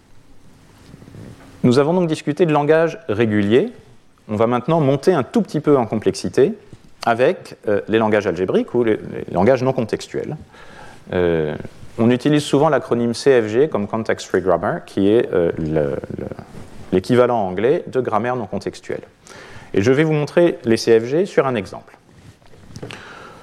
Nous 1.62 1.79
avons 1.79 1.92
donc 1.92 2.09
discuté 2.09 2.46
de 2.46 2.55
langage 2.55 2.98
régulier. 3.07 3.70
On 4.29 4.37
va 4.37 4.46
maintenant 4.46 4.81
monter 4.81 5.12
un 5.12 5.24
tout 5.24 5.42
petit 5.42 5.61
peu 5.61 5.77
en 5.77 5.85
complexité 5.85 6.55
avec 7.05 7.57
euh, 7.68 7.83
les 7.87 7.98
langages 7.98 8.27
algébriques 8.27 8.72
ou 8.72 8.83
les, 8.83 8.98
langages 9.31 9.62
non 9.62 9.74
contextuels. 9.74 10.38
Euh, 11.12 11.55
on 11.98 12.09
utilise 12.09 12.42
souvent 12.42 12.70
l'acronyme 12.70 13.12
CFG 13.12 13.68
comme 13.68 13.87
Context 13.87 14.27
Free 14.27 14.40
Grammar, 14.40 14.87
qui 14.87 15.11
est 15.11 15.29
l'équivalent 16.92 17.46
anglais 17.46 17.85
de 17.88 18.00
grammaire 18.00 18.37
non 18.37 18.46
contextuelle. 18.46 19.03
Et 19.74 19.83
je 19.83 19.92
vais 19.92 20.03
vous 20.03 20.14
montrer 20.14 20.59
les 20.64 20.77
CFG 20.77 21.27
sur 21.27 21.46
un 21.46 21.57
exemple. 21.57 21.98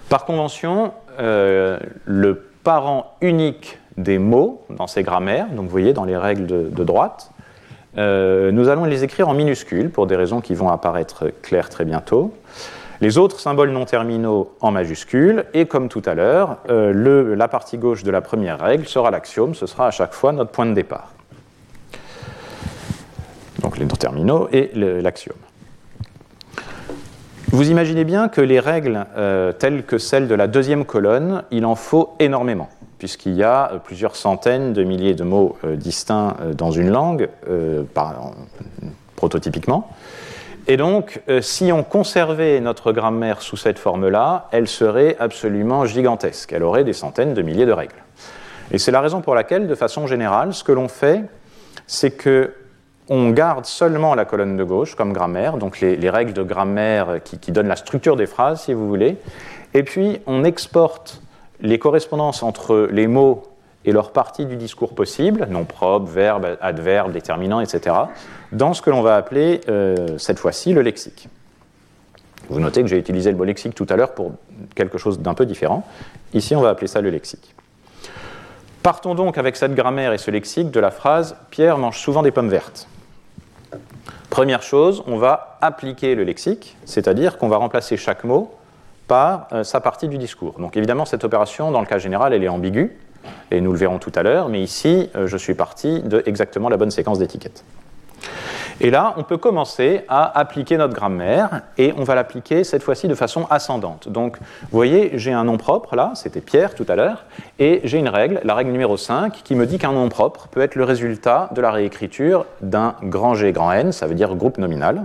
Par 0.10 0.26
convention, 0.26 0.92
le 1.20 2.51
parent 2.64 3.16
unique 3.22 3.80
des 3.98 4.20
mots 4.20 4.64
dans 4.70 4.88
ces 4.88 5.04
grammaires, 5.04 5.48
donc 5.50 5.66
vous 5.66 5.72
voyez 5.72 5.94
dans 5.94 6.06
les 6.06 6.18
règles 6.18 6.48
de, 6.48 6.84
droite. 6.84 7.32
Euh, 7.98 8.52
nous 8.52 8.70
allons 8.70 8.86
les 8.86 9.04
écrire 9.04 9.28
en 9.28 9.34
minuscules 9.34 9.90
pour 9.90 10.08
des 10.08 10.16
raisons 10.16 10.42
qui 10.42 10.54
vont 10.54 10.70
apparaître 10.70 11.26
claires 11.42 11.70
très 11.70 11.86
bientôt. 11.86 12.34
Les 13.02 13.18
autres 13.18 13.40
symboles 13.40 13.72
non 13.72 13.86
terminaux 13.86 14.56
en 14.62 14.72
majuscules, 14.72 15.46
et 15.54 15.66
comme 15.66 15.90
tout 15.90 16.04
à 16.06 16.14
l'heure, 16.14 16.58
euh, 16.70 17.36
la 17.36 17.48
partie 17.48 17.78
gauche 17.78 18.04
de 18.04 18.12
la 18.12 18.22
première 18.22 18.60
règle 18.60 18.86
sera 18.86 19.12
l'axiome, 19.12 19.56
ce 19.56 19.66
sera 19.66 19.88
à 19.88 19.92
chaque 19.92 20.14
fois 20.14 20.32
notre 20.32 20.52
point 20.52 20.68
de 20.68 20.74
départ. 20.74 21.12
Donc 23.62 23.78
les 23.78 23.86
non 23.86 23.96
terminaux 23.96 24.50
et 24.52 24.72
l'axiome. 24.74 25.38
Vous 27.52 27.70
imaginez 27.70 28.06
bien 28.06 28.30
que 28.30 28.40
les 28.40 28.62
règles 28.62 29.06
euh, 29.18 29.52
telles 29.52 29.84
que 29.84 29.98
celles 29.98 30.30
de 30.30 30.36
la 30.36 30.48
deuxième 30.48 30.86
colonne, 30.86 31.44
il 31.52 31.66
en 31.66 31.76
faut 31.76 32.14
énormément, 32.20 32.70
puisqu'il 32.98 33.34
y 33.34 33.44
a 33.44 33.74
euh, 33.74 33.78
plusieurs 33.78 34.16
centaines 34.16 34.72
de 34.72 34.86
milliers 34.86 35.16
de 35.16 35.26
mots 35.26 35.58
euh, 35.66 35.76
distincts 35.76 36.38
dans 36.58 36.72
une 36.72 36.90
langue, 36.90 37.28
prototypiquement. 39.18 39.90
Et 40.68 40.78
donc, 40.78 41.22
si 41.42 41.72
on 41.74 41.84
conservait 41.84 42.62
notre 42.62 42.94
grammaire 42.94 43.42
sous 43.42 43.58
cette 43.58 43.80
forme-là, 43.80 44.48
elle 44.52 44.68
serait 44.68 45.18
absolument 45.20 45.86
gigantesque. 45.86 46.54
Elle 46.54 46.64
aurait 46.64 46.86
des 46.86 46.94
centaines 46.94 47.34
de 47.34 47.42
milliers 47.42 47.66
de 47.66 47.74
règles. 47.74 47.96
Et 48.72 48.78
c'est 48.78 48.92
la 48.92 49.02
raison 49.02 49.22
pour 49.22 49.36
laquelle, 49.36 49.68
de 49.68 49.76
façon 49.76 50.08
générale, 50.08 50.54
ce 50.54 50.64
que 50.64 50.72
l'on 50.72 50.88
fait, 50.88 51.24
c'est 51.88 52.12
que 52.12 52.54
on 53.12 53.32
garde 53.32 53.66
seulement 53.66 54.16
la 54.16 54.24
colonne 54.24 54.56
de 54.56 54.64
gauche 54.64 54.96
comme 54.96 55.12
grammaire, 55.12 55.58
donc 55.58 55.82
les, 55.82 56.10
règles 56.10 56.32
de 56.32 56.44
grammaire 56.44 57.20
qui, 57.22 57.52
donnent 57.52 57.68
la 57.68 57.76
structure 57.76 58.16
des 58.16 58.26
phrases, 58.26 58.62
si 58.62 58.74
vous 58.74 58.88
voulez, 58.88 59.18
et 59.74 59.84
puis 59.84 60.22
on 60.28 60.46
exporte 60.46 61.22
les 61.60 61.78
correspondances 61.78 62.42
entre 62.42 62.88
les 62.90 63.08
mots 63.08 63.44
et 63.84 63.92
leur 63.92 64.14
partie 64.14 64.46
du 64.46 64.56
discours 64.56 64.96
possible, 64.96 65.46
nom 65.50 65.66
propre, 65.66 66.10
verbe, 66.10 66.58
adverbe, 66.62 67.12
déterminant, 67.12 67.60
etc., 67.60 67.98
dans 68.54 68.74
ce 68.74 68.82
que 68.82 68.90
l'on 68.90 69.02
va 69.02 69.18
appeler 69.18 69.60
euh, 69.68 70.18
cette 70.18 70.40
fois-ci 70.40 70.72
le 70.72 70.82
lexique. 70.82 71.28
Vous 72.48 72.62
notez 72.62 72.82
que 72.82 72.88
j'ai 72.88 72.98
utilisé 72.98 73.30
le 73.30 73.38
mot 73.38 73.44
lexique 73.44 73.76
tout 73.76 73.88
à 73.90 73.98
l'heure 73.98 74.14
pour 74.14 74.32
quelque 74.74 74.98
chose 74.98 75.20
d'un 75.20 75.34
peu 75.34 75.46
différent. 75.46 75.86
Ici, 76.34 76.56
on 76.56 76.62
va 76.62 76.70
appeler 76.70 76.88
ça 76.88 77.02
le 77.02 77.10
lexique. 77.10 77.56
Partons 78.84 79.16
donc 79.16 79.38
avec 79.38 79.58
cette 79.58 79.76
grammaire 79.76 80.14
et 80.14 80.18
ce 80.18 80.32
lexique 80.32 80.72
de 80.72 80.80
la 80.80 80.92
phrase 80.92 81.36
Pierre 81.50 81.78
mange 81.78 82.00
souvent 82.00 82.24
des 82.24 82.32
pommes 82.32 82.50
vertes. 82.50 82.88
Première 84.32 84.64
chose, 84.64 85.04
on 85.08 85.18
va 85.18 85.58
appliquer 85.60 86.16
le 86.16 86.24
lexique, 86.24 86.78
c'est-à-dire 86.86 87.38
qu'on 87.38 87.50
va 87.50 87.58
remplacer 87.58 87.98
chaque 87.98 88.24
mot 88.24 88.50
par 89.06 89.50
euh, 89.52 89.66
sa 89.66 89.82
partie 89.82 90.08
du 90.08 90.18
discours. 90.18 90.56
Donc 90.58 90.78
évidemment, 90.78 91.04
cette 91.04 91.26
opération, 91.26 91.70
dans 91.70 91.82
le 91.82 91.86
cas 91.86 91.98
général, 91.98 92.34
elle 92.34 92.42
est 92.42 92.48
ambiguë, 92.48 92.96
et 93.52 93.60
nous 93.60 93.74
le 93.74 93.78
verrons 93.78 94.00
tout 94.00 94.12
à 94.16 94.24
l'heure, 94.24 94.48
mais 94.48 94.62
ici, 94.62 95.10
euh, 95.18 95.28
je 95.28 95.36
suis 95.36 95.54
parti 95.54 96.00
de 96.00 96.24
exactement 96.26 96.70
la 96.70 96.78
bonne 96.78 96.92
séquence 96.92 97.20
d'étiquettes. 97.20 97.66
Et 98.80 98.90
là, 98.90 99.14
on 99.18 99.24
peut 99.24 99.38
commencer 99.38 100.02
à 100.08 100.40
appliquer 100.40 100.78
notre 100.78 100.94
grammaire 100.94 101.62
et 101.78 101.94
on 101.98 102.04
va 102.04 102.16
l'appliquer 102.16 102.64
cette 102.64 102.84
fois-ci 102.84 103.08
de 103.08 103.16
façon 103.16 103.46
ascendante. 103.50 104.10
Donc, 104.10 104.38
vous 104.40 104.68
voyez, 104.72 105.12
j'ai 105.16 105.34
un 105.34 105.44
nom 105.44 105.58
propre 105.58 105.96
là, 105.96 106.12
c'était 106.16 106.42
Pierre 106.42 106.76
tout 106.76 106.86
à 106.88 106.96
l'heure, 106.96 107.26
et 107.60 107.82
j'ai 107.84 107.98
une 107.98 108.10
règle, 108.10 108.42
la 108.44 108.56
règle 108.56 108.72
numéro 108.72 108.98
5, 108.98 109.42
qui 109.44 109.56
me 109.56 109.66
dit 109.66 109.78
qu'un 109.78 109.92
nom 109.92 110.10
propre 110.10 110.48
peut 110.48 110.62
être 110.62 110.76
le 110.76 110.84
résultat 110.84 111.50
de 111.54 111.62
la 111.62 111.72
réécriture 111.72 112.46
d'un 112.62 112.96
grand 113.04 113.36
G 113.36 113.52
grand 113.52 113.72
N, 113.72 113.92
ça 113.92 114.08
veut 114.08 114.16
dire 114.16 114.36
groupe 114.36 114.58
nominal. 114.58 115.04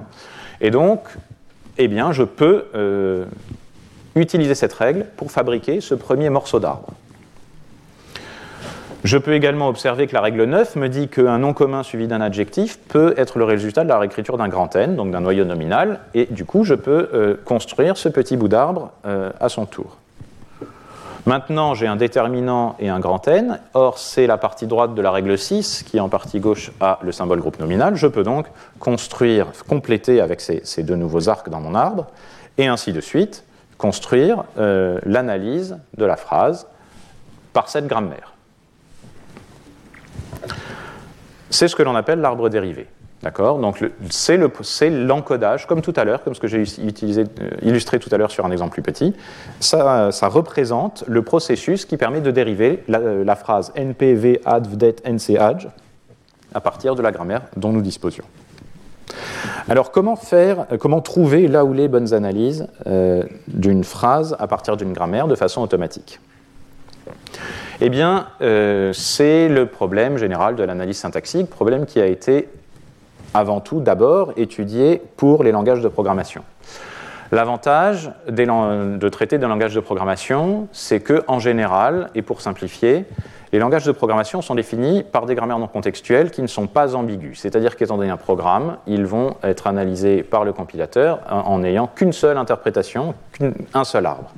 Et 0.60 0.70
donc, 0.70 1.00
eh 1.78 1.88
bien, 1.88 2.12
je 2.12 2.22
peux 2.22 2.66
euh, 2.74 3.24
utiliser 4.14 4.54
cette 4.54 4.72
règle 4.72 5.06
pour 5.16 5.30
fabriquer 5.30 5.80
ce 5.80 5.94
premier 5.94 6.30
morceau 6.30 6.60
d'arbre. 6.60 6.88
Je 9.06 9.18
peux 9.18 9.34
également 9.34 9.68
observer 9.68 10.08
que 10.08 10.14
la 10.14 10.20
règle 10.20 10.42
9 10.42 10.74
me 10.74 10.88
dit 10.88 11.06
qu'un 11.06 11.38
nom 11.38 11.52
commun 11.52 11.84
suivi 11.84 12.08
d'un 12.08 12.20
adjectif 12.20 12.76
peut 12.88 13.14
être 13.16 13.38
le 13.38 13.44
résultat 13.44 13.84
de 13.84 13.88
la 13.88 14.00
réécriture 14.00 14.36
d'un 14.36 14.48
grand 14.48 14.74
N, 14.74 14.96
donc 14.96 15.12
d'un 15.12 15.20
noyau 15.20 15.44
nominal, 15.44 16.00
et 16.12 16.26
du 16.28 16.44
coup 16.44 16.64
je 16.64 16.74
peux 16.74 17.08
euh, 17.14 17.36
construire 17.44 17.96
ce 17.98 18.08
petit 18.08 18.36
bout 18.36 18.48
d'arbre 18.48 18.90
euh, 19.06 19.30
à 19.38 19.48
son 19.48 19.64
tour. 19.64 19.98
Maintenant, 21.24 21.74
j'ai 21.74 21.86
un 21.86 21.94
déterminant 21.94 22.74
et 22.80 22.88
un 22.88 22.98
grand 22.98 23.28
N. 23.28 23.60
Or, 23.74 23.98
c'est 23.98 24.26
la 24.26 24.38
partie 24.38 24.66
droite 24.66 24.96
de 24.96 25.02
la 25.02 25.12
règle 25.12 25.38
6 25.38 25.84
qui, 25.84 26.00
en 26.00 26.08
partie 26.08 26.40
gauche, 26.40 26.72
a 26.80 26.98
le 27.02 27.12
symbole 27.12 27.38
groupe 27.38 27.60
nominal. 27.60 27.94
Je 27.94 28.08
peux 28.08 28.24
donc 28.24 28.46
construire, 28.80 29.46
compléter 29.68 30.20
avec 30.20 30.40
ces, 30.40 30.82
deux 30.82 30.96
nouveaux 30.96 31.28
arcs 31.28 31.48
dans 31.48 31.60
mon 31.60 31.76
arbre, 31.76 32.08
et 32.58 32.66
ainsi 32.66 32.92
de 32.92 33.00
suite, 33.00 33.44
construire 33.78 34.42
euh, 34.58 34.98
l'analyse 35.04 35.78
de 35.96 36.04
la 36.04 36.16
phrase 36.16 36.66
par 37.52 37.68
cette 37.68 37.86
grammaire. 37.86 38.35
C'est 41.50 41.68
ce 41.68 41.76
que 41.76 41.82
l'on 41.82 41.94
appelle 41.94 42.20
l'arbre 42.20 42.48
dérivé. 42.48 42.86
D'accord 43.22 43.60
c'est 44.10 44.90
l'encodage, 44.90 45.66
comme 45.66 45.80
tout 45.80 45.94
à 45.96 46.04
l'heure, 46.04 46.22
comme 46.22 46.34
ce 46.34 46.40
que 46.40 46.46
j'ai 46.46 46.62
euh, 46.62 47.24
illustré 47.62 47.98
tout 47.98 48.10
à 48.12 48.18
l'heure 48.18 48.30
sur 48.30 48.44
un 48.44 48.50
exemple 48.50 48.72
plus 48.72 48.82
petit. 48.82 49.14
Ça, 49.58 50.10
représente 50.22 51.02
le 51.06 51.22
processus 51.22 51.86
qui 51.86 51.96
permet 51.96 52.20
de 52.20 52.30
dériver 52.30 52.84
la, 52.88 52.98
euh, 52.98 53.34
phrase 53.34 53.72
npv 53.74 54.40
ad 54.44 54.66
vdet 54.66 54.96
nchadj 55.10 55.68
à 56.54 56.60
partir 56.60 56.94
de 56.94 57.02
la 57.02 57.10
grammaire 57.10 57.42
dont 57.56 57.72
nous 57.72 57.80
disposions. 57.80 58.24
Alors 59.68 59.92
comment 59.92 60.16
faire, 60.16 60.66
euh, 60.70 60.76
comment 60.76 61.00
trouver 61.00 61.48
là 61.48 61.64
où 61.64 61.72
les 61.72 61.88
bonnes 61.88 62.12
analyses 62.12 62.68
d'une 63.48 63.82
phrase 63.82 64.36
à 64.38 64.46
partir 64.46 64.76
d'une 64.76 64.92
grammaire 64.92 65.26
de 65.26 65.34
façon 65.34 65.62
automatique? 65.62 66.20
Eh 67.80 67.88
bien, 67.90 68.28
euh, 68.40 68.92
c'est 68.92 69.48
le 69.48 69.66
problème 69.66 70.16
général 70.16 70.56
de 70.56 70.62
l'analyse 70.62 70.98
syntaxique, 70.98 71.50
problème 71.50 71.86
qui 71.86 72.00
a 72.00 72.06
été 72.06 72.48
avant 73.34 73.60
tout 73.60 73.80
d'abord 73.80 74.32
étudié 74.36 75.02
pour 75.16 75.44
les 75.44 75.52
langages 75.52 75.82
de 75.82 75.88
programmation. 75.88 76.42
L'avantage 77.32 78.10
de 78.28 79.08
traiter 79.08 79.38
des 79.38 79.46
langages 79.46 79.74
de 79.74 79.80
programmation, 79.80 80.68
c'est 80.72 81.00
que, 81.00 81.24
en 81.26 81.40
général, 81.40 82.10
et 82.14 82.22
pour 82.22 82.40
simplifier, 82.40 83.04
les 83.52 83.58
langages 83.58 83.84
de 83.84 83.92
programmation 83.92 84.42
sont 84.42 84.54
définis 84.54 85.02
par 85.02 85.26
des 85.26 85.34
grammaires 85.34 85.58
non 85.58 85.66
contextuelles 85.66 86.30
qui 86.30 86.40
ne 86.40 86.46
sont 86.46 86.68
pas 86.68 86.94
ambiguës. 86.94 87.38
C'est-à-dire 87.38 87.76
qu'étant 87.76 87.96
donné 87.96 88.10
un 88.10 88.16
programme, 88.16 88.76
ils 88.86 89.06
vont 89.06 89.36
être 89.42 89.66
analysés 89.66 90.22
par 90.22 90.44
le 90.44 90.52
compilateur 90.52 91.20
en 91.28 91.58
n'ayant 91.58 91.88
qu'une 91.88 92.12
seule 92.12 92.38
interprétation, 92.38 93.14
qu'un 93.32 93.84
seul 93.84 94.06
arbre. 94.06 94.32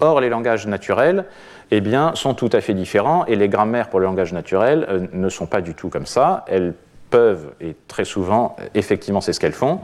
Or, 0.00 0.20
les 0.20 0.28
langages 0.28 0.66
naturels, 0.66 1.24
eh 1.70 1.80
bien, 1.80 2.14
sont 2.14 2.34
tout 2.34 2.50
à 2.52 2.60
fait 2.60 2.74
différents 2.74 3.24
et 3.26 3.36
les 3.36 3.48
grammaires 3.48 3.88
pour 3.88 4.00
le 4.00 4.06
langage 4.06 4.32
naturel 4.32 4.86
euh, 4.88 5.06
ne 5.12 5.28
sont 5.28 5.46
pas 5.46 5.60
du 5.60 5.74
tout 5.74 5.88
comme 5.88 6.06
ça. 6.06 6.44
Elles 6.48 6.74
peuvent, 7.10 7.52
et 7.60 7.76
très 7.88 8.04
souvent, 8.04 8.56
effectivement, 8.74 9.20
c'est 9.20 9.32
ce 9.32 9.40
qu'elles 9.40 9.52
font, 9.52 9.80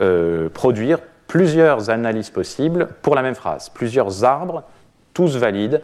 euh, 0.00 0.48
produire 0.48 0.98
plusieurs 1.26 1.90
analyses 1.90 2.30
possibles 2.30 2.88
pour 3.02 3.14
la 3.14 3.22
même 3.22 3.34
phrase, 3.34 3.68
plusieurs 3.68 4.24
arbres, 4.24 4.64
tous 5.12 5.36
valides, 5.36 5.80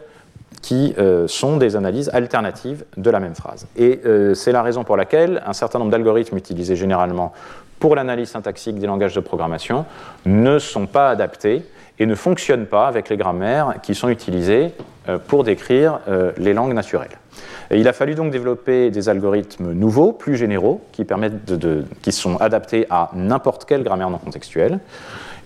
qui 0.61 0.93
euh, 0.97 1.27
sont 1.27 1.57
des 1.57 1.75
analyses 1.75 2.09
alternatives 2.13 2.85
de 2.97 3.09
la 3.09 3.19
même 3.19 3.35
phrase. 3.35 3.67
Et 3.77 4.01
c'est 4.35 4.51
la 4.51 4.61
raison 4.61 4.83
pour 4.83 4.97
laquelle 4.97 5.41
un 5.45 5.53
certain 5.53 5.79
nombre 5.79 5.91
d'algorithmes 5.91 6.37
utilisés 6.37 6.75
généralement 6.75 7.33
pour 7.79 7.95
l'analyse 7.95 8.29
syntaxique 8.29 8.77
des 8.77 8.85
langages 8.85 9.15
de 9.15 9.19
programmation 9.19 9.85
ne 10.25 10.59
sont 10.59 10.85
pas 10.85 11.09
adaptés 11.09 11.63
et 12.01 12.07
ne 12.07 12.15
fonctionnent 12.15 12.65
pas 12.65 12.87
avec 12.87 13.09
les 13.09 13.15
grammaires 13.15 13.75
qui 13.83 13.93
sont 13.93 14.09
utilisées 14.09 14.71
euh, 15.07 15.19
pour 15.19 15.43
décrire 15.43 15.99
euh, 16.07 16.31
les 16.35 16.51
langues 16.51 16.73
naturelles. 16.73 17.19
Il 17.69 17.87
a 17.87 17.93
fallu 17.93 18.15
donc 18.15 18.31
développer 18.31 18.89
des 18.89 19.07
algorithmes 19.07 19.71
nouveaux, 19.73 20.11
plus 20.11 20.35
généraux, 20.35 20.81
qui, 20.93 21.05
permettent 21.05 21.45
de, 21.45 21.85
qui 22.01 22.11
sont 22.11 22.37
adaptés 22.37 22.87
à 22.89 23.11
n'importe 23.13 23.65
quelle 23.65 23.83
grammaire 23.83 24.09
non 24.09 24.17
contextuelle. 24.17 24.79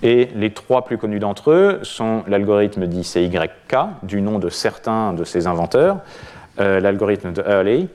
Et 0.02 0.30
les 0.34 0.52
trois 0.52 0.86
plus 0.86 0.98
connus 0.98 1.20
d'entre 1.20 1.52
eux 1.52 1.80
sont 1.84 2.24
l'algorithme 2.26 2.88
dit 2.88 3.04
CYK, 3.04 3.76
du 4.04 4.22
nom 4.22 4.39
de 4.39 4.48
certains 4.48 5.12
de 5.12 5.26
ses 5.26 5.48
inventeurs, 5.48 5.98
euh, 6.62 6.80
l'algorithme 6.80 7.34
de 7.34 7.41
Hurley, 7.41 7.88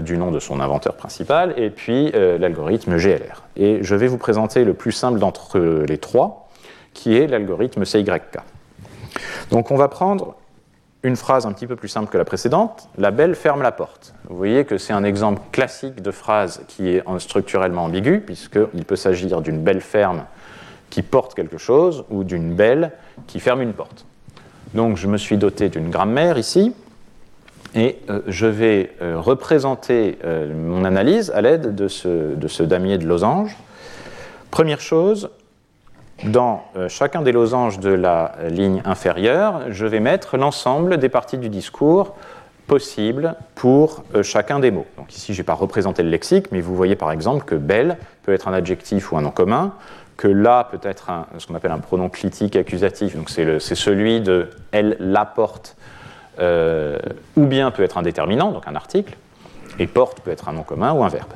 du 0.00 0.18
nom 0.18 0.32
de 0.32 0.40
son 0.40 0.58
inventeur 0.60 0.96
principal, 0.96 1.54
et 1.56 1.70
puis 1.70 2.12
l'algorithme 2.12 2.98
GLR. 2.98 3.44
Et 3.56 3.78
je 3.80 3.94
vais 3.94 4.06
vous 4.06 4.18
présenter 4.18 4.64
le 4.64 4.74
plus 4.74 4.92
simple 4.92 5.18
d'entre 5.18 5.58
les 5.58 5.96
trois, 5.96 6.47
qui 6.98 7.16
est 7.16 7.28
l'algorithme 7.28 7.84
CYK. 7.84 8.38
Donc 9.52 9.70
on 9.70 9.76
va 9.76 9.86
prendre 9.86 10.34
une 11.04 11.14
phrase 11.14 11.46
un 11.46 11.52
petit 11.52 11.68
peu 11.68 11.76
plus 11.76 11.86
simple 11.86 12.10
que 12.10 12.18
la 12.18 12.24
précédente, 12.24 12.88
la 12.98 13.12
belle 13.12 13.36
ferme 13.36 13.62
la 13.62 13.70
porte. 13.70 14.14
Vous 14.28 14.36
voyez 14.36 14.64
que 14.64 14.78
c'est 14.78 14.92
un 14.92 15.04
exemple 15.04 15.40
classique 15.52 16.02
de 16.02 16.10
phrase 16.10 16.62
qui 16.66 16.88
est 16.88 17.04
structurellement 17.18 17.84
ambigu, 17.84 18.18
puisqu'il 18.18 18.84
peut 18.84 18.96
s'agir 18.96 19.40
d'une 19.42 19.62
belle 19.62 19.80
ferme 19.80 20.24
qui 20.90 21.02
porte 21.02 21.34
quelque 21.34 21.56
chose 21.56 22.04
ou 22.10 22.24
d'une 22.24 22.54
belle 22.54 22.90
qui 23.28 23.38
ferme 23.38 23.62
une 23.62 23.74
porte. 23.74 24.04
Donc 24.74 24.96
je 24.96 25.06
me 25.06 25.18
suis 25.18 25.36
doté 25.36 25.68
d'une 25.68 25.90
grammaire 25.90 26.36
ici, 26.36 26.74
et 27.76 27.98
euh, 28.10 28.22
je 28.26 28.46
vais 28.46 28.90
euh, 29.00 29.20
représenter 29.20 30.18
euh, 30.24 30.52
mon 30.52 30.84
analyse 30.84 31.30
à 31.30 31.42
l'aide 31.42 31.76
de 31.76 31.86
ce 31.86 32.62
damier 32.64 32.98
de 32.98 33.06
losange. 33.06 33.56
Première 34.50 34.80
chose, 34.80 35.30
dans 36.24 36.64
euh, 36.76 36.88
chacun 36.88 37.22
des 37.22 37.32
losanges 37.32 37.78
de 37.78 37.90
la 37.90 38.34
ligne 38.48 38.82
inférieure, 38.84 39.62
je 39.70 39.86
vais 39.86 40.00
mettre 40.00 40.36
l'ensemble 40.36 40.98
des 40.98 41.08
parties 41.08 41.38
du 41.38 41.48
discours 41.48 42.16
possibles 42.66 43.34
pour 43.54 44.04
euh, 44.14 44.22
chacun 44.22 44.60
des 44.60 44.70
mots. 44.70 44.86
Donc 44.96 45.14
ici, 45.14 45.32
je 45.32 45.40
n'ai 45.40 45.44
pas 45.44 45.54
représenté 45.54 46.02
le 46.02 46.10
lexique, 46.10 46.52
mais 46.52 46.60
vous 46.60 46.74
voyez 46.74 46.96
par 46.96 47.12
exemple 47.12 47.44
que 47.44 47.54
belle 47.54 47.98
peut 48.22 48.32
être 48.32 48.48
un 48.48 48.52
adjectif 48.52 49.12
ou 49.12 49.16
un 49.16 49.22
nom 49.22 49.30
commun, 49.30 49.74
que 50.16 50.28
là 50.28 50.68
peut 50.70 50.86
être 50.86 51.10
ce 51.38 51.46
qu'on 51.46 51.54
appelle 51.54 51.70
un 51.70 51.78
pronom 51.78 52.08
clitique 52.08 52.56
accusatif, 52.56 53.16
donc 53.16 53.30
c'est 53.30 53.74
celui 53.74 54.20
de 54.20 54.50
elle 54.72 54.96
l'apporte, 54.98 55.76
euh, 56.40 56.98
ou 57.36 57.46
bien 57.46 57.70
peut 57.70 57.84
être 57.84 57.96
un 57.96 58.02
déterminant, 58.02 58.50
donc 58.50 58.66
un 58.66 58.74
article, 58.74 59.16
et 59.78 59.86
porte 59.86 60.20
peut 60.20 60.32
être 60.32 60.48
un 60.48 60.52
nom 60.52 60.64
commun 60.64 60.92
ou 60.92 61.04
un 61.04 61.08
verbe. 61.08 61.32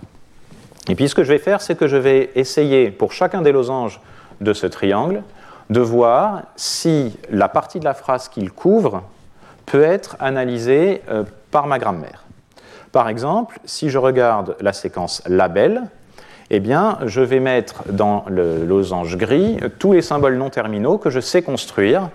Et 0.88 0.96
puis 0.96 1.08
ce 1.08 1.14
que 1.14 1.22
je 1.22 1.32
vais 1.32 1.38
faire, 1.38 1.60
c'est 1.60 1.76
que 1.76 1.86
je 1.86 1.96
vais 1.96 2.30
essayer 2.34 2.90
pour 2.90 3.12
chacun 3.12 3.40
des 3.40 3.52
losanges 3.52 4.00
de 4.42 4.52
ce 4.52 4.66
triangle, 4.66 5.22
de 5.70 5.80
voir 5.80 6.42
si 6.56 7.16
la 7.30 7.48
partie 7.48 7.80
de 7.80 7.84
la 7.84 7.94
phrase 7.94 8.28
qu'il 8.28 8.50
couvre 8.50 9.02
peut 9.66 9.82
être 9.82 10.16
analysée 10.20 11.02
euh, 11.08 11.24
par 11.50 11.66
ma 11.66 11.78
grammaire. 11.78 12.24
Par 12.90 13.08
exemple, 13.08 13.58
si 13.64 13.88
je 13.88 13.98
regarde 13.98 14.56
la 14.60 14.72
séquence 14.72 15.22
label, 15.26 15.82
eh 16.50 16.60
bien, 16.60 16.98
je 17.06 17.22
vais 17.22 17.40
mettre 17.40 17.84
dans 17.90 18.24
le 18.28 18.66
losange 18.66 19.16
gris 19.16 19.58
tous 19.78 19.92
les 19.92 20.02
symboles 20.02 20.36
non 20.36 20.50
terminaux 20.50 20.98
que 20.98 21.08
je 21.08 21.20
sais 21.20 21.40
construire 21.40 22.10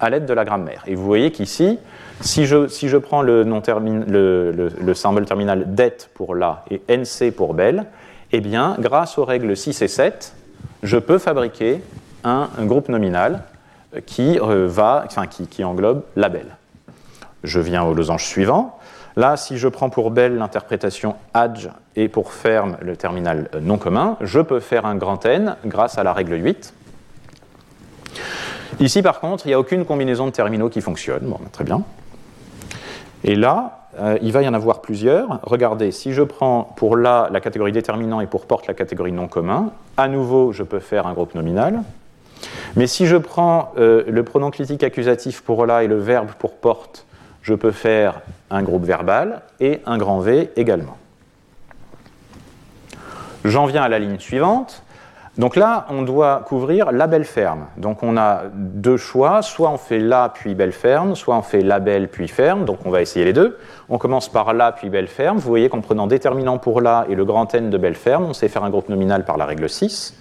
à 0.00 0.08
l'aide 0.08 0.24
de 0.24 0.32
la 0.32 0.44
grammaire. 0.44 0.82
Et 0.86 0.94
vous 0.94 1.04
voyez 1.04 1.30
qu'ici, 1.30 1.78
si 2.22 2.46
je, 2.46 2.96
prends 2.96 3.20
le, 3.20 3.44
symbole 4.94 5.26
terminal 5.26 5.74
det 5.74 6.08
pour 6.14 6.34
la 6.34 6.64
et 6.70 6.80
nc 6.88 7.30
pour 7.36 7.52
belle, 7.52 7.84
eh 8.32 8.40
bien, 8.40 8.76
grâce 8.78 9.18
aux 9.18 9.24
règles 9.26 9.54
6 9.54 9.82
et 9.82 9.88
7, 9.88 10.34
je 10.82 10.96
peux 10.96 11.18
fabriquer 11.18 11.82
un, 12.24 12.48
groupe 12.60 12.88
nominal 12.88 13.44
qui, 14.06 14.38
euh, 14.40 14.68
enfin, 14.68 15.26
qui, 15.26 15.64
englobe 15.64 16.02
la 16.16 16.28
belle. 16.28 16.56
Je 17.44 17.60
viens 17.60 17.82
au 17.82 17.94
losange 17.94 18.24
suivant. 18.24 18.78
Là, 19.16 19.36
si 19.36 19.58
je 19.58 19.68
prends 19.68 19.90
pour 19.90 20.10
belle 20.10 20.36
l'interprétation 20.36 21.16
adj 21.34 21.68
et 21.96 22.08
pour 22.08 22.32
ferme 22.32 22.78
le 22.80 22.96
terminal 22.96 23.50
non 23.60 23.76
commun, 23.76 24.16
je 24.20 24.40
peux 24.40 24.60
faire 24.60 24.86
un 24.86 24.94
grand 24.94 25.24
N 25.26 25.56
grâce 25.66 25.98
à 25.98 26.02
la 26.02 26.12
règle 26.12 26.42
8. 26.42 26.72
Ici, 28.80 29.02
par 29.02 29.20
contre, 29.20 29.46
il 29.46 29.50
n'y 29.50 29.54
a 29.54 29.60
aucune 29.60 29.84
combinaison 29.84 30.26
de 30.26 30.30
terminaux 30.30 30.70
qui 30.70 30.80
fonctionne. 30.80 31.24
Bon, 31.24 31.38
très 31.52 31.64
bien. 31.64 31.82
Et 33.24 33.34
là, 33.34 33.82
euh, 34.00 34.18
il 34.22 34.32
va 34.32 34.42
y 34.42 34.48
en 34.48 34.54
avoir 34.54 34.80
plusieurs. 34.80 35.40
Regardez, 35.42 35.92
si 35.92 36.12
je 36.12 36.22
prends 36.22 36.72
pour 36.76 36.96
là 36.96 37.28
la 37.30 37.40
catégorie 37.40 37.72
déterminant 37.72 38.20
et 38.20 38.26
pour 38.26 38.46
porte 38.46 38.66
la 38.66 38.74
catégorie 38.74 39.12
non 39.12 39.28
commun, 39.28 39.70
à 39.96 40.08
nouveau, 40.08 40.52
je 40.52 40.62
peux 40.62 40.80
faire 40.80 41.06
un 41.06 41.12
groupe 41.12 41.34
nominal. 41.34 41.82
Mais 42.74 42.86
si 42.86 43.06
je 43.06 43.16
prends 43.16 43.72
euh, 43.78 44.02
le 44.08 44.24
pronom 44.24 44.50
critique 44.50 44.82
accusatif 44.82 45.42
pour 45.42 45.66
là 45.66 45.84
et 45.84 45.86
le 45.86 45.98
verbe 45.98 46.30
pour 46.38 46.54
porte, 46.54 47.06
je 47.42 47.54
peux 47.54 47.70
faire 47.70 48.20
un 48.50 48.62
groupe 48.62 48.84
verbal 48.84 49.42
et 49.60 49.80
un 49.86 49.98
grand 49.98 50.20
V 50.20 50.50
également. 50.56 50.96
J'en 53.44 53.66
viens 53.66 53.82
à 53.82 53.88
la 53.88 53.98
ligne 53.98 54.18
suivante. 54.18 54.82
Donc 55.38 55.56
là, 55.56 55.86
on 55.88 56.02
doit 56.02 56.44
couvrir 56.46 56.92
la 56.92 57.06
belle 57.06 57.24
ferme. 57.24 57.66
Donc 57.78 58.02
on 58.02 58.18
a 58.18 58.42
deux 58.52 58.98
choix, 58.98 59.40
soit 59.40 59.70
on 59.70 59.78
fait 59.78 59.98
la 59.98 60.28
puis 60.28 60.54
belle 60.54 60.72
ferme, 60.72 61.14
soit 61.14 61.34
on 61.36 61.42
fait 61.42 61.62
la 61.62 61.80
belle 61.80 62.08
puis 62.08 62.28
ferme. 62.28 62.66
Donc 62.66 62.80
on 62.84 62.90
va 62.90 63.00
essayer 63.00 63.24
les 63.24 63.32
deux. 63.32 63.56
On 63.88 63.96
commence 63.96 64.28
par 64.28 64.52
la 64.52 64.72
puis 64.72 64.90
belle 64.90 65.08
ferme. 65.08 65.38
Vous 65.38 65.48
voyez 65.48 65.70
qu'en 65.70 65.80
prenant 65.80 66.06
déterminant 66.06 66.58
pour 66.58 66.82
la 66.82 67.06
et 67.08 67.14
le 67.14 67.24
grand 67.24 67.54
N 67.54 67.70
de 67.70 67.78
belle 67.78 67.94
ferme, 67.94 68.24
on 68.24 68.34
sait 68.34 68.48
faire 68.48 68.62
un 68.62 68.70
groupe 68.70 68.90
nominal 68.90 69.24
par 69.24 69.38
la 69.38 69.46
règle 69.46 69.70
6. 69.70 70.18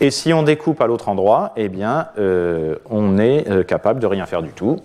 Et 0.00 0.10
si 0.10 0.34
on 0.34 0.42
découpe 0.42 0.82
à 0.82 0.86
l'autre 0.86 1.08
endroit, 1.08 1.52
eh 1.56 1.70
bien, 1.70 2.08
euh, 2.18 2.76
on 2.90 3.16
est 3.16 3.48
euh, 3.48 3.62
capable 3.62 4.00
de 4.00 4.06
rien 4.06 4.26
faire 4.26 4.42
du 4.42 4.50
tout. 4.50 4.80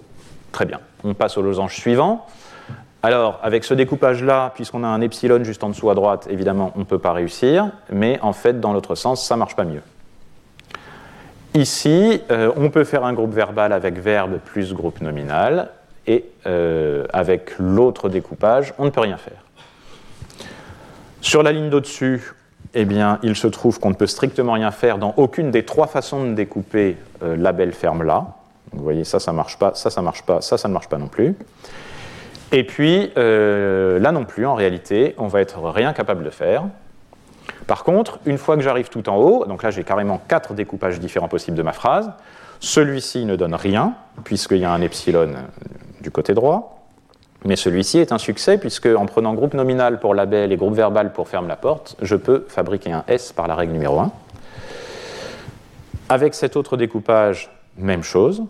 Très 0.53 0.65
bien. 0.65 0.79
On 1.03 1.13
passe 1.13 1.37
au 1.37 1.41
losange 1.41 1.75
suivant. 1.75 2.25
Alors, 3.01 3.39
avec 3.43 3.63
ce 3.63 3.73
découpage-là, 3.73 4.51
puisqu'on 4.55 4.83
a 4.83 4.87
un 4.87 4.99
epsilon 4.99 5.41
juste 5.43 5.63
en 5.63 5.69
dessous 5.69 5.89
à 5.89 5.95
droite, 5.95 6.27
évidemment, 6.29 6.73
on 6.75 6.79
ne 6.79 6.83
peut 6.83 6.99
pas 6.99 7.13
réussir, 7.13 7.71
mais 7.89 8.19
en 8.21 8.33
fait, 8.33 8.59
dans 8.59 8.73
l'autre 8.73 8.95
sens, 8.95 9.25
ça 9.25 9.35
ne 9.35 9.39
marche 9.39 9.55
pas 9.55 9.63
mieux. 9.63 9.81
Ici, 11.53 12.21
euh, 12.29 12.51
on 12.57 12.69
peut 12.69 12.83
faire 12.83 13.05
un 13.05 13.13
groupe 13.13 13.33
verbal 13.33 13.71
avec 13.71 13.97
verbe 13.99 14.39
plus 14.39 14.73
groupe 14.73 14.99
nominal, 14.99 15.69
et 16.07 16.25
euh, 16.45 17.05
avec 17.13 17.57
l'autre 17.57 18.09
découpage, 18.09 18.73
on 18.77 18.85
ne 18.85 18.89
peut 18.89 19.01
rien 19.01 19.17
faire. 19.17 19.43
Sur 21.21 21.41
la 21.41 21.53
ligne 21.53 21.69
d'au-dessus, 21.69 22.33
eh 22.73 22.83
bien, 22.83 23.19
il 23.23 23.35
se 23.35 23.47
trouve 23.47 23.79
qu'on 23.79 23.89
ne 23.89 23.95
peut 23.95 24.07
strictement 24.07 24.53
rien 24.53 24.71
faire 24.71 24.97
dans 24.97 25.13
aucune 25.17 25.51
des 25.51 25.63
trois 25.63 25.87
façons 25.87 26.25
de 26.25 26.33
découper 26.33 26.97
euh, 27.23 27.37
la 27.37 27.51
belle 27.51 27.73
ferme 27.73 28.03
là. 28.03 28.27
Vous 28.73 28.83
voyez, 28.83 29.03
ça, 29.03 29.19
ça 29.19 29.31
ne 29.31 29.37
marche 29.37 29.57
pas, 29.57 29.73
ça, 29.73 29.89
ça 29.89 30.01
ne 30.01 30.05
marche 30.05 30.23
pas, 30.23 30.41
ça, 30.41 30.57
ça 30.57 30.67
ne 30.67 30.73
marche 30.73 30.89
pas 30.89 30.97
non 30.97 31.07
plus. 31.07 31.35
Et 32.51 32.63
puis, 32.63 33.11
euh, 33.17 33.99
là 33.99 34.11
non 34.11 34.25
plus, 34.25 34.45
en 34.45 34.55
réalité, 34.55 35.13
on 35.17 35.27
va 35.27 35.41
être 35.41 35.59
rien 35.61 35.93
capable 35.93 36.23
de 36.23 36.29
faire. 36.29 36.63
Par 37.67 37.83
contre, 37.83 38.19
une 38.25 38.39
fois 38.39 38.55
que 38.55 38.61
j'arrive 38.61 38.89
tout 38.89 39.07
en 39.09 39.17
haut, 39.17 39.45
donc 39.45 39.61
là 39.61 39.69
j'ai 39.69 39.83
carrément 39.83 40.19
quatre 40.27 40.53
découpages 40.53 40.99
différents 40.99 41.27
possibles 41.27 41.57
de 41.57 41.61
ma 41.61 41.73
phrase, 41.73 42.11
celui-ci 42.59 43.25
ne 43.25 43.35
donne 43.35 43.53
rien, 43.53 43.93
puisqu'il 44.23 44.57
y 44.57 44.65
a 44.65 44.71
un 44.71 44.81
epsilon 44.81 45.33
du 46.01 46.09
côté 46.09 46.33
droit, 46.33 46.79
mais 47.45 47.55
celui-ci 47.55 47.99
est 47.99 48.11
un 48.11 48.17
succès, 48.17 48.57
puisque 48.57 48.87
en 48.87 49.05
prenant 49.05 49.33
groupe 49.33 49.53
nominal 49.53 49.99
pour 49.99 50.13
label 50.13 50.51
et 50.51 50.57
groupe 50.57 50.73
verbal 50.73 51.13
pour 51.13 51.29
ferme 51.29 51.47
la 51.47 51.55
porte, 51.55 51.95
je 52.01 52.15
peux 52.15 52.45
fabriquer 52.49 52.91
un 52.91 53.03
S 53.07 53.31
par 53.31 53.47
la 53.47 53.55
règle 53.55 53.73
numéro 53.73 53.99
1. 53.99 54.11
Avec 56.09 56.33
cet 56.33 56.55
autre 56.55 56.75
découpage, 56.75 57.51
même 57.77 58.03
chose, 58.03 58.43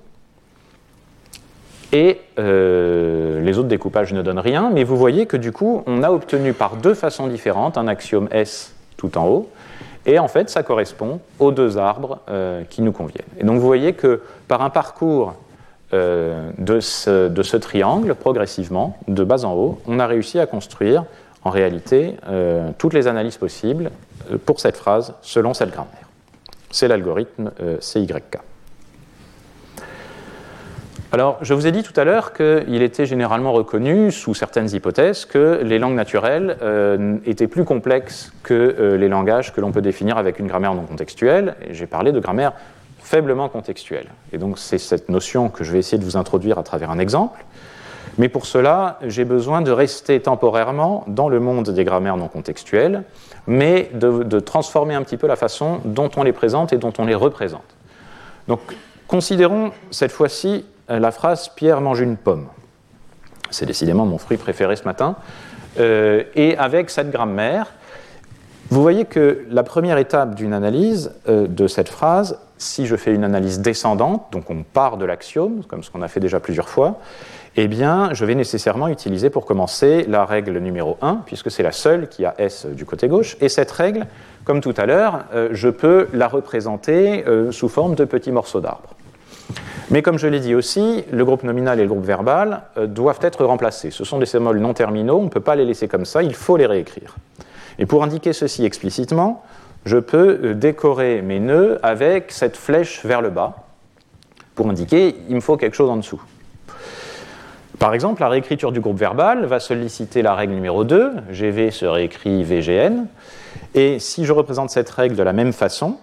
et 1.91 2.19
euh, 2.37 3.41
les 3.41 3.57
autres 3.57 3.67
découpages 3.67 4.13
ne 4.13 4.21
donnent 4.21 4.39
rien, 4.39 4.69
mais 4.71 4.83
vous 4.83 4.97
voyez 4.97 5.25
que 5.25 5.37
du 5.37 5.51
coup, 5.51 5.83
on 5.87 6.03
a 6.03 6.11
obtenu 6.11 6.53
par 6.53 6.75
deux 6.75 6.93
façons 6.93 7.27
différentes 7.27 7.77
un 7.77 7.87
axiome 7.87 8.27
S 8.31 8.73
tout 8.97 9.17
en 9.17 9.27
haut, 9.27 9.49
et 10.05 10.19
en 10.19 10.27
fait, 10.27 10.49
ça 10.49 10.63
correspond 10.63 11.19
aux 11.39 11.51
deux 11.51 11.77
arbres 11.77 12.19
euh, 12.29 12.63
qui 12.69 12.81
nous 12.81 12.91
conviennent. 12.91 13.27
Et 13.39 13.43
donc 13.43 13.59
vous 13.59 13.65
voyez 13.65 13.93
que 13.93 14.21
par 14.47 14.61
un 14.61 14.69
parcours 14.69 15.33
euh, 15.93 16.51
de, 16.57 16.79
ce, 16.79 17.27
de, 17.27 17.43
ce, 17.43 17.57
triangle, 17.57 18.13
progressivement, 18.15 18.97
de 19.07 19.23
bas 19.23 19.43
en 19.45 19.53
haut, 19.53 19.79
on 19.87 19.99
a 19.99 20.05
réussi 20.05 20.39
à 20.39 20.45
construire 20.45 21.05
en 21.43 21.49
réalité 21.51 22.15
toutes 22.77 22.93
les 22.93 23.07
analyses 23.07 23.37
possibles 23.37 23.91
pour 24.45 24.59
cette 24.59 24.75
phrase 24.75 25.13
selon 25.21 25.53
cette 25.53 25.71
grammaire. 25.71 26.09
C'est 26.69 26.89
l'algorithme 26.89 27.51
CYK. 27.79 28.39
Alors, 31.11 31.39
je 31.41 31.55
vous 31.55 31.65
ai 31.65 31.71
dit 31.71 31.81
tout 31.81 31.99
à 31.99 32.03
l'heure 32.03 32.33
qu'il 32.33 32.83
était 32.83 33.07
généralement 33.07 33.51
reconnu, 33.51 34.11
sous 34.11 34.35
certaines 34.35 34.69
hypothèses, 34.75 35.25
que 35.25 35.59
les 35.63 35.79
langues 35.79 35.95
naturelles 35.95 36.57
euh, 36.61 37.17
étaient 37.25 37.47
plus 37.47 37.65
complexes 37.65 38.31
que 38.43 38.53
euh, 38.53 38.95
les 38.95 39.07
langages 39.07 39.51
que 39.51 39.59
l'on 39.59 39.71
peut 39.71 39.81
définir 39.81 40.19
avec 40.19 40.37
une 40.37 40.45
grammaire 40.45 40.75
non 40.75 40.83
contextuelle. 40.83 41.55
J'ai 41.71 41.87
parlé 41.87 42.11
de 42.11 42.19
grammaire 42.19 42.53
faiblement 42.99 43.49
contextuelle. 43.49 44.05
Et 44.33 44.37
donc, 44.37 44.59
c'est 44.59 44.77
cette 44.77 45.09
notion 45.09 45.49
que 45.49 45.63
je 45.63 45.71
vais 45.71 45.79
essayer 45.79 45.97
de 45.97 46.03
vous 46.03 46.15
introduire 46.15 46.59
à 46.59 46.63
travers 46.63 46.91
un 46.91 46.99
exemple. 46.99 47.43
Mais 48.19 48.29
pour 48.29 48.45
cela, 48.45 48.99
j'ai 49.03 49.25
besoin 49.25 49.61
de 49.61 49.71
rester 49.71 50.19
temporairement 50.19 51.05
dans 51.07 51.27
le 51.27 51.39
monde 51.39 51.71
des 51.71 51.83
grammaires 51.85 52.17
non 52.17 52.27
contextuelles, 52.27 53.01
mais 53.47 53.89
de, 53.95 54.21
de 54.21 54.39
transformer 54.39 54.93
un 54.93 55.01
petit 55.01 55.17
peu 55.17 55.25
la 55.25 55.37
façon 55.37 55.79
dont 55.85 56.11
on 56.17 56.21
les 56.21 56.33
présente 56.33 56.71
et 56.71 56.77
dont 56.77 56.93
on 56.99 57.05
les 57.05 57.15
représente. 57.15 57.75
Donc, 58.47 58.59
considérons 59.07 59.71
cette 59.89 60.11
fois-ci 60.11 60.65
la 60.89 61.11
phrase 61.11 61.49
Pierre 61.49 61.81
mange 61.81 61.99
une 61.99 62.17
pomme. 62.17 62.47
C'est 63.51 63.65
décidément 63.65 64.05
mon 64.05 64.17
fruit 64.17 64.37
préféré 64.37 64.75
ce 64.75 64.83
matin. 64.83 65.15
Euh, 65.79 66.23
et 66.35 66.57
avec 66.57 66.89
cette 66.89 67.11
grammaire, 67.11 67.67
vous 68.69 68.81
voyez 68.81 69.05
que 69.05 69.45
la 69.49 69.63
première 69.63 69.97
étape 69.97 70.35
d'une 70.35 70.53
analyse 70.53 71.11
euh, 71.27 71.47
de 71.47 71.67
cette 71.67 71.89
phrase, 71.89 72.39
si 72.57 72.85
je 72.85 72.95
fais 72.95 73.13
une 73.13 73.23
analyse 73.23 73.59
descendante, 73.61 74.27
donc 74.31 74.49
on 74.49 74.63
part 74.63 74.97
de 74.97 75.05
l'axiome, 75.05 75.63
comme 75.67 75.83
ce 75.83 75.89
qu'on 75.89 76.01
a 76.01 76.07
fait 76.07 76.19
déjà 76.19 76.39
plusieurs 76.39 76.69
fois, 76.69 76.99
eh 77.55 77.67
bien, 77.67 78.13
je 78.13 78.25
vais 78.25 78.35
nécessairement 78.35 78.87
utiliser 78.89 79.29
pour 79.29 79.45
commencer 79.45 80.05
la 80.07 80.23
règle 80.25 80.59
numéro 80.59 80.97
1, 81.01 81.23
puisque 81.25 81.49
c'est 81.49 81.63
la 81.63 81.71
seule 81.71 82.07
qui 82.07 82.25
a 82.25 82.35
S 82.37 82.67
du 82.67 82.85
côté 82.85 83.07
gauche. 83.07 83.37
Et 83.41 83.49
cette 83.49 83.71
règle, 83.71 84.05
comme 84.45 84.61
tout 84.61 84.75
à 84.77 84.85
l'heure, 84.85 85.25
je 85.51 85.67
peux 85.67 86.07
la 86.13 86.27
représenter 86.27 87.25
sous 87.49 87.67
forme 87.67 87.95
de 87.95 88.05
petits 88.05 88.31
morceaux 88.31 88.61
d'arbre. 88.61 88.89
Mais 89.91 90.01
comme 90.01 90.19
je 90.19 90.27
l'ai 90.27 90.39
dit 90.39 90.53
aussi, 90.53 91.03
le 91.11 91.25
groupe 91.25 91.43
nominal 91.43 91.79
et 91.79 91.83
le 91.83 91.89
groupe 91.89 92.05
verbal 92.05 92.61
euh, 92.77 92.85
doivent 92.85 93.19
être 93.21 93.43
remplacés. 93.43 93.89
Ce 93.91 94.03
sont 94.03 94.19
des 94.19 94.25
symboles 94.25 94.59
non 94.59 94.73
terminaux, 94.73 95.17
on 95.17 95.23
ne 95.23 95.29
peut 95.29 95.39
pas 95.39 95.55
les 95.55 95.65
laisser 95.65 95.87
comme 95.87 96.05
ça, 96.05 96.21
il 96.21 96.35
faut 96.35 96.57
les 96.57 96.67
réécrire. 96.67 97.15
Et 97.79 97.85
pour 97.85 98.03
indiquer 98.03 98.33
ceci 98.33 98.65
explicitement, 98.65 99.43
je 99.85 99.97
peux 99.97 100.39
euh, 100.43 100.53
décorer 100.53 101.21
mes 101.21 101.39
nœuds 101.39 101.79
avec 101.81 102.31
cette 102.31 102.55
flèche 102.55 103.03
vers 103.03 103.21
le 103.21 103.29
bas, 103.29 103.55
pour 104.53 104.69
indiquer 104.69 105.15
il 105.27 105.35
me 105.35 105.41
faut 105.41 105.57
quelque 105.57 105.75
chose 105.75 105.89
en 105.89 105.97
dessous. 105.97 106.21
Par 107.79 107.93
exemple, 107.93 108.21
la 108.21 108.29
réécriture 108.29 108.73
du 108.73 108.81
groupe 108.81 108.99
verbal 108.99 109.45
va 109.45 109.61
solliciter 109.61 110.21
la 110.21 110.35
règle 110.35 110.53
numéro 110.53 110.83
2, 110.83 111.13
GV 111.31 111.71
se 111.71 111.85
réécrit 111.85 112.43
VGN, 112.43 113.05
et 113.73 113.99
si 113.99 114.25
je 114.25 114.33
représente 114.33 114.69
cette 114.69 114.89
règle 114.89 115.15
de 115.15 115.23
la 115.23 115.33
même 115.33 115.53
façon, 115.53 115.97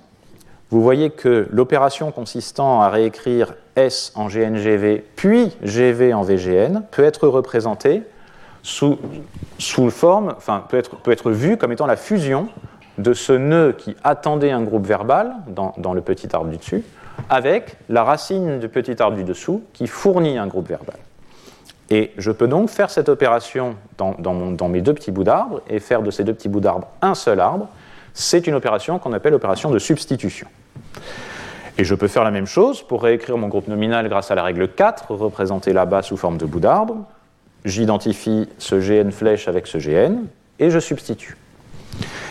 vous 0.70 0.82
voyez 0.82 1.10
que 1.10 1.46
l'opération 1.50 2.10
consistant 2.10 2.82
à 2.82 2.88
réécrire 2.88 3.54
S 3.76 4.12
en 4.14 4.26
GNGV 4.26 5.04
puis 5.14 5.52
GV 5.62 6.12
en 6.12 6.22
VGN 6.22 6.82
peut 6.90 7.04
être 7.04 7.28
représentée 7.28 8.02
sous, 8.62 8.98
sous 9.58 9.90
forme, 9.90 10.34
enfin 10.36 10.64
peut 10.68 10.76
être, 10.76 10.96
peut 10.96 11.12
être 11.12 11.30
vue 11.30 11.56
comme 11.56 11.70
étant 11.70 11.86
la 11.86 11.96
fusion 11.96 12.48
de 12.98 13.12
ce 13.12 13.32
nœud 13.32 13.74
qui 13.78 13.94
attendait 14.02 14.50
un 14.50 14.62
groupe 14.62 14.86
verbal 14.86 15.34
dans, 15.46 15.72
dans, 15.76 15.94
le 15.94 16.00
petit 16.00 16.34
arbre 16.34 16.50
du 16.50 16.56
dessus 16.56 16.82
avec 17.28 17.76
la 17.88 18.02
racine 18.02 18.58
du 18.58 18.68
petit 18.68 19.00
arbre 19.00 19.16
du 19.16 19.24
dessous 19.24 19.62
qui 19.72 19.86
fournit 19.86 20.36
un 20.36 20.46
groupe 20.46 20.68
verbal. 20.68 20.96
Et 21.90 22.12
je 22.18 22.32
peux 22.32 22.48
donc 22.48 22.68
faire 22.68 22.90
cette 22.90 23.08
opération 23.08 23.76
dans, 23.96 24.16
dans, 24.18 24.50
dans 24.50 24.68
mes 24.68 24.80
deux 24.80 24.94
petits 24.94 25.12
bouts 25.12 25.24
d'arbre 25.24 25.62
et 25.68 25.78
faire 25.78 26.02
de 26.02 26.10
ces 26.10 26.24
deux 26.24 26.34
petits 26.34 26.48
bouts 26.48 26.60
d'arbre 26.60 26.88
un 27.00 27.14
seul 27.14 27.38
arbre 27.38 27.68
c'est 28.16 28.46
une 28.46 28.54
opération 28.54 28.98
qu'on 28.98 29.12
appelle 29.12 29.34
opération 29.34 29.70
de 29.70 29.78
substitution. 29.78 30.48
Et 31.76 31.84
je 31.84 31.94
peux 31.94 32.08
faire 32.08 32.24
la 32.24 32.30
même 32.30 32.46
chose 32.46 32.82
pour 32.82 33.02
réécrire 33.02 33.36
mon 33.36 33.48
groupe 33.48 33.68
nominal 33.68 34.08
grâce 34.08 34.30
à 34.30 34.34
la 34.34 34.42
règle 34.42 34.68
4, 34.68 35.10
représentée 35.10 35.74
là-bas 35.74 36.00
sous 36.00 36.16
forme 36.16 36.38
de 36.38 36.46
bout 36.46 36.58
d'arbre. 36.58 37.04
J'identifie 37.66 38.48
ce 38.56 38.76
GN 38.76 39.10
flèche 39.10 39.48
avec 39.48 39.66
ce 39.66 39.76
GN 39.76 40.24
et 40.58 40.70
je 40.70 40.78
substitue. 40.78 41.36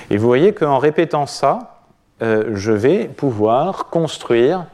Et 0.10 0.18
vous 0.18 0.26
voyez 0.26 0.54
qu'en 0.54 0.80
répétant 0.80 1.28
ça, 1.28 1.84
euh, 2.24 2.52
je 2.56 2.72
vais 2.72 3.06
pouvoir 3.06 3.86
construire 3.86 4.66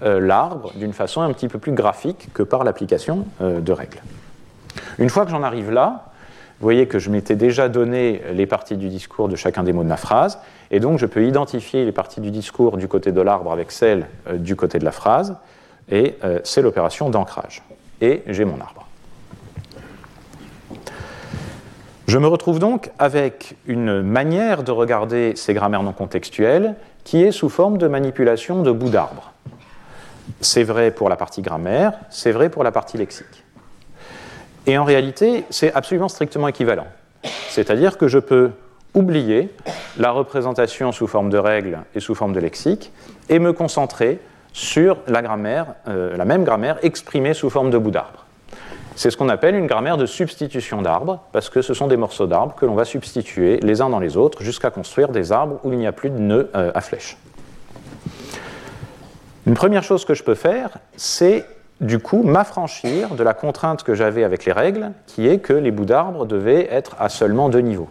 l'arbre 0.00 0.72
d'une 0.74 0.92
façon 0.92 1.22
un 1.22 1.32
petit 1.32 1.48
peu 1.48 1.58
plus 1.58 1.72
graphique 1.72 2.28
que 2.34 2.42
par 2.42 2.62
l'application 2.62 3.24
de 3.40 3.72
règles. 3.72 4.02
Une 4.98 5.08
fois 5.08 5.24
que 5.24 5.30
j'en 5.30 5.42
arrive 5.42 5.70
là, 5.70 6.12
vous 6.64 6.68
voyez 6.68 6.86
que 6.86 6.98
je 6.98 7.10
m'étais 7.10 7.36
déjà 7.36 7.68
donné 7.68 8.22
les 8.32 8.46
parties 8.46 8.78
du 8.78 8.88
discours 8.88 9.28
de 9.28 9.36
chacun 9.36 9.64
des 9.64 9.74
mots 9.74 9.82
de 9.82 9.88
ma 9.88 9.98
phrase, 9.98 10.38
et 10.70 10.80
donc 10.80 10.98
je 10.98 11.04
peux 11.04 11.26
identifier 11.26 11.84
les 11.84 11.92
parties 11.92 12.22
du 12.22 12.30
discours 12.30 12.78
du 12.78 12.88
côté 12.88 13.12
de 13.12 13.20
l'arbre 13.20 13.52
avec 13.52 13.70
celles 13.70 14.06
du 14.32 14.56
côté 14.56 14.78
de 14.78 14.84
la 14.86 14.90
phrase, 14.90 15.36
et 15.90 16.14
c'est 16.42 16.62
l'opération 16.62 17.10
d'ancrage. 17.10 17.62
Et 18.00 18.22
j'ai 18.28 18.46
mon 18.46 18.58
arbre. 18.62 18.86
Je 22.06 22.16
me 22.16 22.26
retrouve 22.26 22.60
donc 22.60 22.90
avec 22.98 23.56
une 23.66 24.00
manière 24.00 24.62
de 24.62 24.72
regarder 24.72 25.36
ces 25.36 25.52
grammaires 25.52 25.82
non 25.82 25.92
contextuelles 25.92 26.76
qui 27.04 27.22
est 27.22 27.30
sous 27.30 27.50
forme 27.50 27.76
de 27.76 27.88
manipulation 27.88 28.62
de 28.62 28.72
bouts 28.72 28.88
d'arbre. 28.88 29.34
C'est 30.40 30.64
vrai 30.64 30.92
pour 30.92 31.10
la 31.10 31.16
partie 31.16 31.42
grammaire, 31.42 31.92
c'est 32.08 32.32
vrai 32.32 32.48
pour 32.48 32.64
la 32.64 32.72
partie 32.72 32.96
lexique. 32.96 33.43
Et 34.66 34.78
en 34.78 34.84
réalité, 34.84 35.44
c'est 35.50 35.72
absolument 35.74 36.08
strictement 36.08 36.48
équivalent. 36.48 36.86
C'est-à-dire 37.48 37.98
que 37.98 38.08
je 38.08 38.18
peux 38.18 38.50
oublier 38.94 39.50
la 39.98 40.10
représentation 40.10 40.92
sous 40.92 41.06
forme 41.06 41.30
de 41.30 41.38
règles 41.38 41.80
et 41.94 42.00
sous 42.00 42.14
forme 42.14 42.32
de 42.32 42.40
lexique 42.40 42.92
et 43.28 43.38
me 43.38 43.52
concentrer 43.52 44.20
sur 44.52 44.98
la 45.08 45.20
grammaire, 45.20 45.74
euh, 45.88 46.16
la 46.16 46.24
même 46.24 46.44
grammaire 46.44 46.78
exprimée 46.82 47.34
sous 47.34 47.50
forme 47.50 47.70
de 47.70 47.78
bouts 47.78 47.90
d'arbre. 47.90 48.24
C'est 48.96 49.10
ce 49.10 49.16
qu'on 49.16 49.28
appelle 49.28 49.56
une 49.56 49.66
grammaire 49.66 49.96
de 49.96 50.06
substitution 50.06 50.80
d'arbres, 50.80 51.20
parce 51.32 51.50
que 51.50 51.62
ce 51.62 51.74
sont 51.74 51.88
des 51.88 51.96
morceaux 51.96 52.28
d'arbres 52.28 52.54
que 52.54 52.64
l'on 52.64 52.76
va 52.76 52.84
substituer 52.84 53.58
les 53.60 53.80
uns 53.80 53.90
dans 53.90 53.98
les 53.98 54.16
autres 54.16 54.42
jusqu'à 54.42 54.70
construire 54.70 55.08
des 55.08 55.32
arbres 55.32 55.58
où 55.64 55.72
il 55.72 55.78
n'y 55.78 55.86
a 55.88 55.92
plus 55.92 56.10
de 56.10 56.18
nœuds 56.18 56.50
euh, 56.54 56.70
à 56.74 56.80
flèche. 56.80 57.16
Une 59.46 59.54
première 59.54 59.82
chose 59.82 60.04
que 60.04 60.14
je 60.14 60.22
peux 60.22 60.36
faire, 60.36 60.78
c'est 60.96 61.44
du 61.84 61.98
coup 61.98 62.22
m'affranchir 62.22 63.14
de 63.14 63.22
la 63.22 63.34
contrainte 63.34 63.82
que 63.82 63.94
j'avais 63.94 64.24
avec 64.24 64.44
les 64.46 64.52
règles, 64.52 64.92
qui 65.06 65.28
est 65.28 65.38
que 65.38 65.52
les 65.52 65.70
bouts 65.70 65.84
d'arbres 65.84 66.24
devaient 66.24 66.66
être 66.70 66.96
à 66.98 67.08
seulement 67.08 67.48
deux 67.48 67.60
niveaux. 67.60 67.88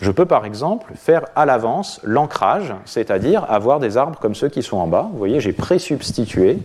Je 0.00 0.10
peux 0.10 0.26
par 0.26 0.44
exemple 0.44 0.92
faire 0.94 1.24
à 1.34 1.46
l'avance 1.46 2.00
l'ancrage, 2.04 2.74
c'est-à-dire 2.84 3.44
avoir 3.48 3.80
des 3.80 3.96
arbres 3.96 4.18
comme 4.20 4.34
ceux 4.34 4.48
qui 4.48 4.62
sont 4.62 4.76
en 4.76 4.86
bas. 4.86 5.08
Vous 5.10 5.18
voyez, 5.18 5.40
j'ai 5.40 5.52
pré-substitué 5.52 6.58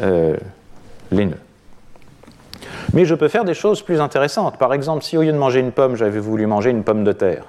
euh, 0.00 0.36
les 1.10 1.26
nœuds. 1.26 1.36
Mais 2.94 3.04
je 3.04 3.14
peux 3.14 3.28
faire 3.28 3.44
des 3.44 3.54
choses 3.54 3.82
plus 3.82 4.00
intéressantes. 4.00 4.56
Par 4.56 4.72
exemple, 4.72 5.02
si 5.02 5.18
au 5.18 5.22
lieu 5.22 5.32
de 5.32 5.36
manger 5.36 5.60
une 5.60 5.72
pomme, 5.72 5.96
j'avais 5.96 6.20
voulu 6.20 6.46
manger 6.46 6.70
une 6.70 6.84
pomme 6.84 7.04
de 7.04 7.12
terre. 7.12 7.44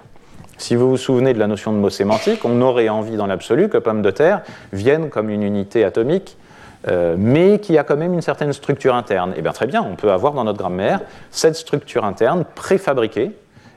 Si 0.57 0.75
vous 0.75 0.89
vous 0.89 0.97
souvenez 0.97 1.33
de 1.33 1.39
la 1.39 1.47
notion 1.47 1.71
de 1.71 1.77
mot 1.77 1.89
sémantique, 1.89 2.43
on 2.43 2.61
aurait 2.61 2.89
envie 2.89 3.15
dans 3.15 3.27
l'absolu 3.27 3.69
que 3.69 3.77
pomme 3.77 4.01
de 4.01 4.11
terre 4.11 4.41
vienne 4.73 5.09
comme 5.09 5.29
une 5.29 5.43
unité 5.43 5.83
atomique, 5.83 6.37
euh, 6.87 7.15
mais 7.17 7.59
qui 7.59 7.77
a 7.79 7.83
quand 7.83 7.97
même 7.97 8.13
une 8.13 8.21
certaine 8.21 8.53
structure 8.53 8.93
interne. 8.93 9.33
Eh 9.35 9.41
bien 9.41 9.53
très 9.53 9.65
bien, 9.65 9.81
on 9.81 9.95
peut 9.95 10.11
avoir 10.11 10.33
dans 10.33 10.43
notre 10.43 10.59
grammaire 10.59 11.01
cette 11.31 11.55
structure 11.55 12.05
interne 12.05 12.45
préfabriquée 12.53 13.31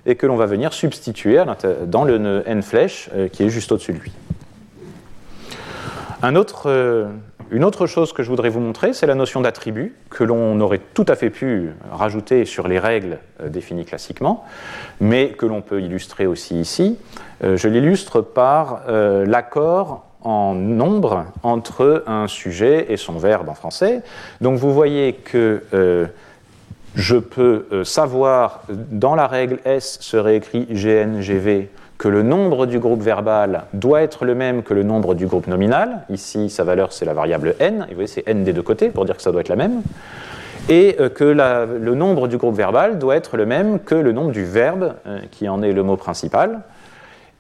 et 0.05 0.15
que 0.15 0.27
l'on 0.27 0.37
va 0.37 0.45
venir 0.45 0.75
substituer 0.75 1.43
dans 1.87 2.05
le 2.05 2.19
nœud 2.19 2.43
n 2.47 2.63
flèche 2.63 3.09
euh, 3.15 3.29
qui 3.29 3.45
est 3.45 3.49
juste 3.49 3.73
au-dessus 3.73 3.95
de 3.95 3.99
lui. 3.99 4.13
Euh, 6.67 7.07
une 7.51 7.65
autre 7.65 7.87
chose 7.87 8.13
que 8.13 8.23
je 8.23 8.29
voudrais 8.29 8.51
vous 8.51 8.61
montrer, 8.61 8.93
c'est 8.93 9.07
la 9.07 9.15
notion 9.15 9.41
d'attribut, 9.41 9.95
que 10.11 10.23
l'on 10.23 10.61
aurait 10.61 10.81
tout 10.93 11.07
à 11.09 11.15
fait 11.15 11.31
pu 11.31 11.71
rajouter 11.91 12.45
sur 12.45 12.69
les 12.69 12.79
règles 12.79 13.19
définies 13.43 13.87
classiquement, 13.87 14.45
mais 15.01 15.31
que 15.31 15.47
l'on 15.47 15.63
peut 15.63 15.81
illustrer 15.81 16.27
aussi 16.27 16.61
ici. 16.61 16.99
Je 17.43 17.69
l'illustre 17.69 18.21
par 18.21 18.83
l'accord 18.87 20.08
en 20.29 20.55
nombre 20.55 21.25
entre 21.43 22.05
un 22.07 22.29
sujet 22.29 22.87
et 22.91 22.97
son 22.97 23.15
verbe 23.15 23.49
en 23.49 23.55
français. 23.55 24.03
Donc 24.41 24.59
vous 24.59 24.73
voyez 24.73 25.15
que 25.15 25.63
je 26.95 27.17
peux 27.17 27.85
savoir, 27.85 28.63
dans 28.69 29.15
la 29.15 29.27
règle 29.27 29.59
S 29.65 29.99
serait 30.01 30.37
écrit 30.37 30.67
GNGV 30.71 31.69
que 31.99 32.09
le 32.09 32.23
nombre 32.23 32.67
du 32.67 32.79
groupe 32.79 33.03
verbal 33.03 33.65
doit 33.73 34.03
être 34.03 34.25
le 34.25 34.37
même 34.37 34.63
que 34.63 34.73
le 34.73 34.85
nombre 34.85 35.15
du 35.15 35.27
groupe 35.27 35.49
nominal. 35.49 36.05
Ici, 36.09 36.49
sa 36.49 36.63
valeur, 36.63 36.93
c'est 36.93 37.05
la 37.05 37.13
variable 37.13 37.57
n. 37.59 37.85
Et 37.89 37.91
vous 37.91 37.95
voyez, 37.95 38.07
c'est 38.07 38.27
n 38.27 38.45
des 38.45 38.53
deux 38.53 38.63
côtés 38.63 38.89
pour 38.89 39.05
dire 39.05 39.17
que 39.17 39.23
ça 39.23 39.33
doit 39.33 39.41
être 39.41 39.49
la 39.49 39.57
même. 39.57 39.83
Et 40.69 40.97
euh, 41.01 41.09
que 41.09 41.25
le 41.25 41.95
nombre 41.95 42.29
du 42.29 42.37
groupe 42.37 42.55
verbal 42.55 42.99
doit 42.99 43.17
être 43.17 43.37
le 43.37 43.47
même 43.47 43.81
que 43.81 43.97
le 43.97 44.13
nombre 44.13 44.31
du 44.31 44.45
verbe, 44.45 44.95
euh, 45.07 45.19
qui 45.33 45.49
en 45.49 45.61
est 45.63 45.73
le 45.73 45.83
mot 45.83 45.97
principal. 45.97 46.61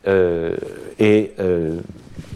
Euh, 0.08 0.56
et 0.98 1.34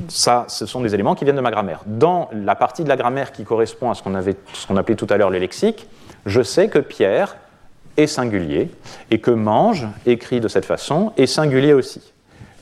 ça, 0.09 0.45
ce 0.49 0.67
sont 0.67 0.81
des 0.81 0.95
éléments 0.95 1.15
qui 1.15 1.25
viennent 1.25 1.37
de 1.37 1.41
ma 1.41 1.51
grammaire. 1.51 1.81
Dans 1.87 2.29
la 2.33 2.55
partie 2.55 2.85
de 2.85 2.89
la 2.89 2.97
grammaire 2.97 3.33
qui 3.33 3.45
correspond 3.45 3.91
à 3.91 3.95
ce 3.95 4.03
qu'on 4.03 4.77
appelait 4.77 4.97
tout 4.97 5.07
à 5.11 5.17
l'heure 5.17 5.31
le 5.31 5.39
lexique, 5.39 5.87
je 6.27 6.43
sais 6.43 6.69
que 6.69 6.79
Pierre 6.79 7.37
est 7.97 8.07
singulier 8.07 8.71
et 9.11 9.21
que 9.21 9.31
mange, 9.31 9.87
écrit 10.07 10.41
de 10.41 10.49
cette 10.49 10.65
façon, 10.65 11.13
est 11.17 11.27
singulier 11.27 11.73
aussi. 11.73 12.13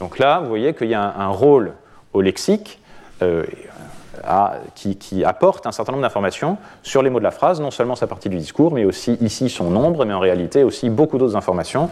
Donc 0.01 0.19
là, 0.19 0.41
vous 0.41 0.49
voyez 0.49 0.75
qu'il 0.75 0.89
y 0.89 0.95
a 0.95 1.03
un, 1.03 1.29
rôle 1.29 1.75
au 2.13 2.21
lexique 2.21 2.81
euh, 3.23 3.45
qui, 4.75 5.25
apporte 5.25 5.67
un 5.67 5.73
certain 5.73 5.93
nombre 5.93 6.03
d'informations 6.03 6.57
sur 6.83 7.03
les 7.03 7.11
mots 7.11 7.19
de 7.19 7.25
la 7.25 7.31
phrase, 7.31 7.61
non 7.61 7.71
seulement 7.71 7.95
sa 7.95 8.07
partie 8.07 8.29
du 8.29 8.37
discours, 8.37 8.73
mais 8.73 8.85
aussi 8.85 9.15
ici 9.21 9.49
son 9.49 9.71
nombre, 9.71 10.05
mais 10.05 10.15
en 10.15 10.21
réalité 10.21 10.65
aussi 10.65 10.91
beaucoup 10.91 11.19
d'autres 11.19 11.37
informations 11.37 11.91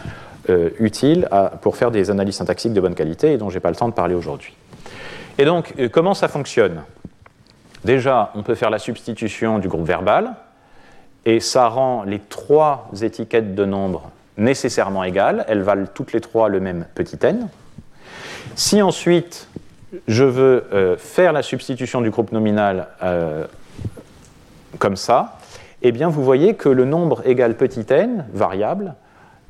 euh, 0.50 0.70
utiles 0.78 1.28
pour 1.60 1.76
faire 1.76 1.90
des 1.90 2.10
analyses 2.10 2.36
syntaxiques 2.36 2.72
de 2.72 2.80
bonne 2.80 2.94
qualité 2.94 3.32
et 3.32 3.38
dont 3.38 3.50
je 3.50 3.56
n'ai 3.56 3.60
pas 3.60 3.70
le 3.70 3.76
temps 3.76 3.88
de 3.88 3.94
parler 3.94 4.14
aujourd'hui. 4.14 4.54
Et 5.38 5.44
donc, 5.44 5.72
euh, 5.78 5.88
comment 5.88 6.14
ça 6.14 6.28
fonctionne? 6.28 6.82
Déjà, 7.84 8.32
on 8.34 8.42
peut 8.42 8.56
faire 8.56 8.70
la 8.70 8.78
substitution 8.78 9.58
du 9.60 9.68
groupe 9.68 9.86
verbal, 9.86 10.34
et 11.24 11.40
ça 11.40 11.68
rend 11.68 12.02
les 12.02 12.18
trois 12.18 12.90
étiquettes 13.02 13.54
de 13.54 13.64
nombre 13.64 14.10
nécessairement 14.36 15.04
égales, 15.04 15.44
elles 15.48 15.62
valent 15.62 15.86
toutes 15.92 16.12
les 16.12 16.20
trois 16.20 16.48
le 16.48 16.60
même 16.60 16.86
petit 16.94 17.18
n. 17.22 17.48
Si 18.54 18.80
ensuite 18.80 19.48
je 20.06 20.24
veux 20.24 20.66
euh, 20.72 20.96
faire 20.96 21.32
la 21.32 21.42
substitution 21.42 22.00
du 22.00 22.10
groupe 22.10 22.32
nominal 22.32 22.88
euh, 23.02 23.46
comme 24.78 24.96
ça, 24.96 25.38
eh 25.82 25.92
bien 25.92 26.08
vous 26.08 26.24
voyez 26.24 26.54
que 26.54 26.68
le 26.68 26.84
nombre 26.84 27.26
égale 27.26 27.56
petit 27.56 27.84
n, 27.90 28.26
variable, 28.32 28.94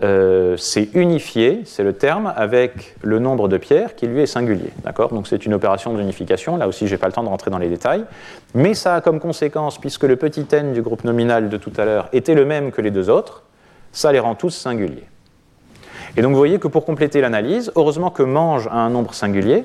euh, 0.01 0.57
c'est 0.57 0.95
unifié, 0.95 1.63
c'est 1.65 1.83
le 1.83 1.93
terme, 1.93 2.33
avec 2.37 2.95
le 3.03 3.19
nombre 3.19 3.49
de 3.49 3.57
pierres 3.57 3.97
qui 3.97 4.07
lui 4.07 4.23
est 4.23 4.27
singulier. 4.27 4.71
D'accord? 4.85 5.13
Donc 5.13 5.27
c'est 5.27 5.45
une 5.45 5.55
opération 5.55 5.93
d'unification, 5.93 6.57
là 6.57 6.69
aussi 6.69 6.87
je 6.87 6.95
n'ai 6.95 6.99
pas 6.99 7.09
le 7.09 7.13
temps 7.13 7.25
de 7.25 7.29
rentrer 7.29 7.51
dans 7.51 7.59
les 7.59 7.69
détails, 7.69 8.05
mais 8.55 8.75
ça 8.75 8.95
a 8.95 9.01
comme 9.01 9.19
conséquence, 9.19 9.79
puisque 9.79 10.05
le 10.05 10.17
petit 10.17 10.47
n 10.53 10.73
du 10.73 10.83
groupe 10.83 11.03
nominal 11.03 11.49
de 11.49 11.57
tout 11.57 11.73
à 11.77 11.85
l'heure 11.85 12.09
était 12.13 12.35
le 12.35 12.45
même 12.45 12.71
que 12.71 12.81
les 12.81 12.93
deux 12.93 13.11
autres, 13.11 13.43
ça 13.91 14.13
les 14.13 14.21
rend 14.21 14.37
tous 14.37 14.51
singuliers. 14.51 15.09
Et 16.17 16.23
donc 16.23 16.31
vous 16.33 16.39
voyez 16.39 16.59
que 16.59 16.69
pour 16.69 16.85
compléter 16.85 17.21
l'analyse, 17.21 17.73
heureusement 17.75 18.11
que 18.11 18.23
mange 18.23 18.69
a 18.69 18.77
un 18.77 18.91
nombre 18.91 19.15
singulier, 19.15 19.65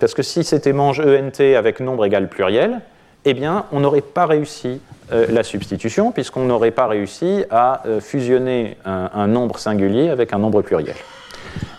parce 0.00 0.14
que 0.14 0.22
si 0.22 0.42
c'était 0.42 0.72
mange 0.72 1.00
ENT 1.00 1.54
avec 1.56 1.80
nombre 1.80 2.06
égal 2.06 2.28
pluriel, 2.28 2.80
eh 3.26 3.34
bien 3.34 3.66
on 3.72 3.80
n'aurait 3.80 4.00
pas 4.00 4.24
réussi 4.24 4.80
euh, 5.12 5.26
la 5.28 5.42
substitution, 5.42 6.10
puisqu'on 6.10 6.44
n'aurait 6.44 6.72
pas 6.72 6.86
réussi 6.86 7.44
à 7.50 7.86
euh, 7.86 8.00
fusionner 8.00 8.76
un, 8.84 9.26
nombre 9.28 9.58
singulier 9.58 10.08
avec 10.08 10.32
un 10.32 10.38
nombre 10.38 10.62
pluriel. 10.62 10.96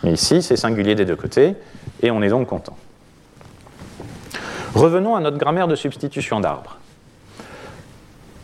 Mais 0.03 0.13
ici, 0.13 0.41
c'est 0.41 0.55
singulier 0.55 0.95
des 0.95 1.05
deux 1.05 1.15
côtés, 1.15 1.55
et 2.01 2.09
on 2.11 2.21
est 2.21 2.29
donc 2.29 2.47
content. 2.47 2.77
Revenons 4.75 5.15
à 5.15 5.19
notre 5.19 5.37
grammaire 5.37 5.67
de 5.67 5.75
substitution 5.75 6.39
d'arbres. 6.39 6.77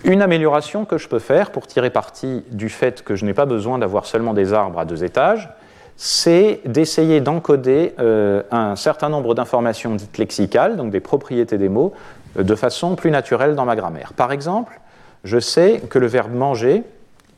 Une 0.03 0.21
amélioration 0.21 0.83
que 0.83 0.97
je 0.97 1.07
peux 1.07 1.19
faire 1.19 1.51
pour 1.51 1.65
tirer 1.65 1.89
parti 1.89 2.43
du 2.51 2.67
fait 2.67 3.03
que 3.03 3.15
je 3.15 3.23
n'ai 3.23 3.33
pas 3.33 3.45
besoin 3.45 3.77
d'avoir 3.77 4.05
seulement 4.05 4.33
des 4.33 4.51
arbres 4.51 4.79
à 4.79 4.85
deux 4.85 5.05
étages, 5.05 5.49
c'est 5.95 6.61
d'essayer 6.65 7.21
d'encoder 7.21 7.93
euh, 7.99 8.43
un 8.51 8.75
certain 8.75 9.09
nombre 9.09 9.35
d'informations 9.35 9.95
dites 9.95 10.17
lexicales, 10.17 10.75
donc 10.75 10.91
des 10.91 10.99
propriétés 10.99 11.57
des 11.57 11.69
mots, 11.69 11.93
de 12.35 12.55
façon 12.55 12.95
plus 12.95 13.11
naturelle 13.11 13.55
dans 13.55 13.65
ma 13.65 13.75
grammaire. 13.75 14.13
Par 14.13 14.31
exemple, 14.31 14.79
je 15.23 15.39
sais 15.39 15.81
que 15.89 15.99
le 15.99 16.07
verbe 16.07 16.33
manger 16.33 16.83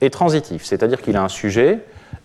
est 0.02 0.10
transitif, 0.10 0.64
c'est-à-dire 0.64 1.02
qu'il 1.02 1.18
a 1.18 1.24
un 1.24 1.30
sujet 1.30 1.80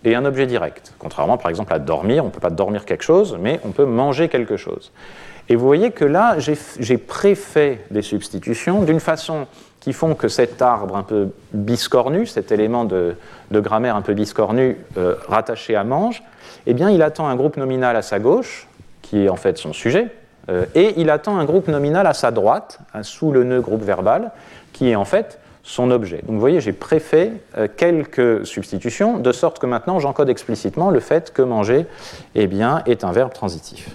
et 0.04 0.14
un 0.14 0.24
objet 0.24 0.46
direct. 0.46 0.92
Contrairement 0.98 1.36
par 1.36 1.50
exemple 1.50 1.72
à 1.72 1.78
dormir, 1.78 2.24
on 2.24 2.28
ne 2.28 2.32
peut 2.32 2.40
pas 2.40 2.50
dormir 2.50 2.84
quelque 2.84 3.04
chose, 3.04 3.36
mais 3.40 3.60
on 3.64 3.70
peut 3.70 3.84
manger 3.84 4.28
quelque 4.28 4.56
chose. 4.56 4.92
Et 5.48 5.56
vous 5.56 5.66
voyez 5.66 5.90
que 5.90 6.04
là, 6.04 6.36
j'ai 6.38 6.98
préfait 6.98 7.80
des 7.90 8.02
substitutions 8.02 8.82
d'une 8.82 9.00
façon 9.00 9.48
qui 9.80 9.92
font 9.92 10.14
que 10.14 10.28
cet 10.28 10.62
arbre 10.62 10.96
un 10.96 11.02
peu 11.02 11.30
biscornu, 11.52 12.26
cet 12.26 12.52
élément 12.52 12.84
de, 12.84 13.16
grammaire 13.50 13.96
un 13.96 14.02
peu 14.02 14.14
biscornu 14.14 14.76
euh, 14.96 15.16
rattaché 15.26 15.74
à 15.74 15.82
mange, 15.82 16.22
eh 16.66 16.74
bien, 16.74 16.90
il 16.90 17.02
attend 17.02 17.26
un 17.26 17.34
groupe 17.34 17.56
nominal 17.56 17.96
à 17.96 18.02
sa 18.02 18.20
gauche, 18.20 18.68
qui 19.02 19.24
est 19.24 19.28
en 19.28 19.36
fait 19.36 19.58
son 19.58 19.72
sujet, 19.72 20.08
et 20.74 20.94
il 20.96 21.10
attend 21.10 21.38
un 21.38 21.44
groupe 21.44 21.68
nominal 21.68 22.06
à 22.06 22.14
sa 22.14 22.30
droite, 22.30 22.80
sous 23.02 23.30
le 23.30 23.44
nœud 23.44 23.60
groupe 23.60 23.82
verbal, 23.82 24.32
qui 24.72 24.90
est 24.90 24.96
en 24.96 25.04
fait 25.04 25.38
son 25.62 25.90
objet. 25.90 26.18
Donc 26.18 26.32
vous 26.32 26.40
voyez, 26.40 26.60
j'ai 26.60 26.72
préfet 26.72 27.32
euh, 27.56 27.68
quelques 27.74 28.46
substitutions, 28.46 29.18
de 29.18 29.32
sorte 29.32 29.58
que 29.58 29.66
maintenant 29.66 29.98
j'encode 29.98 30.30
explicitement 30.30 30.90
le 30.90 31.00
fait 31.00 31.32
que 31.32 31.42
manger 31.42 31.86
eh 32.34 32.46
bien, 32.46 32.82
est 32.86 33.04
un 33.04 33.12
verbe 33.12 33.32
transitif. 33.32 33.90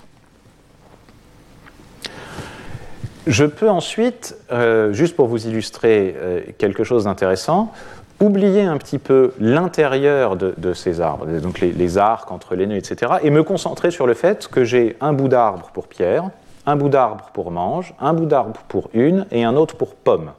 Je 3.28 3.46
peux 3.46 3.70
ensuite, 3.70 4.38
euh, 4.52 4.94
juste 4.94 5.16
pour 5.16 5.28
vous 5.28 5.48
illustrer 5.48 6.16
euh, 6.18 6.42
quelque 6.60 6.84
chose 6.84 7.06
d'intéressant, 7.06 7.72
oublier 8.20 8.64
un 8.64 8.78
petit 8.78 9.00
peu 9.00 9.34
l'intérieur 9.40 10.36
de, 10.36 10.74
ces 10.74 11.02
arbres, 11.02 11.26
donc 11.40 11.60
les, 11.60 11.98
arcs 11.98 12.32
entre 12.32 12.56
les 12.56 12.66
nœuds, 12.66 12.78
etc., 12.78 13.14
et 13.24 13.30
me 13.30 13.44
concentrer 13.44 13.92
sur 13.92 14.08
le 14.08 14.14
fait 14.14 14.48
que 14.48 14.64
j'ai 14.64 14.96
un 15.02 15.14
bout 15.14 15.28
d'arbre 15.28 15.72
pour 15.74 15.88
pierre, 15.88 16.30
un 16.66 16.76
bout 16.76 16.90
d'arbre 16.90 17.30
pour 17.34 17.52
mange, 17.52 17.94
un 18.00 18.14
bout 18.14 18.26
d'arbre 18.26 18.62
pour 18.68 18.90
une 18.94 19.26
et 19.32 19.44
un 19.44 19.56
autre 19.56 19.76
pour 19.76 19.96
pomme. 19.96 20.32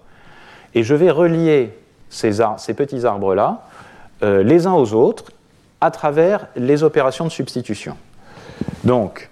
Et 0.74 0.82
je 0.82 0.94
vais 0.94 1.10
relier 1.10 1.72
ces, 2.08 2.30
petits 2.74 3.04
arbres-là 3.04 3.62
euh, 4.22 4.42
les 4.42 4.66
uns 4.66 4.72
aux 4.72 4.94
autres 4.94 5.32
à 5.80 5.90
travers 5.90 6.48
les 6.56 6.82
opérations 6.82 7.24
de 7.24 7.30
substitution. 7.30 7.96
Donc, 8.84 9.28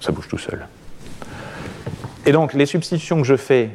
ça 0.00 0.12
bouge 0.12 0.28
tout 0.28 0.38
seul. 0.38 0.66
Et 2.24 2.32
donc, 2.32 2.54
les 2.54 2.66
substitutions 2.66 3.18
que 3.18 3.26
je 3.26 3.36
fais 3.36 3.70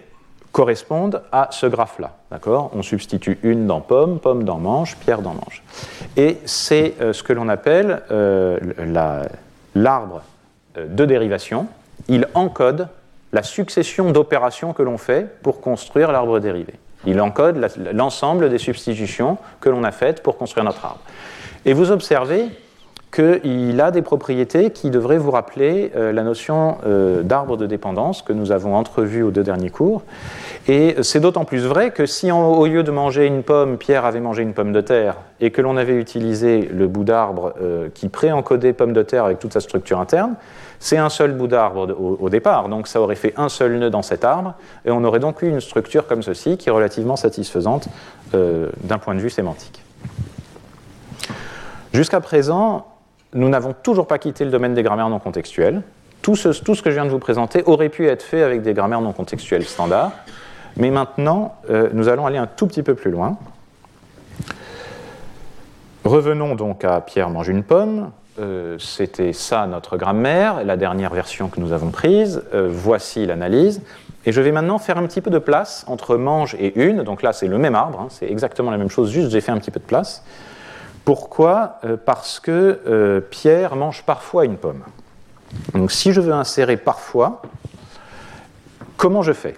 correspondent 0.54 1.22
à 1.32 1.50
ce 1.52 1.66
graphe-là. 1.66 2.12
D'accord? 2.32 2.72
On 2.74 2.84
substitue 2.84 3.40
une 3.44 3.68
dans 3.68 3.82
pomme, 3.82 4.20
pomme 4.20 4.46
dans 4.46 4.60
manche, 4.60 4.96
pierre 4.96 5.22
dans 5.22 5.34
manche. 5.34 5.64
Et 6.16 6.38
c'est 6.46 6.94
euh, 7.02 7.12
ce 7.12 7.24
que 7.24 7.34
l'on 7.34 7.50
appelle 7.50 8.04
euh, 8.12 8.60
l'arbre 9.76 10.22
euh, 10.78 10.88
de 10.88 11.06
dérivation. 11.06 11.68
Il 12.08 12.28
encode 12.36 12.88
la 13.34 13.44
succession 13.44 14.12
d'opérations 14.12 14.74
que 14.74 14.84
l'on 14.84 15.00
fait 15.00 15.42
pour 15.42 15.60
construire 15.60 16.12
l'arbre 16.12 16.40
dérivé. 16.40 16.76
Il 17.06 17.20
encode 17.20 17.60
l'ensemble 17.92 18.50
des 18.50 18.60
substitutions 18.60 19.38
que 19.60 19.70
l'on 19.70 19.84
a 19.84 19.92
faites 19.92 20.22
pour 20.22 20.38
construire 20.38 20.64
notre 20.64 20.86
arbre. 20.86 21.02
Et 21.66 21.74
vous 21.74 21.92
observez 21.92 22.48
qu'il 23.14 23.80
a 23.80 23.92
des 23.92 24.02
propriétés 24.02 24.72
qui 24.72 24.90
devraient 24.90 25.20
vous 25.20 25.30
rappeler 25.30 25.92
euh, 25.96 26.12
la 26.12 26.24
notion 26.24 26.78
euh, 26.86 27.22
d'arbre 27.22 27.58
de 27.58 27.68
dépendance 27.68 28.24
que 28.24 28.34
nous 28.34 28.52
avons 28.52 28.76
entrevue 28.76 29.22
aux 29.22 29.30
deux 29.30 29.44
derniers 29.44 29.70
cours. 29.70 30.02
Et 30.68 30.96
c'est 31.04 31.20
d'autant 31.20 31.46
plus 31.46 31.64
vrai 31.64 31.92
que 31.92 32.08
si 32.08 32.32
au 32.32 32.66
lieu 32.66 32.82
de 32.82 32.90
manger 32.90 33.28
une 33.28 33.44
pomme, 33.44 33.78
Pierre 33.78 34.06
avait 34.06 34.20
mangé 34.20 34.42
une 34.42 34.54
pomme 34.54 34.74
de 34.74 34.82
terre 34.82 35.18
et 35.40 35.52
que 35.52 35.62
l'on 35.62 35.78
avait 35.78 35.96
utilisé 35.96 36.68
le 36.74 36.88
bout 36.88 37.04
d'arbre 37.04 37.54
euh, 37.62 37.90
qui 37.94 38.10
préencodait 38.10 38.74
pomme 38.74 38.94
de 38.94 39.04
terre 39.04 39.26
avec 39.26 39.38
toute 39.38 39.54
sa 39.54 39.60
structure 39.60 40.00
interne, 40.00 40.34
c'est 40.80 40.98
un 40.98 41.10
seul 41.10 41.34
bout 41.34 41.48
d'arbre 41.48 41.96
au, 42.00 42.18
au, 42.20 42.30
départ, 42.30 42.68
donc 42.68 42.88
ça 42.88 43.00
aurait 43.00 43.16
fait 43.16 43.34
un 43.38 43.48
seul 43.48 43.78
nœud 43.78 43.90
dans 43.92 44.02
cet 44.02 44.26
arbre, 44.26 44.56
et 44.86 44.92
on 44.92 45.04
aurait 45.04 45.20
donc 45.20 45.44
eu 45.44 45.50
une 45.50 45.62
structure 45.62 46.08
comme 46.08 46.24
ceci 46.24 46.58
qui 46.58 46.70
est 46.70 46.72
relativement 46.72 47.16
satisfaisante 47.16 47.88
d'un 48.34 48.98
point 48.98 49.14
de 49.16 49.20
vue 49.20 49.30
sémantique. 49.30 49.84
Jusqu'à 51.94 52.20
présent, 52.20 52.93
nous 53.34 53.50
n'avons 53.50 53.74
toujours 53.74 54.08
pas 54.08 54.18
quitté 54.18 54.46
le 54.46 54.52
domaine 54.52 54.74
des 54.74 54.84
grammaires 54.84 55.10
non 55.10 55.20
contextuelles. 55.20 55.82
Tout 56.22 56.36
ce, 56.36 56.50
que 56.50 56.90
je 56.90 56.96
viens 56.96 57.06
de 57.06 57.10
vous 57.10 57.20
présenter 57.20 57.64
aurait 57.66 57.90
pu 57.90 58.08
être 58.08 58.24
fait 58.24 58.44
avec 58.44 58.62
des 58.62 58.74
grammaires 58.74 59.02
non 59.02 59.12
contextuelles 59.12 59.66
standards, 59.66 60.12
mais 60.78 60.90
maintenant, 60.90 61.56
euh, 61.70 61.90
nous 61.94 62.08
allons 62.08 62.26
aller 62.26 62.38
un 62.38 62.48
tout 62.48 62.66
petit 62.66 62.84
peu 62.84 62.96
plus 62.96 63.12
loin. 63.12 63.38
Revenons 66.06 66.56
donc 66.56 66.86
à 66.86 67.02
Pierre 67.02 67.30
mange 67.30 67.50
une 67.50 67.64
pomme. 67.64 68.12
Euh, 68.40 68.78
c'était 68.80 69.34
ça 69.34 69.68
notre 69.68 69.98
grammaire, 69.98 70.64
la 70.64 70.76
dernière 70.76 71.14
version 71.14 71.50
que 71.50 71.60
nous 71.60 71.72
avons 71.72 71.90
prise. 71.90 72.44
Euh, 72.54 72.68
voici 72.72 73.26
l'analyse. 73.26 73.82
Et 74.26 74.32
je 74.32 74.42
vais 74.42 74.52
maintenant 74.52 74.80
faire 74.80 74.98
un 74.98 75.06
petit 75.06 75.22
peu 75.22 75.30
de 75.30 75.40
place 75.40 75.84
entre 75.88 76.16
mange 76.16 76.56
et 76.56 76.80
une. 76.82 77.04
Donc 77.04 77.22
là, 77.22 77.34
c'est 77.34 77.48
le 77.48 77.58
même 77.58 77.76
arbre, 77.76 78.00
hein, 78.00 78.08
c'est 78.10 78.30
exactement 78.30 78.72
la 78.72 78.78
même 78.78 78.90
chose, 78.90 79.12
juste 79.12 79.30
j'ai 79.30 79.42
fait 79.42 79.52
un 79.52 79.58
petit 79.58 79.72
peu 79.72 79.80
de 79.80 79.86
place. 79.86 80.24
Pourquoi 81.06 81.80
euh, 81.84 81.98
Parce 81.98 82.40
que 82.40 82.80
euh, 82.88 83.20
Pierre 83.20 83.76
mange 83.76 84.04
parfois 84.04 84.46
une 84.46 84.58
pomme. 84.58 84.84
Donc 85.74 85.92
si 85.92 86.14
je 86.14 86.22
veux 86.22 86.34
insérer 86.34 86.78
parfois, 86.78 87.42
comment 88.98 89.22
je 89.22 89.34
fais? 89.34 89.56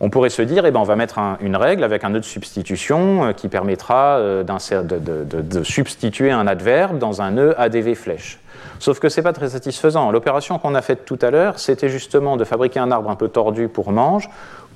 On 0.00 0.08
pourrait 0.08 0.30
se 0.30 0.42
dire, 0.42 0.64
eh 0.64 0.70
ben, 0.70 0.80
on 0.80 0.84
va 0.84 0.96
mettre 0.96 1.20
une 1.40 1.56
règle 1.56 1.84
avec 1.84 2.04
un 2.04 2.10
nœud 2.10 2.20
de 2.20 2.24
substitution 2.24 3.26
euh, 3.26 3.32
qui 3.32 3.48
permettra 3.48 4.18
de, 4.20 5.62
substituer 5.62 6.30
un 6.30 6.46
adverbe 6.46 6.98
dans 6.98 7.22
un 7.22 7.32
nœud 7.32 7.60
ADV 7.60 7.94
flèche. 7.94 8.40
Sauf 8.78 8.98
que 8.98 9.08
ce 9.08 9.20
n'est 9.20 9.24
pas 9.24 9.34
très 9.34 9.50
satisfaisant. 9.50 10.10
L'opération 10.10 10.58
qu'on 10.58 10.74
a 10.74 10.82
faite 10.82 11.04
tout 11.04 11.18
à 11.20 11.30
l'heure, 11.30 11.58
c'était 11.58 11.90
justement 11.90 12.36
de 12.36 12.44
fabriquer 12.44 12.80
un 12.80 12.90
arbre 12.90 13.10
un 13.10 13.16
peu 13.16 13.28
tordu 13.28 13.68
pour 13.68 13.92
mange, 13.92 14.28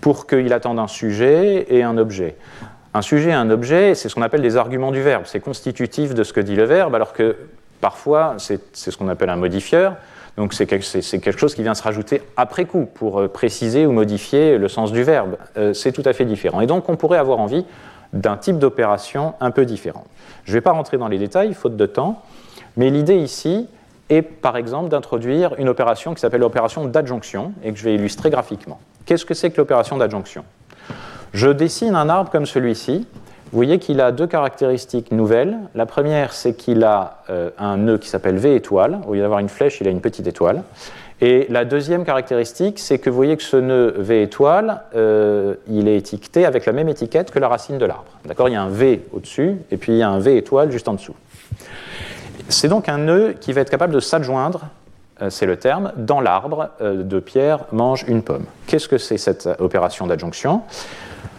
pour 0.02 0.26
qu'il 0.26 0.52
attende 0.52 0.78
un 0.78 0.86
sujet 0.86 1.66
et 1.70 1.82
un 1.82 1.96
objet. 1.96 2.36
Un 2.94 3.02
sujet, 3.02 3.32
un 3.32 3.50
objet, 3.50 3.96
c'est 3.96 4.08
ce 4.08 4.14
qu'on 4.14 4.22
appelle 4.22 4.42
des 4.42 4.56
arguments 4.56 4.92
du 4.92 5.02
verbe. 5.02 5.24
C'est 5.26 5.40
constitutif 5.40 6.14
de 6.14 6.22
ce 6.22 6.32
que 6.32 6.40
dit 6.40 6.54
le 6.54 6.62
verbe, 6.62 6.94
alors 6.94 7.12
que 7.12 7.36
parfois, 7.80 8.36
c'est 8.38 8.60
ce 8.72 8.96
qu'on 8.96 9.08
appelle 9.08 9.30
un 9.30 9.36
modifieur. 9.36 9.96
Donc 10.36 10.54
c'est 10.54 10.66
quelque 10.66 11.38
chose 11.38 11.54
qui 11.54 11.62
vient 11.62 11.74
se 11.74 11.82
rajouter 11.82 12.22
après 12.36 12.64
coup 12.64 12.86
pour 12.86 13.20
euh, 13.20 13.28
préciser 13.28 13.86
ou 13.86 13.92
modifier 13.92 14.58
le 14.58 14.68
sens 14.68 14.90
du 14.90 15.02
verbe. 15.04 15.36
Euh, 15.56 15.72
c'est 15.72 15.92
tout 15.92 16.02
à 16.04 16.12
fait 16.12 16.24
différent. 16.24 16.60
Et 16.60 16.66
donc 16.66 16.88
on 16.88 16.96
pourrait 16.96 17.18
avoir 17.18 17.38
envie 17.38 17.64
d'un 18.12 18.36
type 18.36 18.58
d'opération 18.58 19.34
un 19.40 19.50
peu 19.50 19.64
différent. 19.64 20.04
Je 20.44 20.50
ne 20.52 20.56
vais 20.56 20.60
pas 20.60 20.72
rentrer 20.72 20.98
dans 20.98 21.06
les 21.08 21.18
détails, 21.18 21.54
faute 21.54 21.76
de 21.76 21.86
temps, 21.86 22.22
mais 22.76 22.90
l'idée 22.90 23.16
ici 23.16 23.68
est 24.08 24.22
par 24.22 24.56
exemple 24.56 24.88
d'introduire 24.88 25.54
une 25.58 25.68
opération 25.68 26.14
qui 26.14 26.20
s'appelle 26.20 26.40
l'opération 26.40 26.84
d'adjonction 26.84 27.52
et 27.62 27.72
que 27.72 27.78
je 27.78 27.84
vais 27.84 27.94
illustrer 27.94 28.30
graphiquement. 28.30 28.80
Qu'est-ce 29.06 29.24
que 29.24 29.34
c'est 29.34 29.50
que 29.50 29.58
l'opération 29.58 29.96
d'adjonction? 29.96 30.44
Je 31.34 31.48
dessine 31.48 31.96
un 31.96 32.08
arbre 32.08 32.30
comme 32.30 32.46
celui-ci. 32.46 33.06
Vous 33.52 33.58
voyez 33.58 33.78
qu'il 33.78 34.00
a 34.00 34.12
deux 34.12 34.26
caractéristiques 34.26 35.10
nouvelles. 35.12 35.56
La 35.74 35.84
première, 35.84 36.32
c'est 36.32 36.54
qu'il 36.54 36.84
a 36.84 37.22
euh, 37.28 37.50
un 37.58 37.76
nœud 37.76 37.98
qui 37.98 38.08
s'appelle 38.08 38.36
V 38.36 38.54
étoile. 38.54 39.00
Au 39.06 39.14
lieu 39.14 39.20
d'avoir 39.20 39.40
une 39.40 39.48
flèche, 39.48 39.80
il 39.80 39.88
a 39.88 39.90
une 39.90 40.00
petite 40.00 40.26
étoile. 40.26 40.62
Et 41.20 41.46
la 41.50 41.64
deuxième 41.64 42.04
caractéristique, 42.04 42.78
c'est 42.78 42.98
que 42.98 43.10
vous 43.10 43.16
voyez 43.16 43.36
que 43.36 43.42
ce 43.42 43.56
nœud 43.56 43.94
V 43.98 44.22
étoile, 44.22 44.82
euh, 44.94 45.54
il 45.68 45.88
est 45.88 45.96
étiqueté 45.96 46.46
avec 46.46 46.66
la 46.66 46.72
même 46.72 46.88
étiquette 46.88 47.30
que 47.30 47.38
la 47.38 47.48
racine 47.48 47.78
de 47.78 47.84
l'arbre. 47.84 48.10
D'accord? 48.24 48.48
Il 48.48 48.52
y 48.52 48.56
a 48.56 48.62
un 48.62 48.68
V 48.68 49.04
au-dessus 49.12 49.56
et 49.70 49.76
puis 49.76 49.92
il 49.92 49.98
y 49.98 50.02
a 50.02 50.08
un 50.08 50.20
V 50.20 50.36
étoile 50.36 50.70
juste 50.70 50.88
en 50.88 50.94
dessous. 50.94 51.14
C'est 52.48 52.68
donc 52.68 52.88
un 52.88 52.98
nœud 52.98 53.34
qui 53.40 53.52
va 53.52 53.60
être 53.60 53.70
capable 53.70 53.94
de 53.94 54.00
s'adjoindre, 54.00 54.62
euh, 55.22 55.30
c'est 55.30 55.46
le 55.46 55.56
terme, 55.56 55.92
dans 55.96 56.20
l'arbre 56.20 56.70
de 56.80 57.18
Pierre 57.20 57.60
mange 57.72 58.04
une 58.06 58.22
pomme. 58.22 58.44
Qu'est-ce 58.66 58.88
que 58.88 58.98
c'est 58.98 59.18
cette 59.18 59.48
opération 59.58 60.06
d'adjonction? 60.06 60.62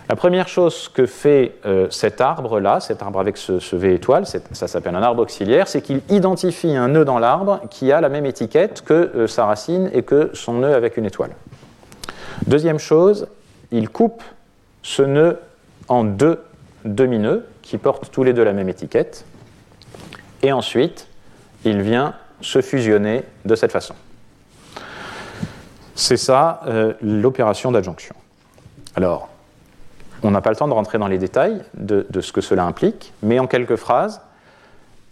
La 0.07 0.15
première 0.15 0.47
chose 0.47 0.87
que 0.87 1.05
fait 1.05 1.55
euh, 1.65 1.87
cet 1.89 2.21
arbre-là, 2.21 2.79
cet 2.79 3.01
arbre 3.01 3.19
avec 3.19 3.37
ce, 3.37 3.75
V 3.75 3.95
étoile, 3.95 4.25
ça 4.25 4.67
s'appelle 4.67 4.95
un 4.95 5.01
arbre 5.01 5.23
auxiliaire, 5.23 5.67
c'est 5.67 5.81
qu'il 5.81 6.01
identifie 6.09 6.75
un 6.75 6.89
nœud 6.89 7.05
dans 7.05 7.17
l'arbre 7.17 7.61
qui 7.71 7.91
a 7.91 8.01
la 8.01 8.09
même 8.09 8.25
étiquette 8.25 8.83
que 8.83 8.93
euh, 8.93 9.27
sa 9.27 9.45
racine 9.45 9.89
et 9.93 10.03
que 10.03 10.29
son 10.33 10.53
nœud 10.53 10.75
avec 10.75 10.97
une 10.97 11.05
étoile. 11.05 11.31
Deuxième 12.45 12.77
chose, 12.77 13.27
il 13.71 13.89
coupe 13.89 14.21
ce 14.83 15.01
nœud 15.01 15.39
en 15.87 16.03
deux 16.03 16.39
demi-nœuds 16.83 17.47
qui 17.63 17.79
portent 17.79 18.11
tous 18.11 18.23
les 18.23 18.33
deux 18.33 18.43
la 18.43 18.53
même 18.53 18.69
étiquette. 18.69 19.25
Et 20.43 20.51
ensuite, 20.51 21.07
il 21.63 21.81
vient 21.81 22.13
se 22.41 22.61
fusionner 22.61 23.23
de 23.45 23.55
cette 23.55 23.71
façon. 23.71 23.95
C'est 25.95 26.17
ça 26.17 26.61
euh, 26.67 26.93
l'opération 27.01 27.71
d'adjonction. 27.71 28.15
Alors, 28.95 29.29
on 30.25 30.31
n'a 30.31 30.41
pas 30.41 30.49
le 30.49 30.55
temps 30.55 30.67
de 30.67 30.73
rentrer 30.73 30.97
dans 30.97 31.07
les 31.07 31.17
détails 31.17 31.61
de, 31.75 32.05
ce 32.19 32.31
que 32.31 32.41
cela 32.41 32.65
implique, 32.65 33.13
mais 33.21 33.39
en 33.39 33.47
quelques 33.47 33.75
phrases, 33.75 34.21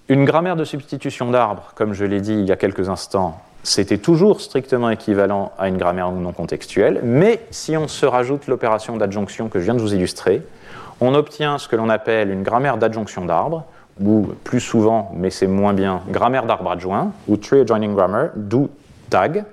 une 0.09 0.25
grammaire 0.25 0.55
de 0.55 0.65
substitution 0.65 1.31
d'arbres, 1.31 1.71
comme 1.75 1.93
je 1.93 2.05
l'ai 2.05 2.19
dit 2.19 2.33
il 2.33 2.45
y 2.45 2.51
a 2.51 2.55
quelques 2.55 2.89
instants, 2.89 3.39
c'était 3.63 3.97
toujours 3.97 4.41
strictement 4.41 4.89
équivalent 4.89 5.53
à 5.57 5.69
une 5.69 5.77
grammaire 5.77 6.11
non 6.11 6.33
contextuelle, 6.33 6.99
mais 7.03 7.45
si 7.51 7.77
on 7.77 7.87
se 7.87 8.05
rajoute 8.05 8.47
l'opération 8.47 8.97
d'adjonction 8.97 9.47
que 9.47 9.59
je 9.59 9.63
viens 9.63 9.75
de 9.75 9.79
vous 9.79 9.93
illustrer, 9.93 10.41
on 10.99 11.13
obtient 11.15 11.57
ce 11.57 11.67
que 11.67 11.75
l'on 11.75 11.89
appelle 11.89 12.29
une 12.29 12.43
grammaire 12.43 12.77
d'adjonction 12.77 13.25
d'arbres, 13.25 13.65
ou 14.01 14.27
plus 14.43 14.59
souvent, 14.59 15.11
mais 15.15 15.29
c'est 15.29 15.47
moins 15.47 15.73
bien, 15.73 16.01
grammaire 16.09 16.45
d'arbre 16.45 16.71
adjoint, 16.71 17.11
ou 17.27 17.37
tree 17.37 17.61
adjoining 17.61 17.93
grammar, 17.93 18.29
d'où 18.35 18.69
tag. 19.09 19.45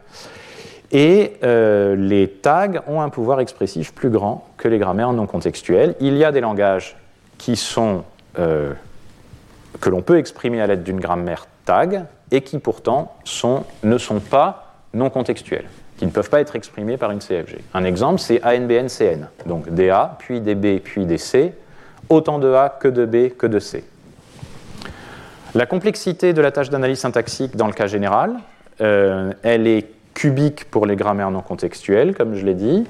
Et 0.93 1.35
euh, 1.45 1.95
les 1.95 2.29
tags 2.29 2.83
ont 2.89 3.01
un 3.01 3.11
pouvoir 3.11 3.41
expressif 3.41 3.95
plus 3.95 4.11
grand 4.11 4.49
que 4.57 4.67
les 4.67 4.79
grammaires 4.79 5.13
non 5.13 5.27
contextuelles. 5.27 5.95
Il 6.01 6.17
y 6.17 6.25
a 6.25 6.33
des 6.33 6.41
langages 6.41 6.97
euh, 8.39 8.73
que 9.81 9.89
l'on 9.89 10.03
peut 10.03 10.19
exprimer 10.19 10.61
à 10.61 10.67
l'aide 10.67 10.83
d'une 10.83 11.01
grammaire 11.01 11.47
tag 11.65 12.05
et 12.31 12.43
qui 12.43 12.59
pourtant 12.59 13.15
ne 13.83 13.99
sont 13.99 14.21
pas 14.21 14.75
non 14.93 15.11
contextuels, 15.11 15.67
qui 15.97 16.07
ne 16.07 16.11
peuvent 16.11 16.29
pas 16.29 16.41
être 16.41 16.57
exprimés 16.57 16.97
par 16.97 17.13
une 17.13 17.21
CFG. 17.21 17.59
Un 17.75 17.85
exemple, 17.85 18.21
c'est 18.21 18.45
ANBNCN, 18.45 19.29
donc 19.47 19.71
DA, 19.71 20.17
puis 20.19 20.41
DB, 20.41 20.81
puis 20.81 21.07
DC, 21.07 21.53
autant 22.09 22.39
de 22.39 22.53
A 22.53 22.69
que 22.69 22.89
de 22.89 23.07
B 23.07 23.37
que 23.37 23.47
de 23.47 23.59
C. 23.59 23.85
La 25.55 25.67
complexité 25.67 26.33
de 26.33 26.43
la 26.43 26.53
tâche 26.53 26.71
d'analyse 26.71 27.01
syntaxique 27.01 27.57
dans 27.57 27.67
le 27.67 27.73
cas 27.73 27.87
général, 27.87 28.37
euh, 28.81 29.33
elle 29.43 29.67
est 29.67 29.89
cubique 30.15 30.71
pour 30.71 30.87
les 30.87 30.97
grammaires 30.97 31.31
non 31.31 31.41
contextuelles, 31.41 32.15
comme 32.15 32.35
je 32.35 32.45
l'ai 32.45 32.55
dit. 32.55 32.87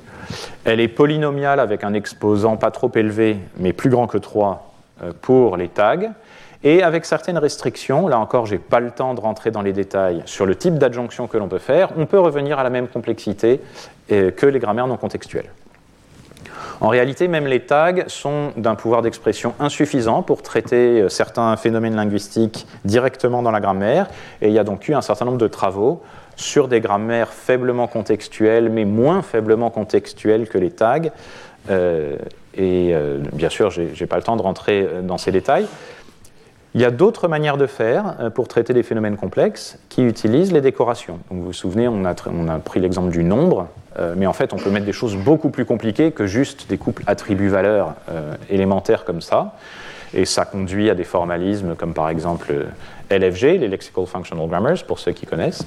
Elle 0.65 0.81
est 0.81 0.89
polynomiale 0.89 1.61
avec 1.61 1.85
un 1.85 1.95
exposant 1.95 2.57
pas 2.57 2.71
trop 2.71 2.91
élevé, 2.95 3.39
mais 3.59 3.73
plus 3.73 3.91
grand 3.91 4.07
que 4.07 4.19
3 4.19 4.73
euh, 5.03 5.13
pour 5.21 5.57
les 5.57 5.69
tags. 5.69 6.13
et 6.63 6.83
avec 6.83 7.05
certaines 7.05 7.39
restrictions, 7.39 8.09
là 8.09 8.19
encore, 8.19 8.47
je 8.47 8.55
n'ai 8.55 8.59
pas 8.59 8.81
le 8.81 8.91
temps 8.91 9.15
de 9.15 9.21
rentrer 9.21 9.51
dans 9.51 9.63
les 9.63 9.73
détails 9.73 10.23
sur 10.27 10.45
le 10.45 10.55
type 10.55 10.75
d'adjonction 10.75 11.27
que 11.27 11.39
l'on 11.39 11.49
peut 11.49 11.59
faire, 11.59 11.91
on 11.97 12.07
peut 12.07 12.21
revenir 12.21 12.59
à 12.59 12.65
la 12.65 12.71
même 12.71 12.89
complexité 12.89 13.61
euh, 14.13 14.31
que 14.31 14.47
les 14.47 14.59
grammaires 14.59 14.87
non 14.87 14.97
contextuelles. 14.97 15.51
En 16.81 16.89
réalité, 16.89 17.29
même 17.29 17.47
les 17.47 17.61
tags 17.61 18.09
sont 18.09 18.53
d'un 18.57 18.75
pouvoir 18.75 19.03
d'expression 19.03 19.55
insuffisant 19.61 20.23
pour 20.23 20.43
traiter 20.43 21.03
euh, 21.03 21.09
certains 21.09 21.57
phénomènes 21.57 21.95
linguistiques 21.95 22.67
directement 22.85 23.43
dans 23.43 23.51
la 23.51 23.61
grammaire, 23.61 24.09
et 24.41 24.49
il 24.49 24.55
y 24.55 24.59
a 24.59 24.65
donc 24.65 24.89
eu 24.89 24.95
un 24.95 25.03
certain 25.03 25.27
nombre 25.27 25.39
de 25.39 25.49
travaux 25.49 26.03
sur 26.41 26.69
des 26.69 26.81
grammaires 26.81 27.33
faiblement 27.33 27.87
contextuelles, 27.87 28.71
mais 28.71 28.85
moins 28.85 29.23
faiblement 29.23 29.71
contextuelles 29.71 30.49
que 30.49 30.59
les 30.59 30.71
tags. 30.71 31.11
Euh, 31.71 32.17
et 32.57 32.95
bien 33.33 33.49
sûr, 33.49 33.71
je 33.71 33.83
n'ai 33.83 34.07
pas 34.07 34.17
le 34.17 34.23
temps 34.23 34.37
de 34.37 34.43
rentrer 34.43 34.87
dans 35.03 35.19
ces 35.19 35.31
détails. 35.31 35.67
Il 36.75 36.81
y 36.81 36.85
a 36.85 36.93
d'autres 36.93 37.27
manières 37.27 37.57
de 37.57 37.67
faire 37.67 38.15
euh, 38.21 38.31
pour 38.31 38.47
traiter 38.47 38.73
des 38.73 38.85
phénomènes 38.85 39.17
complexes 39.17 39.79
qui 39.89 40.05
utilisent 40.05 40.53
les 40.53 40.61
décorations. 40.61 41.19
vous 41.29 41.43
vous 41.43 41.53
souvenez, 41.53 41.89
on 41.89 42.05
a, 42.05 42.59
pris 42.61 42.79
l'exemple 42.79 43.11
du 43.11 43.25
nombre, 43.25 43.67
euh, 43.99 44.15
mais 44.17 44.27
en 44.27 44.33
fait, 44.33 44.53
on 44.53 44.57
peut 44.57 44.71
mettre 44.71 44.87
des 44.87 44.93
choses 44.93 45.17
beaucoup 45.17 45.51
plus 45.51 45.65
compliquées 45.65 46.13
que 46.13 46.27
juste 46.27 46.69
des 46.69 46.79
couples 46.79 47.03
attributs-valeurs 47.09 47.95
euh, 48.09 48.35
élémentaires 48.49 49.05
comme 49.05 49.21
ça. 49.21 49.57
Et 50.15 50.25
ça 50.25 50.45
conduit 50.45 50.91
à 50.91 50.95
des 50.95 51.05
formalismes 51.05 51.75
comme 51.75 51.93
par 51.93 52.09
exemple 52.09 52.53
LFG, 53.11 53.59
les 53.59 53.69
Lexical 53.69 54.07
Functional 54.07 54.49
Grammars, 54.49 54.85
pour 54.87 54.99
ceux 54.99 55.13
qui 55.13 55.27
connaissent. 55.27 55.67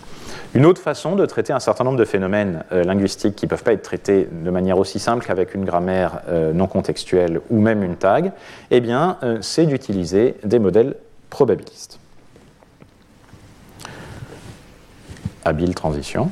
Une 0.54 0.66
autre 0.66 0.82
façon 0.82 1.16
de 1.16 1.26
traiter 1.26 1.54
un 1.54 1.60
certain 1.60 1.84
nombre 1.84 1.98
de 1.98 2.06
phénomènes 2.06 2.64
linguistiques 2.72 3.36
qui 3.36 3.46
ne 3.46 3.50
peuvent 3.50 3.64
pas 3.64 3.74
être 3.74 3.82
traités 3.82 4.28
de 4.32 4.50
manière 4.50 4.78
aussi 4.78 5.00
simple 5.00 5.26
qu'avec 5.26 5.54
une 5.54 5.66
grammaire 5.66 6.22
non 6.54 6.68
contextuelle 6.68 7.41
ou 7.50 7.60
même 7.60 7.84
une 7.84 7.96
tag, 7.96 8.32
eh 8.72 8.80
bien, 8.80 9.18
c'est 9.41 9.66
d'utiliser 9.66 10.36
des 10.44 10.60
modèles 10.60 10.96
probabilistes. 11.30 12.00
Habile 15.46 15.76
transition. 15.76 16.32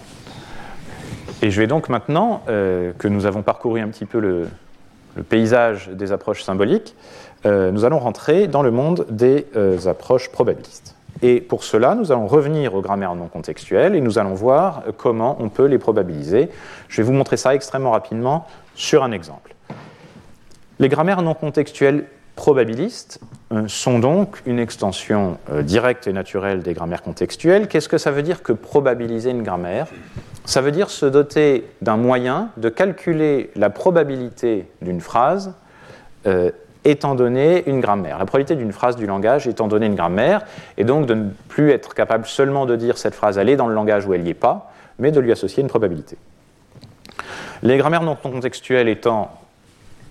Et 1.42 1.50
je 1.50 1.60
vais 1.60 1.68
donc 1.68 1.90
maintenant, 1.90 2.44
euh, 2.48 2.94
que 2.98 3.08
nous 3.08 3.26
avons 3.26 3.42
parcouru 3.42 3.82
un 3.82 3.88
petit 3.88 4.06
peu 4.06 4.20
le, 4.20 4.48
paysage 5.28 5.90
des 5.90 6.14
approches 6.14 6.44
symboliques, 6.44 6.96
euh, 7.46 7.72
nous 7.72 7.84
allons 7.84 8.00
rentrer 8.00 8.48
dans 8.48 8.62
le 8.62 8.72
monde 8.72 9.06
des 9.10 9.48
euh, 9.58 9.88
approches 9.88 10.32
probabilistes. 10.32 10.96
Et 11.22 11.40
pour 11.40 11.64
cela, 11.64 11.96
nous 11.96 12.12
allons 12.12 12.28
revenir 12.28 12.74
aux 12.74 12.82
grammaires 12.82 13.16
non 13.16 13.28
contextuelles 13.28 13.96
et 13.96 14.02
nous 14.02 14.18
allons 14.18 14.34
voir 14.34 14.84
comment 14.98 15.38
on 15.40 15.50
peut 15.50 15.66
les 15.66 15.78
probabiliser. 15.78 16.50
Je 16.88 16.98
vais 16.98 17.04
vous 17.04 17.14
montrer 17.14 17.38
ça 17.38 17.54
extrêmement 17.54 17.92
rapidement 17.92 18.48
sur 18.76 19.04
un 19.04 19.12
exemple. 19.12 19.54
Les 20.80 20.90
grammaires 20.90 21.22
non 21.22 21.36
contextuelles 21.36 22.06
probabilistes 22.36 23.20
euh, 23.52 23.68
sont 23.68 24.00
donc 24.00 24.42
une 24.48 24.58
extension 24.58 25.38
euh, 25.52 25.62
directe 25.62 26.08
et 26.08 26.14
naturelle 26.14 26.64
des 26.64 26.74
grammaires 26.74 27.04
contextuelles. 27.04 27.68
Qu'est-ce 27.68 27.90
que 27.90 28.00
ça 28.00 28.10
veut 28.10 28.24
dire 28.24 28.42
que 28.42 28.54
probabiliser 28.54 29.30
une 29.30 29.44
grammaire? 29.44 29.88
Ça 30.46 30.62
veut 30.62 30.72
dire 30.72 30.90
se 30.90 31.06
doter 31.06 31.68
d'un 31.82 31.98
moyen 31.98 32.50
de 32.58 32.70
calculer 32.70 33.52
la 33.56 33.70
probabilité 33.70 34.66
d'une 34.82 35.02
phrase 35.02 35.54
euh, 36.26 36.52
étant 36.86 37.16
donné 37.16 37.68
une 37.70 37.80
grammaire. 37.80 38.18
La 38.18 38.26
probabilité 38.26 38.56
d'une 38.56 38.72
phrase 38.72 38.96
du 38.96 39.06
langage 39.06 39.48
étant 39.48 39.68
donné 39.68 39.86
une 39.86 39.96
grammaire, 39.96 40.42
et 40.78 40.84
donc 40.84 41.06
de 41.06 41.14
ne 41.14 41.30
plus 41.48 41.72
être 41.72 41.94
capable 41.94 42.26
seulement 42.26 42.66
de 42.66 42.76
dire 42.76 42.98
cette 42.98 43.16
phrase 43.16 43.38
elle 43.38 43.50
est 43.50 43.56
dans 43.56 43.68
le 43.68 43.76
langage 43.76 44.06
ou 44.06 44.14
elle 44.14 44.24
n'y 44.24 44.32
est 44.32 44.34
pas, 44.34 44.72
mais 45.00 45.12
de 45.12 45.20
lui 45.20 45.32
associer 45.32 45.62
une 45.62 45.70
probabilité. 45.70 46.18
Les 47.64 47.78
grammaires 47.78 48.04
non 48.04 48.16
contextuelles 48.16 48.88
étant 48.88 49.32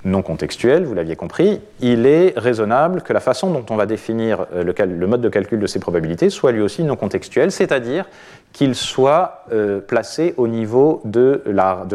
non 0.04 0.22
contextuel, 0.22 0.84
vous 0.84 0.94
l'aviez 0.94 1.16
compris, 1.16 1.60
il 1.80 2.06
est 2.06 2.32
raisonnable 2.36 3.02
que 3.02 3.12
la 3.12 3.20
façon 3.20 3.50
dont 3.50 3.64
on 3.70 3.76
va 3.76 3.86
définir 3.86 4.46
euh, 4.54 4.64
le, 4.64 5.06
mode 5.06 5.20
de 5.20 5.28
calcul 5.28 5.60
de 5.60 5.66
ces 5.66 5.78
probabilités 5.78 6.30
soit 6.30 6.52
lui 6.52 6.62
aussi 6.62 6.84
non 6.84 6.96
contextuel, 6.96 7.52
c'est-à-dire 7.52 8.06
qu'il 8.52 8.74
soit 8.74 9.44
euh, 9.52 9.80
placé 9.80 10.34
au 10.36 10.48
niveau 10.48 11.02
de, 11.04 11.42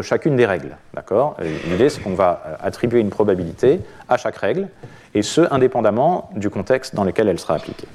chacune 0.01 0.36
des 0.36 0.45
règles. 0.45 0.78
D'accord? 0.93 1.36
Euh, 1.41 1.51
L'idée, 1.70 1.89
c'est 1.89 2.01
qu'on 2.01 2.14
va 2.14 2.58
attribuer 2.62 2.99
une 2.99 3.10
probabilité 3.10 3.82
à 4.08 4.18
chaque 4.18 4.38
règle, 4.38 4.68
et 5.14 5.22
ce, 5.22 5.41
indépendamment 5.51 6.30
du 6.36 6.49
contexte 6.49 6.93
dans 6.93 7.03
lequel 7.03 7.28
elle 7.28 7.39
sera 7.39 7.56
appliquée. 7.56 7.88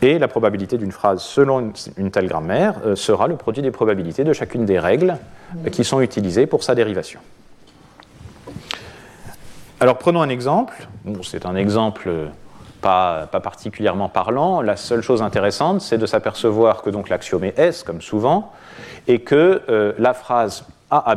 Et 0.00 0.18
la 0.18 0.28
probabilité 0.28 0.78
d'une 0.78 0.92
phrase 0.92 1.22
selon 1.22 1.72
une, 1.96 2.10
telle 2.12 2.28
grammaire 2.28 2.76
sera 2.94 3.26
le 3.26 3.34
produit 3.34 3.62
des 3.62 3.72
probabilités 3.72 4.22
de 4.22 4.32
chacune 4.32 4.64
des 4.64 4.78
règles 4.78 5.16
qui 5.72 5.82
sont 5.82 6.00
utilisées 6.00 6.46
pour 6.46 6.62
sa 6.62 6.76
dérivation. 6.76 7.18
Alors 9.80 9.96
prenons 9.96 10.22
un 10.22 10.28
exemple. 10.28 10.88
c'est 11.22 11.46
un 11.46 11.54
exemple 11.54 12.10
pas, 12.80 13.28
particulièrement 13.32 14.08
parlant. 14.08 14.60
La 14.60 14.76
seule 14.76 15.02
chose 15.02 15.22
intéressante, 15.22 15.80
c'est 15.80 15.98
de 15.98 16.06
s'apercevoir 16.06 16.82
que 16.82 16.90
donc 16.90 17.08
l'axiome 17.08 17.44
est 17.44 17.56
S, 17.58 17.84
comme 17.84 18.00
souvent, 18.00 18.52
et 19.06 19.20
que 19.20 19.62
euh, 19.68 19.92
la 19.98 20.14
phrase 20.14 20.64
A 20.90 21.14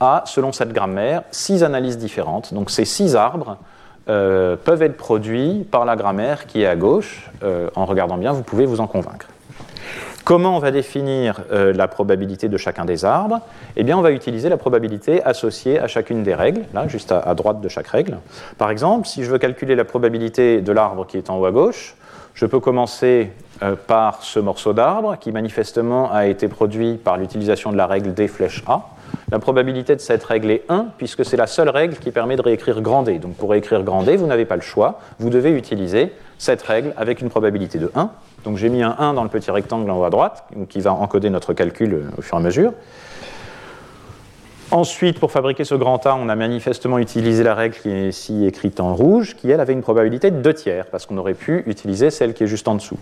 a, 0.00 0.22
selon 0.26 0.52
cette 0.52 0.72
grammaire, 0.72 1.22
six 1.30 1.62
analyses 1.62 1.96
différentes. 1.96 2.52
Donc 2.52 2.70
ces 2.70 2.84
six 2.84 3.16
arbres 3.16 3.56
euh, 4.08 4.56
peuvent 4.56 4.82
être 4.82 4.96
produits 4.98 5.66
par 5.70 5.86
la 5.86 5.96
grammaire 5.96 6.46
qui 6.46 6.62
est 6.62 6.66
à 6.66 6.76
gauche. 6.76 7.30
Euh, 7.42 7.70
en 7.74 7.86
regardant 7.86 8.18
bien, 8.18 8.32
vous 8.32 8.42
pouvez 8.42 8.66
vous 8.66 8.80
en 8.80 8.86
convaincre. 8.86 9.28
Comment 10.30 10.54
on 10.54 10.60
va 10.60 10.70
définir 10.70 11.40
euh, 11.50 11.72
la 11.72 11.88
probabilité 11.88 12.48
de 12.48 12.56
chacun 12.56 12.84
des 12.84 13.04
arbres? 13.04 13.40
Eh 13.74 13.82
bien, 13.82 13.98
on 13.98 14.00
va 14.00 14.12
utiliser 14.12 14.48
la 14.48 14.56
probabilité 14.56 15.20
associée 15.24 15.80
à 15.80 15.88
chacune 15.88 16.22
des 16.22 16.36
règles, 16.36 16.66
là, 16.72 16.86
juste 16.86 17.10
à, 17.10 17.34
droite 17.34 17.60
de 17.60 17.68
chaque 17.68 17.88
règle. 17.88 18.16
Par 18.56 18.70
exemple, 18.70 19.08
si 19.08 19.24
je 19.24 19.30
veux 19.32 19.38
calculer 19.38 19.74
la 19.74 19.84
probabilité 19.84 20.60
de 20.60 20.70
l'arbre 20.70 21.04
qui 21.04 21.16
est 21.16 21.30
en 21.30 21.40
haut 21.40 21.46
à 21.46 21.50
gauche, 21.50 21.96
je 22.34 22.46
peux 22.46 22.60
commencer 22.60 23.32
euh, 23.64 23.74
par 23.74 24.22
ce 24.22 24.38
morceau 24.38 24.72
d'arbre 24.72 25.16
qui 25.18 25.32
manifestement 25.32 26.12
a 26.12 26.26
été 26.26 26.46
produit 26.46 26.94
par 26.94 27.16
l'utilisation 27.16 27.72
de 27.72 27.76
la 27.76 27.88
règle 27.88 28.14
D 28.14 28.28
flèche 28.28 28.62
A. 28.68 28.82
La 29.32 29.40
probabilité 29.40 29.96
de 29.96 30.00
cette 30.00 30.22
règle 30.22 30.52
est 30.52 30.62
1 30.68 30.90
puisque 30.96 31.24
c'est 31.24 31.36
la 31.36 31.48
seule 31.48 31.70
règle 31.70 31.96
qui 31.96 32.12
permet 32.12 32.36
de 32.36 32.42
réécrire 32.42 32.80
grand 32.82 33.02
D. 33.02 33.18
Donc 33.18 33.34
pour 33.34 33.50
réécrire 33.50 33.82
grand 33.82 34.04
D, 34.04 34.16
vous 34.16 34.28
n'avez 34.28 34.44
pas 34.44 34.54
le 34.54 34.62
choix, 34.62 35.00
vous 35.18 35.28
devez 35.28 35.50
utiliser 35.50 36.12
cette 36.38 36.62
règle 36.62 36.94
avec 36.96 37.20
une 37.20 37.30
probabilité 37.30 37.78
de 37.78 37.90
1. 37.96 38.10
Donc 38.44 38.56
j'ai 38.56 38.68
mis 38.68 38.82
un 38.82 38.96
1 38.98 39.14
dans 39.14 39.22
le 39.22 39.28
petit 39.28 39.50
rectangle 39.50 39.90
en 39.90 39.98
haut 39.98 40.04
à 40.04 40.10
droite, 40.10 40.44
qui 40.68 40.80
va 40.80 40.92
encoder 40.92 41.30
notre 41.30 41.52
calcul 41.52 41.94
euh, 41.94 42.10
au 42.18 42.22
fur 42.22 42.36
et 42.36 42.40
à 42.40 42.42
mesure. 42.42 42.72
Ensuite, 44.70 45.18
pour 45.18 45.32
fabriquer 45.32 45.64
ce 45.64 45.74
grand 45.74 46.06
A, 46.06 46.14
on 46.14 46.28
a 46.28 46.36
manifestement 46.36 46.98
utilisé 46.98 47.42
la 47.42 47.54
règle 47.54 47.74
qui 47.76 47.90
est 47.90 48.08
ici 48.08 48.46
écrite 48.46 48.78
en 48.78 48.94
rouge, 48.94 49.34
qui 49.34 49.50
elle 49.50 49.60
avait 49.60 49.72
une 49.72 49.82
probabilité 49.82 50.30
de 50.30 50.40
2 50.40 50.54
tiers, 50.54 50.86
parce 50.86 51.06
qu'on 51.06 51.18
aurait 51.18 51.34
pu 51.34 51.64
utiliser 51.66 52.10
celle 52.10 52.34
qui 52.34 52.44
est 52.44 52.46
juste 52.46 52.68
en 52.68 52.76
dessous 52.76 52.98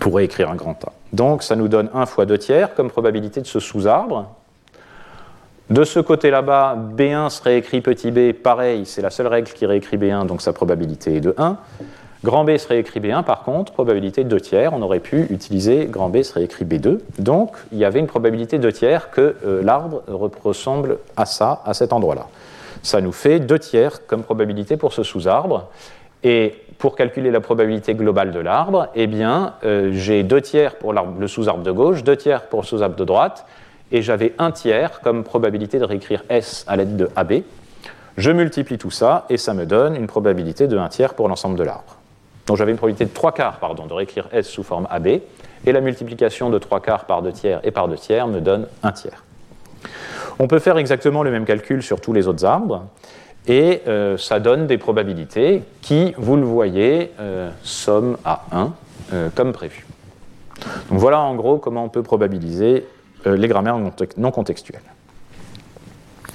pour 0.00 0.20
écrire 0.20 0.50
un 0.50 0.54
grand 0.54 0.76
A. 0.84 0.92
Donc 1.14 1.42
ça 1.42 1.56
nous 1.56 1.68
donne 1.68 1.88
1 1.94 2.04
fois 2.04 2.26
2 2.26 2.36
tiers 2.36 2.74
comme 2.74 2.90
probabilité 2.90 3.40
de 3.40 3.46
ce 3.46 3.58
sous-arbre. 3.58 4.28
De 5.70 5.82
ce 5.82 5.98
côté 5.98 6.30
là-bas, 6.30 6.76
B1 6.96 7.30
serait 7.30 7.58
écrit 7.58 7.80
petit 7.80 8.12
b, 8.12 8.32
pareil, 8.32 8.86
c'est 8.86 9.02
la 9.02 9.10
seule 9.10 9.26
règle 9.26 9.50
qui 9.50 9.66
réécrit 9.66 9.96
B1, 9.96 10.26
donc 10.26 10.42
sa 10.42 10.52
probabilité 10.52 11.16
est 11.16 11.20
de 11.20 11.34
1. 11.38 11.56
Grand 12.26 12.42
B 12.42 12.56
serait 12.56 12.80
écrit 12.80 12.98
B1, 12.98 13.22
par 13.22 13.44
contre, 13.44 13.72
probabilité 13.72 14.24
2 14.24 14.40
tiers, 14.40 14.72
on 14.74 14.82
aurait 14.82 14.98
pu 14.98 15.28
utiliser 15.30 15.86
grand 15.86 16.08
B 16.08 16.22
serait 16.22 16.42
écrit 16.42 16.64
B2. 16.64 16.98
Donc, 17.20 17.52
il 17.70 17.78
y 17.78 17.84
avait 17.84 18.00
une 18.00 18.08
probabilité 18.08 18.58
2 18.58 18.72
tiers 18.72 19.12
que 19.12 19.36
euh, 19.46 19.62
l'arbre 19.62 20.02
ressemble 20.42 20.98
à 21.16 21.24
ça, 21.24 21.62
à 21.64 21.72
cet 21.72 21.92
endroit-là. 21.92 22.26
Ça 22.82 23.00
nous 23.00 23.12
fait 23.12 23.38
2 23.38 23.58
tiers 23.60 24.04
comme 24.08 24.24
probabilité 24.24 24.76
pour 24.76 24.92
ce 24.92 25.04
sous-arbre. 25.04 25.68
Et 26.24 26.54
pour 26.78 26.96
calculer 26.96 27.30
la 27.30 27.40
probabilité 27.40 27.94
globale 27.94 28.32
de 28.32 28.40
l'arbre, 28.40 28.88
eh 28.96 29.06
bien, 29.06 29.54
euh, 29.62 29.90
j'ai 29.92 30.24
2 30.24 30.40
tiers 30.40 30.74
pour 30.78 30.92
le 30.92 31.28
sous-arbre 31.28 31.62
de 31.62 31.70
gauche, 31.70 32.02
2 32.02 32.16
tiers 32.16 32.48
pour 32.48 32.62
le 32.62 32.66
sous-arbre 32.66 32.96
de 32.96 33.04
droite, 33.04 33.46
et 33.92 34.02
j'avais 34.02 34.34
1 34.38 34.50
tiers 34.50 34.98
comme 35.00 35.22
probabilité 35.22 35.78
de 35.78 35.84
réécrire 35.84 36.24
S 36.28 36.64
à 36.66 36.74
l'aide 36.74 36.96
de 36.96 37.08
AB. 37.14 37.44
Je 38.16 38.32
multiplie 38.32 38.78
tout 38.78 38.90
ça, 38.90 39.26
et 39.30 39.36
ça 39.36 39.54
me 39.54 39.64
donne 39.64 39.94
une 39.94 40.08
probabilité 40.08 40.66
de 40.66 40.76
1 40.76 40.88
tiers 40.88 41.14
pour 41.14 41.28
l'ensemble 41.28 41.56
de 41.56 41.62
l'arbre. 41.62 41.95
Donc 42.46 42.56
j'avais 42.56 42.70
une 42.70 42.76
probabilité 42.76 43.04
de 43.04 43.10
3 43.10 43.32
quarts 43.32 43.58
pardon, 43.58 43.86
de 43.86 43.92
réécrire 43.92 44.28
S 44.32 44.48
sous 44.48 44.62
forme 44.62 44.86
AB, 44.90 45.06
et 45.06 45.72
la 45.72 45.80
multiplication 45.80 46.50
de 46.50 46.58
3 46.58 46.80
quarts 46.80 47.04
par 47.04 47.22
2 47.22 47.32
tiers 47.32 47.60
et 47.64 47.70
par 47.70 47.88
2 47.88 47.96
tiers 47.96 48.28
me 48.28 48.40
donne 48.40 48.66
1 48.82 48.92
tiers. 48.92 49.24
On 50.38 50.46
peut 50.46 50.58
faire 50.58 50.78
exactement 50.78 51.22
le 51.22 51.30
même 51.30 51.44
calcul 51.44 51.82
sur 51.82 52.00
tous 52.00 52.12
les 52.12 52.28
autres 52.28 52.44
arbres, 52.44 52.84
et 53.48 53.82
euh, 53.86 54.16
ça 54.16 54.40
donne 54.40 54.66
des 54.66 54.78
probabilités 54.78 55.62
qui, 55.82 56.14
vous 56.18 56.36
le 56.36 56.42
voyez, 56.42 57.12
euh, 57.20 57.50
somment 57.62 58.16
à 58.24 58.44
1, 58.52 58.72
euh, 59.12 59.28
comme 59.34 59.52
prévu. 59.52 59.86
Donc 60.90 60.98
voilà 60.98 61.20
en 61.20 61.34
gros 61.34 61.58
comment 61.58 61.84
on 61.84 61.88
peut 61.88 62.02
probabiliser 62.02 62.86
les 63.24 63.48
grammaires 63.48 63.76
non 64.16 64.30
contextuelles. 64.30 64.82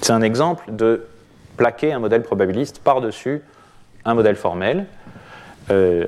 C'est 0.01 0.11
un 0.11 0.21
exemple 0.21 0.73
de 0.73 1.07
plaquer 1.55 1.93
un 1.93 1.99
modèle 1.99 2.21
probabiliste 2.21 2.79
par-dessus 2.83 3.43
un 4.05 4.13
modèle 4.13 4.35
formel. 4.35 4.85
Euh, 5.69 6.05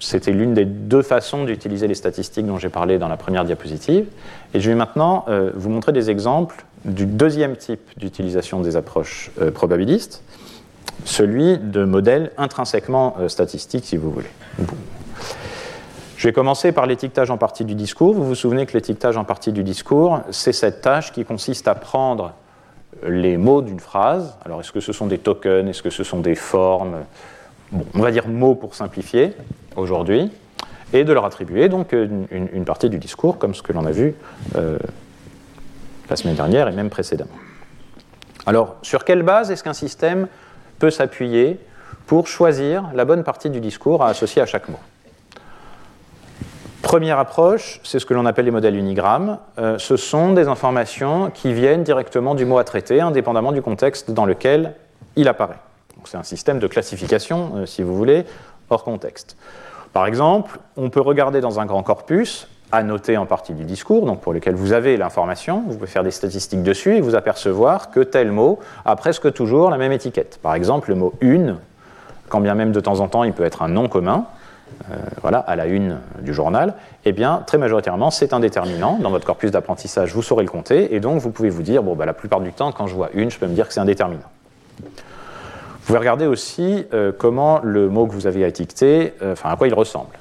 c'était 0.00 0.30
l'une 0.30 0.54
des 0.54 0.64
deux 0.64 1.02
façons 1.02 1.44
d'utiliser 1.44 1.88
les 1.88 1.94
statistiques 1.94 2.46
dont 2.46 2.58
j'ai 2.58 2.68
parlé 2.68 2.98
dans 2.98 3.08
la 3.08 3.16
première 3.16 3.44
diapositive. 3.44 4.06
Et 4.54 4.60
je 4.60 4.70
vais 4.70 4.76
maintenant 4.76 5.24
euh, 5.28 5.50
vous 5.54 5.70
montrer 5.70 5.92
des 5.92 6.10
exemples 6.10 6.64
du 6.84 7.06
deuxième 7.06 7.56
type 7.56 7.80
d'utilisation 7.96 8.60
des 8.60 8.76
approches 8.76 9.30
euh, 9.40 9.50
probabilistes. 9.50 10.22
celui 11.04 11.58
de 11.58 11.84
modèles 11.84 12.32
intrinsèquement 12.38 13.16
statistiques, 13.28 13.84
si 13.84 13.96
vous 13.96 14.10
voulez. 14.10 14.30
Je 16.16 16.26
vais 16.26 16.32
commencer 16.32 16.72
par 16.72 16.86
l'étiquetage 16.86 17.30
en 17.30 17.38
partie 17.38 17.64
du 17.64 17.76
discours. 17.76 18.14
Vous 18.14 18.24
vous 18.24 18.34
souvenez 18.34 18.66
que 18.66 18.72
l'étiquetage 18.72 19.16
en 19.16 19.24
partie 19.24 19.52
du 19.52 19.62
discours, 19.62 20.20
c'est 20.30 20.52
cette 20.52 20.80
tâche 20.80 21.12
qui 21.12 21.24
consiste 21.24 21.68
à 21.68 21.76
prendre 21.76 22.32
les 23.06 23.36
mots 23.36 23.62
d'une 23.62 23.78
phrase. 23.80 24.36
Alors, 24.44 24.60
est-ce 24.60 24.72
que 24.72 24.80
ce 24.80 24.92
sont 24.92 25.06
des 25.06 25.18
tokens 25.18 25.68
Est-ce 25.68 25.82
que 25.82 25.90
ce 25.90 26.02
sont 26.02 26.20
des 26.20 26.34
formes 26.34 27.04
On 27.72 28.00
va 28.00 28.10
dire 28.10 28.28
mots 28.28 28.54
pour 28.54 28.74
simplifier 28.74 29.34
aujourd'hui, 29.76 30.30
et 30.92 31.04
de 31.04 31.12
leur 31.12 31.24
attribuer 31.24 31.68
donc 31.68 31.92
une, 31.92 32.64
partie 32.64 32.88
du 32.88 32.98
discours, 32.98 33.38
comme 33.38 33.54
ce 33.54 33.62
que 33.62 33.72
l'on 33.72 33.84
a 33.86 33.90
vu 33.90 34.14
euh, 34.56 34.78
la 36.08 36.16
semaine 36.16 36.34
dernière 36.34 36.68
et 36.68 36.72
même 36.72 36.90
précédemment. 36.90 37.30
Alors, 38.46 38.76
sur 38.82 39.04
quelle 39.04 39.22
base 39.22 39.50
est-ce 39.50 39.62
qu'un 39.62 39.74
système 39.74 40.28
peut 40.78 40.90
s'appuyer 40.90 41.60
pour 42.06 42.26
choisir 42.26 42.90
la 42.94 43.04
bonne 43.04 43.24
partie 43.24 43.50
du 43.50 43.60
discours 43.60 44.02
à 44.02 44.08
associer 44.08 44.40
à 44.40 44.46
chaque 44.46 44.68
mot? 44.68 44.78
Première 46.80 47.18
approche, 47.18 47.80
c'est 47.84 47.98
ce 47.98 48.06
que 48.06 48.14
l'on 48.14 48.24
appelle 48.24 48.46
les 48.46 48.50
modèles 48.50 48.76
unigrammes. 48.76 49.38
Euh, 49.58 49.76
ce 49.76 49.98
sont 49.98 50.32
des 50.32 50.48
informations 50.48 51.30
qui 51.30 51.52
viennent 51.52 51.82
directement 51.82 52.34
du 52.34 52.46
mot 52.46 52.56
à 52.56 52.64
traiter, 52.64 53.02
indépendamment 53.02 53.52
du 53.52 53.60
contexte 53.60 54.10
dans 54.10 54.24
lequel 54.24 54.74
il 55.16 55.28
apparaît. 55.28 55.58
C'est 56.08 56.16
un 56.16 56.22
système 56.22 56.58
de 56.58 56.66
classification, 56.66 57.52
euh, 57.56 57.66
si 57.66 57.82
vous 57.82 57.94
voulez, 57.94 58.24
hors 58.70 58.82
contexte. 58.82 59.36
Par 59.92 60.06
exemple, 60.06 60.58
on 60.78 60.88
peut 60.88 61.02
regarder 61.02 61.42
dans 61.42 61.60
un 61.60 61.66
grand 61.66 61.82
corpus, 61.82 62.48
annoté 62.72 63.18
en 63.18 63.26
partie 63.26 63.52
du 63.52 63.64
discours, 63.64 64.06
donc 64.06 64.22
pour 64.22 64.32
lequel 64.32 64.54
vous 64.54 64.72
avez 64.72 64.96
l'information, 64.96 65.64
vous 65.66 65.74
pouvez 65.74 65.86
faire 65.86 66.04
des 66.04 66.10
statistiques 66.10 66.62
dessus 66.62 66.96
et 66.96 67.02
vous 67.02 67.14
apercevoir 67.14 67.90
que 67.90 68.00
tel 68.00 68.32
mot 68.32 68.58
a 68.86 68.96
presque 68.96 69.30
toujours 69.34 69.68
la 69.68 69.76
même 69.76 69.92
étiquette. 69.92 70.38
Par 70.42 70.54
exemple, 70.54 70.88
le 70.88 70.94
mot 70.94 71.12
une, 71.20 71.56
quand 72.30 72.40
bien 72.40 72.54
même 72.54 72.72
de 72.72 72.80
temps 72.80 73.00
en 73.00 73.08
temps 73.08 73.24
il 73.24 73.34
peut 73.34 73.44
être 73.44 73.60
un 73.60 73.68
nom 73.68 73.88
commun, 73.88 74.24
euh, 74.90 74.96
voilà, 75.20 75.40
à 75.40 75.56
la 75.56 75.66
une 75.66 75.98
du 76.20 76.32
journal, 76.32 76.72
eh 77.04 77.12
bien, 77.12 77.42
très 77.46 77.58
majoritairement, 77.58 78.10
c'est 78.10 78.32
un 78.32 78.40
déterminant. 78.40 78.98
Dans 78.98 79.10
votre 79.10 79.26
corpus 79.26 79.50
d'apprentissage, 79.50 80.14
vous 80.14 80.22
saurez 80.22 80.44
le 80.44 80.50
compter, 80.50 80.94
et 80.94 81.00
donc 81.00 81.20
vous 81.20 81.30
pouvez 81.30 81.50
vous 81.50 81.62
dire, 81.62 81.82
bon, 81.82 81.94
bah, 81.94 82.06
la 82.06 82.14
plupart 82.14 82.40
du 82.40 82.52
temps, 82.54 82.72
quand 82.72 82.86
je 82.86 82.94
vois 82.94 83.10
une, 83.12 83.30
je 83.30 83.38
peux 83.38 83.46
me 83.46 83.54
dire 83.54 83.68
que 83.68 83.74
c'est 83.74 83.80
un 83.80 83.84
déterminant. 83.84 84.22
Vous 84.22 84.37
pouvez 85.88 85.98
regarder 85.98 86.26
aussi 86.26 86.86
euh, 86.92 87.12
comment 87.16 87.60
le 87.62 87.88
mot 87.88 88.06
que 88.06 88.12
vous 88.12 88.26
avez 88.26 88.46
étiqueté, 88.46 89.14
euh, 89.22 89.32
enfin, 89.32 89.50
à 89.50 89.56
quoi 89.56 89.66
il 89.66 89.74
ressemble. 89.74 90.16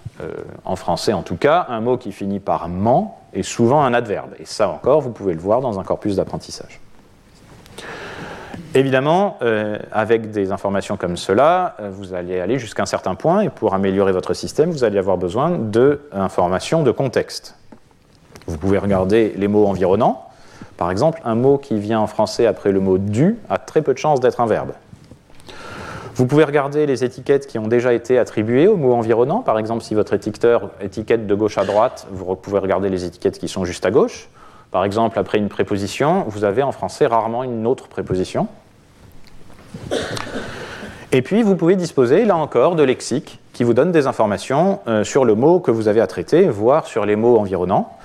en 0.65 0.75
français, 0.75 1.13
en 1.13 1.21
tout 1.21 1.35
cas, 1.35 1.67
un 1.69 1.79
mot 1.79 1.97
qui 1.97 2.11
finit 2.11 2.39
par 2.39 2.69
ment 2.69 3.19
est 3.33 3.43
souvent 3.43 3.83
un 3.83 3.93
adverbe, 3.93 4.31
et 4.39 4.45
ça 4.45 4.67
encore, 4.69 5.01
vous 5.01 5.11
pouvez 5.11 5.33
le 5.33 5.39
voir 5.39 5.61
dans 5.61 5.79
un 5.79 5.83
corpus 5.83 6.15
d'apprentissage. 6.15 6.81
Évidemment, 8.73 9.37
euh, 9.41 9.77
avec 9.91 10.31
des 10.31 10.51
informations 10.51 10.97
comme 10.97 11.17
cela, 11.17 11.75
euh, 11.79 11.89
vous 11.91 12.13
allez 12.13 12.39
aller 12.39 12.59
jusqu'à 12.59 12.83
un 12.83 12.87
certain 12.87 13.15
point 13.15 13.41
et 13.41 13.49
pour 13.49 13.73
améliorer 13.73 14.11
votre 14.11 14.33
système, 14.33 14.71
vous 14.71 14.83
allez 14.83 14.97
avoir 14.97 15.17
besoin 15.17 15.49
d'informations 15.49 16.83
de 16.83 16.91
contexte. 16.91 17.55
Vous 18.45 18.57
pouvez 18.57 18.77
regarder 18.77 19.33
les 19.35 19.47
mots 19.47 19.65
environnants. 19.65 20.25
Par 20.77 20.91
exemple, 20.91 21.21
un 21.25 21.35
mot 21.35 21.57
qui 21.57 21.79
vient 21.79 21.99
en 21.99 22.07
français 22.07 22.45
après 22.45 22.71
le 22.71 22.79
mot 22.79 22.97
du 22.97 23.37
a 23.49 23.57
très 23.57 23.81
peu 23.81 23.93
de 23.93 23.97
chances 23.97 24.19
d'être 24.19 24.41
un 24.41 24.45
verbe. 24.45 24.73
Vous 26.17 26.25
pouvez 26.25 26.45
regarder 26.45 26.87
les 26.87 27.03
étiquettes 27.03 27.45
qui 27.45 27.59
ont 27.59 27.67
déjà 27.67 27.93
été 27.93 28.17
attribuées 28.17 28.67
aux 28.67 28.75
mots 28.75 28.95
environnants. 28.95 29.43
Par 29.43 29.59
exemple, 29.59 29.83
si 29.83 29.93
votre 29.93 30.13
étiqueteur 30.13 30.71
étiquette 30.81 31.27
de 31.27 31.35
gauche 31.35 31.59
à 31.59 31.63
droite, 31.63 32.07
vous 32.09 32.35
pouvez 32.35 32.57
regarder 32.57 32.89
les 32.89 33.05
étiquettes 33.05 33.37
qui 33.37 33.47
sont 33.47 33.65
juste 33.65 33.85
à 33.85 33.91
gauche. 33.91 34.27
Par 34.71 34.83
exemple, 34.83 35.19
après 35.19 35.37
une 35.37 35.47
préposition, 35.47 36.25
vous 36.27 36.43
avez 36.43 36.63
en 36.63 36.71
français 36.71 37.05
rarement 37.05 37.43
une 37.43 37.67
autre 37.67 37.87
préposition. 37.87 38.47
Et 41.11 41.21
puis, 41.21 41.43
vous 41.43 41.55
pouvez 41.55 41.75
disposer, 41.75 42.25
là 42.25 42.35
encore, 42.35 42.73
de 42.73 42.81
lexiques 42.81 43.39
qui 43.53 43.63
vous 43.63 43.75
donnent 43.75 43.91
des 43.91 44.07
informations 44.07 44.79
euh, 44.87 45.03
sur 45.03 45.23
le 45.23 45.35
mot 45.35 45.59
que 45.59 45.69
vous 45.69 45.87
avez 45.87 46.01
à 46.01 46.07
traiter, 46.07 46.49
voire 46.49 46.87
sur 46.87 47.05
les 47.05 47.15
mots 47.15 47.37
environnants. 47.37 47.95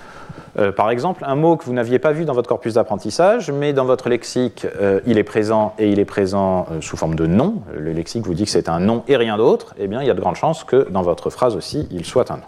Euh, 0.59 0.70
par 0.70 0.90
exemple, 0.90 1.24
un 1.26 1.34
mot 1.34 1.57
que 1.57 1.64
vous 1.64 1.72
n'aviez 1.72 1.98
pas 1.98 2.12
vu 2.12 2.24
dans 2.24 2.34
votre 2.34 2.48
corpus 2.48 2.74
d'apprentissage, 2.74 3.50
mais 3.50 3.72
dans 3.72 3.84
votre 3.84 4.09
lexique, 4.09 4.66
euh, 4.80 5.00
il 5.07 5.18
est 5.18 5.24
présent 5.24 5.74
et 5.78 5.90
il 5.90 5.98
est 5.98 6.05
présent 6.05 6.66
sous 6.80 6.96
forme 6.96 7.14
de 7.14 7.26
nom. 7.26 7.62
Le 7.74 7.92
lexique 7.92 8.24
vous 8.24 8.34
dit 8.34 8.44
que 8.44 8.50
c'est 8.50 8.68
un 8.68 8.80
nom 8.80 9.03
et 9.09 9.16
rien 9.16 9.36
d'autre. 9.36 9.74
Eh 9.78 9.88
bien, 9.88 10.03
il 10.03 10.07
y 10.07 10.11
a 10.11 10.14
de 10.14 10.20
grandes 10.20 10.36
chances 10.36 10.64
que 10.64 10.88
dans 10.90 11.03
votre 11.03 11.30
phrase 11.30 11.57
aussi, 11.57 11.88
il 11.90 12.05
soit 12.05 12.30
un 12.30 12.36
nom. 12.36 12.42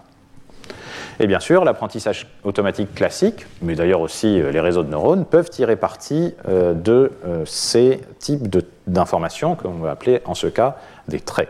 Et 1.19 1.27
bien 1.27 1.39
sûr, 1.39 1.63
l'apprentissage 1.63 2.27
automatique 2.43 2.93
classique, 2.93 3.45
mais 3.61 3.75
d'ailleurs 3.75 4.01
aussi 4.01 4.39
euh, 4.39 4.51
les 4.51 4.59
réseaux 4.59 4.83
de 4.83 4.89
neurones, 4.89 5.25
peuvent 5.25 5.49
tirer 5.49 5.77
parti 5.77 6.33
euh, 6.47 6.73
de 6.73 7.11
euh, 7.25 7.43
ces 7.45 8.01
types 8.19 8.47
d'informations 8.85 9.55
qu'on 9.55 9.75
va 9.75 9.91
appeler 9.91 10.21
en 10.25 10.33
ce 10.33 10.47
cas 10.47 10.75
des 11.07 11.19
traits. 11.19 11.49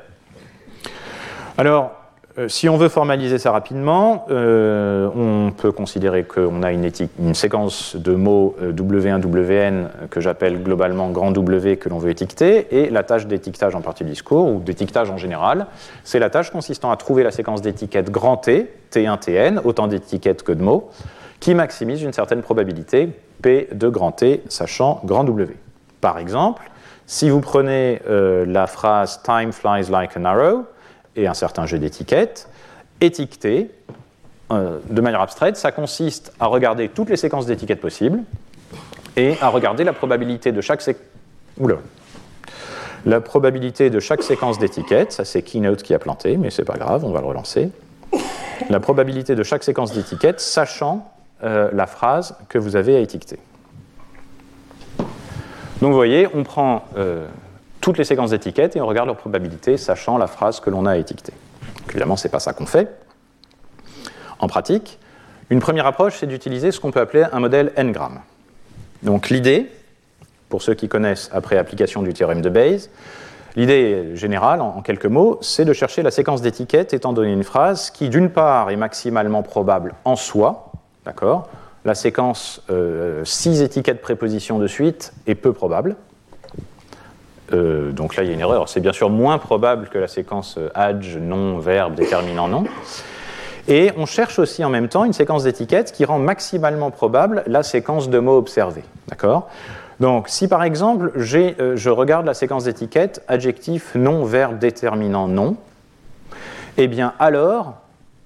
Alors, 1.58 1.86
euh, 1.86 2.05
si 2.50 2.68
on 2.68 2.76
veut 2.76 2.90
formaliser 2.90 3.38
ça 3.38 3.52
rapidement, 3.52 4.26
euh, 4.30 5.10
on 5.16 5.52
peut 5.52 5.72
considérer 5.72 6.26
qu'on 6.26 6.64
a 6.64 6.74
une, 6.74 6.92
séquence 7.34 7.96
de 7.96 8.14
mots 8.14 8.58
euh, 8.62 8.74
W1, 8.74 9.26
WN 9.26 9.90
que 10.10 10.20
j'appelle 10.20 10.62
globalement 10.62 11.10
grand 11.12 11.32
W 11.32 11.78
que 11.78 11.88
l'on 11.88 11.98
veut 11.98 12.10
étiqueter, 12.10 12.68
et 12.72 12.90
la 12.90 13.04
tâche 13.04 13.26
d'étiquetage 13.26 13.74
en 13.74 13.80
partie 13.80 14.04
du 14.04 14.10
discours, 14.10 14.52
ou 14.52 14.60
d'étiquetage 14.60 15.10
en 15.10 15.18
général, 15.18 15.68
c'est 16.04 16.20
la 16.20 16.30
tâche 16.30 16.52
consistant 16.52 16.92
à 16.92 16.98
trouver 16.98 17.24
la 17.24 17.32
séquence 17.32 17.62
d'étiquettes 17.62 18.12
grand 18.12 18.36
T, 18.36 18.70
T1, 18.92 19.18
TN, 19.18 19.62
autant 19.64 19.88
d'étiquettes 19.88 20.44
que 20.44 20.52
de 20.52 20.62
mots, 20.62 20.90
qui 21.40 21.56
maximise 21.56 22.02
une 22.02 22.14
certaine 22.14 22.42
probabilité, 22.42 23.10
P 23.42 23.70
de 23.72 23.88
grand 23.88 24.12
T, 24.12 24.44
sachant 24.50 25.00
grand 25.06 25.24
W. 25.24 25.56
Par 26.02 26.18
exemple, 26.18 26.70
si 27.06 27.30
vous 27.30 27.40
prenez 27.40 28.02
la 28.08 28.68
phrase 28.68 29.22
Time 29.24 29.52
flies 29.52 29.90
like 29.90 30.18
an 30.18 30.26
arrow, 30.26 30.66
et 31.16 31.28
un 31.28 31.34
certain 31.34 31.66
jeu 31.66 31.80
d'étiquettes. 31.80 32.50
Étiqueter, 33.02 33.72
euh, 34.52 34.80
de 34.90 35.02
manière 35.02 35.22
abstraite, 35.22 35.58
ça 35.58 35.72
consiste 35.72 36.34
à 36.40 36.46
regarder 36.46 36.90
toutes 36.90 37.10
les 37.10 37.18
séquences 37.18 37.46
d'étiquettes 37.46 37.82
possibles 37.82 38.22
et 39.16 39.36
à 39.42 39.50
regarder 39.50 39.84
la 39.84 39.94
probabilité 39.94 40.52
de 40.52 40.62
chaque 40.62 40.84
La 43.06 43.22
probabilité 43.22 43.90
de 43.90 44.00
chaque 44.00 44.24
séquence 44.24 44.60
d'étiquettes, 44.60 45.12
ça 45.12 45.26
c'est 45.26 45.42
Keynote 45.42 45.84
qui 45.84 45.94
a 45.94 46.00
planté, 46.00 46.38
mais 46.38 46.50
c'est 46.50 46.66
pas 46.66 46.78
grave, 46.78 47.06
on 47.06 47.12
va 47.12 47.22
le 47.22 47.28
relancer. 47.28 47.70
La 48.70 48.80
probabilité 48.80 49.36
de 49.36 49.44
chaque 49.44 49.64
séquence 49.64 49.94
d'étiquettes, 49.94 50.40
sachant 50.40 51.12
euh, 51.44 51.70
la 51.74 51.88
phrase 51.88 52.36
que 52.50 52.58
vous 52.58 52.76
avez 52.76 52.96
à 52.96 53.00
étiqueter. 53.00 53.38
Donc 55.82 55.92
vous 55.92 55.96
voyez, 55.98 56.28
on 56.34 56.44
prend 56.44 56.86
euh, 56.98 57.28
toutes 57.86 58.00
les 58.00 58.04
séquences 58.04 58.32
d'étiquettes 58.32 58.76
et 58.76 58.82
on 58.82 58.88
regarde 58.88 59.06
leur 59.06 59.16
probabilité, 59.16 59.78
sachant 59.78 60.18
la 60.18 60.26
phrase 60.26 60.60
que 60.60 60.72
l'on 60.72 60.88
a 60.88 60.98
étiquetée. 60.98 61.34
évidemment, 61.92 62.16
ce 62.16 62.28
n'est 62.28 62.32
pas 62.32 62.40
ça 62.40 62.52
qu'on 62.52 62.66
fait. 62.66 62.90
En 64.40 64.48
pratique, 64.48 64.98
une 65.52 65.60
première 65.60 65.86
approche, 65.86 66.16
c'est 66.20 66.26
d'utiliser 66.26 66.72
ce 66.72 66.80
qu'on 66.80 66.90
peut 66.90 67.00
appeler 67.00 67.28
un 67.32 67.40
modèle 67.40 67.74
n-gram. 67.76 68.22
Donc 69.04 69.30
l'idée, 69.30 69.70
pour 70.50 70.64
ceux 70.64 70.74
qui 70.74 70.88
connaissent 70.88 71.30
après 71.32 71.60
application 71.60 72.02
du 72.02 72.12
théorème 72.12 72.42
de 72.42 72.50
Bayes, 72.50 72.90
l'idée 73.56 74.16
générale, 74.16 74.62
en 74.62 74.82
quelques 74.82 75.06
mots, 75.06 75.38
c'est 75.42 75.64
de 75.64 75.74
chercher 75.74 76.02
la 76.02 76.10
séquence 76.10 76.42
d'étiquettes 76.42 76.96
étant 76.96 77.14
donné 77.14 77.34
une 77.34 77.44
phrase 77.44 77.92
qui, 77.92 78.10
d'une 78.10 78.32
part, 78.32 78.72
est 78.72 78.78
maximalement 78.78 79.44
probable 79.44 79.94
en 80.06 80.16
soi, 80.16 80.72
d'accord? 81.06 81.50
La 81.86 81.94
séquence 81.94 82.64
6 82.66 82.72
euh, 82.72 83.64
étiquettes 83.64 84.02
prépositions 84.02 84.58
de 84.58 84.66
suite 84.66 85.14
est 85.28 85.36
peu 85.36 85.54
probable, 85.54 85.96
euh, 87.54 87.92
donc 87.92 88.16
là, 88.16 88.24
il 88.24 88.28
y 88.28 88.32
a 88.32 88.34
une 88.34 88.40
erreur. 88.40 88.70
C'est 88.70 88.80
bien 88.80 88.94
sûr 88.94 89.10
moins 89.10 89.38
probable 89.38 89.88
que 89.90 89.98
la 89.98 90.08
séquence 90.08 90.58
adj, 90.74 91.18
non, 91.18 91.60
verbe, 91.60 91.96
déterminant, 91.96 92.48
non. 92.48 92.66
Et 93.68 93.92
on 93.98 94.06
cherche 94.06 94.38
aussi 94.38 94.64
en 94.64 94.70
même 94.70 94.90
temps 94.90 95.06
une 95.06 95.14
séquence 95.14 95.44
d'étiquettes 95.44 95.92
qui 95.92 96.06
rend 96.06 96.20
maximalement 96.20 96.92
probable 96.92 97.44
la 97.48 97.64
séquence 97.64 98.10
de 98.10 98.20
mots 98.20 98.38
observés. 98.38 98.84
D'accord? 99.08 99.50
Donc, 100.00 100.28
si 100.28 100.48
par 100.48 100.64
exemple, 100.64 101.12
euh, 101.16 101.76
je 101.76 101.90
regarde 101.90 102.26
la 102.26 102.34
séquence 102.34 102.66
d'étiquettes 102.66 103.24
adjectif, 103.28 103.96
non, 103.96 104.24
verbe, 104.24 104.60
déterminant, 104.60 105.28
non, 105.28 105.56
eh 106.78 106.88
bien 106.88 107.14
alors, 107.18 107.76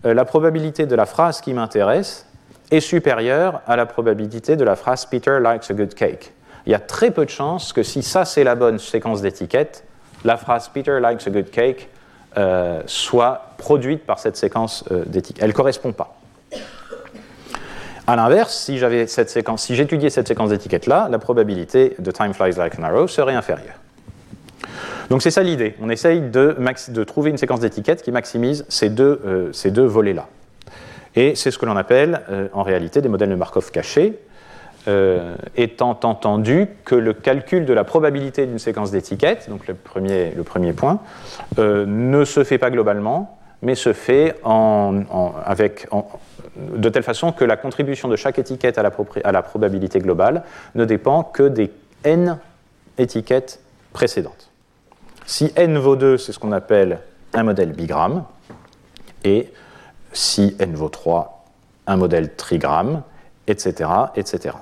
euh, 0.05 0.13
la 0.13 0.26
probabilité 0.26 0.86
de 0.86 0.95
la 0.95 1.05
phrase 1.05 1.41
qui 1.41 1.53
m'intéresse 1.53 2.26
est 2.72 2.80
supérieure 2.80 3.61
à 3.67 3.76
la 3.76 3.86
probabilité 3.86 4.55
de 4.55 4.63
la 4.63 4.76
phrase 4.76 5.05
Peter 5.05 5.38
likes 5.41 5.70
a 5.70 5.74
good 5.74 5.93
cake 5.93 6.34
il 6.66 6.72
y 6.72 6.76
a 6.76 6.80
très 6.80 7.12
peu 7.12 7.26
de 7.26 7.30
chances 7.30 7.74
que 7.74 7.84
si 7.84 8.03
ça 8.03 8.26
c'est 8.26 8.43
la 8.43 8.55
bonne 8.55 8.80
séquence 8.80 9.22
d'étiquettes, 9.22 9.84
la 10.24 10.38
phrase 10.38 10.70
Peter 10.70 10.99
likes 11.01 11.28
a 11.28 11.32
good 11.32 11.49
cake 11.49 11.89
euh, 12.38 12.82
soit 12.86 13.53
produite 13.57 14.05
par 14.05 14.20
cette 14.20 14.36
séquence 14.36 14.84
euh, 14.91 15.03
d'étiquettes. 15.05 15.43
Elle 15.43 15.49
ne 15.49 15.55
correspond 15.55 15.91
pas. 15.93 16.16
A 18.05 18.16
l'inverse, 18.16 18.55
si 18.55 18.78
j'avais 18.78 19.07
cette 19.07 19.30
séquence, 19.30 19.64
si 19.64 19.76
j'étudiais 19.76 20.10
cette 20.10 20.28
séquence 20.28 20.49
d'étiquettes 20.49 20.86
là, 20.86 21.07
la 21.10 21.18
probabilité 21.18 21.95
de 21.97 22.12
time 22.12 22.34
flies 22.34 22.55
like 22.57 22.78
an 22.80 22.84
arrow 22.84 23.07
serait 23.07 23.34
inférieure. 23.34 23.76
Donc 25.10 25.24
c'est 25.24 25.32
ça 25.32 25.41
l'idée. 25.41 25.76
On 25.82 25.89
essaye 25.89 26.22
de, 26.22 27.03
trouver 27.03 27.32
une 27.32 27.38
séquence 27.38 27.62
d'étiquettes 27.62 28.03
qui 28.03 28.12
maximise 28.12 28.66
ces 28.70 28.89
deux, 28.89 29.22
euh, 29.26 29.72
deux 29.72 29.86
volets-là. 29.86 30.28
Et 31.16 31.34
c'est 31.34 31.49
ce 31.49 31.57
que 31.57 31.66
l'on 31.66 31.78
appelle 31.78 32.22
en 32.53 32.62
réalité 32.62 33.01
des 33.01 33.10
modèles 33.10 33.30
de 33.30 33.36
Markov 33.36 33.72
cachés, 33.72 34.20
euh, 34.88 35.36
étant 35.55 35.99
entendu 36.03 36.67
que 36.86 36.95
le 36.95 37.13
calcul 37.13 37.65
de 37.65 37.73
la 37.73 37.84
probabilité 37.84 38.45
d'une 38.45 38.59
séquence 38.59 38.91
d'étiquettes, 38.91 39.49
donc 39.49 39.67
le 39.67 39.73
premier, 39.73 40.73
point, 40.73 40.99
euh, 41.57 41.86
ne 41.86 42.23
se 42.23 42.43
fait 42.43 42.57
pas 42.57 42.71
globalement, 42.71 43.38
mais 43.61 43.75
se 43.75 43.91
fait 43.91 44.36
de 44.45 46.89
telle 46.89 47.03
façon 47.03 47.34
que 47.34 47.43
la 47.43 47.57
contribution 47.57 48.07
de 48.07 48.15
chaque 48.15 48.39
étiquette 48.39 48.77
à 48.77 48.84
la, 48.84 48.91
à 49.25 49.32
la 49.34 49.41
probabilité 49.41 49.99
globale 49.99 50.43
ne 50.75 50.86
dépend 50.86 51.23
que 51.23 51.43
des 51.43 51.71
n 52.05 52.38
étiquettes 52.97 53.59
précédentes. 53.91 54.49
Si 55.25 55.51
n 55.55 55.77
vaut 55.77 55.97
2, 55.97 56.17
c'est 56.17 56.32
ce 56.32 56.39
qu'on 56.39 56.53
appelle 56.53 56.99
un 57.34 57.43
modèle 57.43 57.73
bigramme, 57.73 58.23
et 59.23 59.51
si 60.13 60.55
n 60.59 60.73
vaut 60.73 60.89
3, 60.89 61.45
un 61.88 61.97
modèle 61.97 62.36
trigramme, 62.36 63.03
etc. 63.47 63.89
etc. 64.15 64.55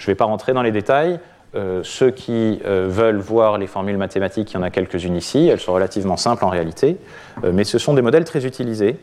Je 0.00 0.06
ne 0.06 0.12
vais 0.12 0.14
pas 0.14 0.24
rentrer 0.24 0.54
dans 0.54 0.62
les 0.62 0.72
détails. 0.72 1.20
Euh, 1.54 1.82
ceux 1.84 2.10
qui 2.10 2.58
euh, 2.64 2.86
veulent 2.88 3.18
voir 3.18 3.58
les 3.58 3.66
formules 3.66 3.98
mathématiques, 3.98 4.50
il 4.52 4.54
y 4.54 4.56
en 4.56 4.62
a 4.62 4.70
quelques-unes 4.70 5.14
ici. 5.14 5.46
Elles 5.46 5.60
sont 5.60 5.74
relativement 5.74 6.16
simples 6.16 6.42
en 6.46 6.48
réalité, 6.48 6.96
euh, 7.44 7.50
mais 7.52 7.64
ce 7.64 7.76
sont 7.76 7.92
des 7.92 8.00
modèles 8.00 8.24
très 8.24 8.46
utilisés. 8.46 8.98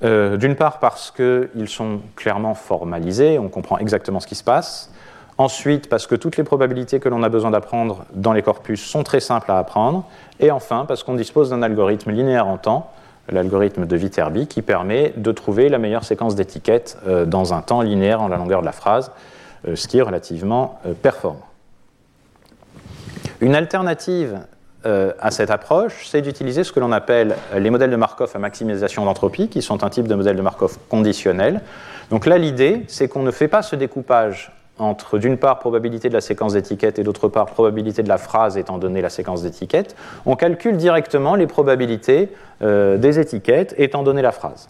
D'une 0.00 0.54
part 0.54 0.78
parce 0.78 1.10
qu'ils 1.10 1.66
sont 1.66 2.02
clairement 2.14 2.54
formalisés, 2.54 3.36
on 3.40 3.48
comprend 3.48 3.78
exactement 3.78 4.20
ce 4.20 4.28
qui 4.28 4.36
se 4.36 4.44
passe. 4.44 4.92
Ensuite, 5.38 5.88
parce 5.88 6.06
que 6.06 6.14
toutes 6.14 6.36
les 6.36 6.44
probabilités 6.44 7.00
que 7.00 7.08
l'on 7.08 7.24
a 7.24 7.28
besoin 7.28 7.50
d'apprendre 7.50 8.04
dans 8.14 8.32
les 8.32 8.42
corpus 8.42 8.80
sont 8.80 9.02
très 9.02 9.18
simples 9.18 9.50
à 9.50 9.58
apprendre. 9.58 10.04
Et 10.38 10.52
enfin, 10.52 10.84
parce 10.86 11.02
qu'on 11.02 11.16
dispose 11.16 11.50
d'un 11.50 11.62
algorithme 11.62 12.12
linéaire 12.12 12.46
en 12.46 12.58
temps, 12.58 12.92
l'algorithme 13.28 13.86
de 13.86 13.96
Viterbi, 13.96 14.46
qui 14.46 14.62
permet 14.62 15.12
de 15.16 15.32
trouver 15.32 15.68
la 15.68 15.78
meilleure 15.78 16.04
séquence 16.04 16.36
d'étiquettes 16.36 16.96
dans 17.26 17.52
un 17.52 17.60
temps 17.60 17.82
linéaire 17.82 18.22
en 18.22 18.28
la 18.28 18.36
longueur 18.36 18.60
de 18.60 18.66
la 18.66 18.72
phrase. 18.72 19.10
Euh, 19.66 19.74
ce 19.74 19.88
qui 19.88 19.98
est 19.98 20.02
relativement 20.02 20.78
euh, 20.86 20.92
performant. 20.94 21.46
Une 23.40 23.54
alternative 23.54 24.38
euh, 24.86 25.12
à 25.18 25.32
cette 25.32 25.50
approche, 25.50 26.06
c'est 26.06 26.22
d'utiliser 26.22 26.62
ce 26.62 26.72
que 26.72 26.78
l'on 26.78 26.92
appelle 26.92 27.34
les 27.56 27.70
modèles 27.70 27.90
de 27.90 27.96
Markov 27.96 28.30
à 28.34 28.38
maximisation 28.38 29.04
d'entropie, 29.04 29.48
qui 29.48 29.60
sont 29.60 29.82
un 29.82 29.90
type 29.90 30.06
de 30.06 30.14
modèle 30.14 30.36
de 30.36 30.42
Markov 30.42 30.78
conditionnel. 30.88 31.60
Donc 32.10 32.26
là, 32.26 32.38
l'idée, 32.38 32.84
c'est 32.86 33.08
qu'on 33.08 33.22
ne 33.22 33.32
fait 33.32 33.48
pas 33.48 33.62
ce 33.62 33.74
découpage 33.74 34.52
entre, 34.78 35.18
d'une 35.18 35.36
part, 35.36 35.58
probabilité 35.58 36.08
de 36.08 36.14
la 36.14 36.20
séquence 36.20 36.52
d'étiquettes 36.52 37.00
et 37.00 37.02
d'autre 37.02 37.26
part, 37.26 37.46
probabilité 37.46 38.04
de 38.04 38.08
la 38.08 38.18
phrase 38.18 38.56
étant 38.56 38.78
donné 38.78 39.02
la 39.02 39.10
séquence 39.10 39.42
d'étiquettes. 39.42 39.96
On 40.24 40.36
calcule 40.36 40.76
directement 40.76 41.34
les 41.34 41.48
probabilités 41.48 42.28
des 42.60 43.18
étiquettes 43.18 43.74
étant 43.76 44.04
donné 44.04 44.22
la 44.22 44.30
phrase. 44.30 44.68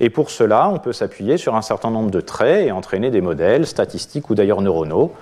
Et 0.00 0.10
pour 0.10 0.30
cela, 0.30 0.68
on 0.68 0.78
peut 0.78 0.92
s'appuyer 0.92 1.36
sur 1.36 1.54
un 1.54 1.62
certain 1.62 1.90
nombre 1.90 2.10
de 2.10 2.20
traits 2.20 2.66
et 2.66 2.72
entraîner 2.72 3.10
des 3.10 3.20
modèles 3.20 3.66
statistiques 3.66 4.30
ou 4.30 4.34
d'ailleurs 4.34 4.60
neuronaux 4.60 5.12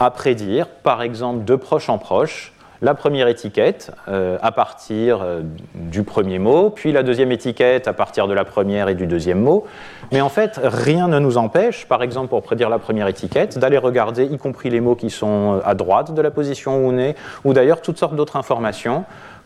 à 0.00 0.10
prédire, 0.10 0.68
par 0.68 1.02
exemple, 1.02 1.44
de 1.44 1.54
proche 1.54 1.88
en 1.88 1.98
proche, 1.98 2.52
la 2.82 2.94
première 2.94 3.28
étiquette 3.28 3.92
euh, 4.08 4.36
à 4.42 4.52
partir 4.52 5.20
euh, 5.22 5.40
du 5.74 6.02
premier 6.02 6.38
mot, 6.38 6.70
puis 6.70 6.92
la 6.92 7.02
deuxième 7.02 7.32
étiquette 7.32 7.88
à 7.88 7.92
partir 7.92 8.28
de 8.28 8.34
la 8.34 8.44
première 8.44 8.88
et 8.88 8.94
du 8.94 9.06
deuxième 9.06 9.40
mot. 9.40 9.64
Mais 10.12 10.20
en 10.20 10.28
fait, 10.28 10.60
rien 10.62 11.08
ne 11.08 11.18
nous 11.18 11.38
empêche, 11.38 11.86
par 11.86 12.02
exemple 12.02 12.28
pour 12.28 12.42
prédire 12.42 12.68
la 12.68 12.78
première 12.78 13.08
étiquette, 13.08 13.58
d'aller 13.58 13.78
regarder, 13.78 14.24
y 14.24 14.36
compris 14.36 14.68
les 14.68 14.80
mots 14.80 14.96
qui 14.96 15.08
sont 15.08 15.54
euh, 15.54 15.60
à 15.64 15.74
droite 15.74 16.12
de 16.12 16.20
la 16.20 16.30
position 16.30 16.76
où 16.76 16.90
on 16.90 16.98
est, 16.98 17.14
ou 17.44 17.54
d'ailleurs 17.54 17.80
toutes 17.80 17.98
sortes 17.98 18.16
d'autres 18.16 18.36
informations 18.36 19.04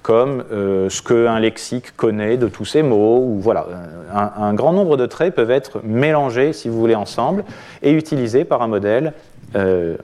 comme 0.09 0.43
euh, 0.53 0.89
ce 0.89 1.03
qu'un 1.03 1.39
lexique 1.39 1.95
connaît 1.95 2.39
de 2.39 2.49
tous 2.49 2.65
ces 2.65 2.83
mots. 2.83 3.19
Ou, 3.19 3.41
voilà, 3.41 3.67
un, 4.11 4.55
grand 4.55 4.73
nombre 4.73 4.97
de 4.97 5.05
traits 5.05 5.35
peuvent 5.35 5.51
être 5.51 5.83
mélangés, 5.85 6.55
si 6.55 6.71
vous 6.71 6.79
voulez, 6.81 6.95
ensemble 6.95 7.45
et 7.83 7.93
utilisés 7.93 8.47
par 8.47 8.63
un 8.63 8.69
modèle 8.69 9.13
euh, 9.55 9.99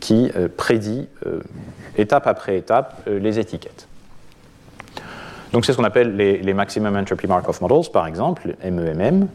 qui 0.00 0.32
euh, 0.34 0.48
prédit 0.48 1.08
étape 1.98 2.26
après 2.26 2.56
étape 2.56 3.02
les 3.06 3.38
étiquettes. 3.38 3.86
Donc 5.52 5.66
c'est 5.66 5.72
ce 5.72 5.76
qu'on 5.76 5.84
appelle 5.84 6.16
les, 6.16 6.38
les, 6.38 6.54
Maximum 6.54 6.96
Entropy 6.96 7.26
Markov 7.26 7.60
Models, 7.60 7.90
par 7.92 8.06
exemple, 8.06 8.56
MEMM. 8.64 9.28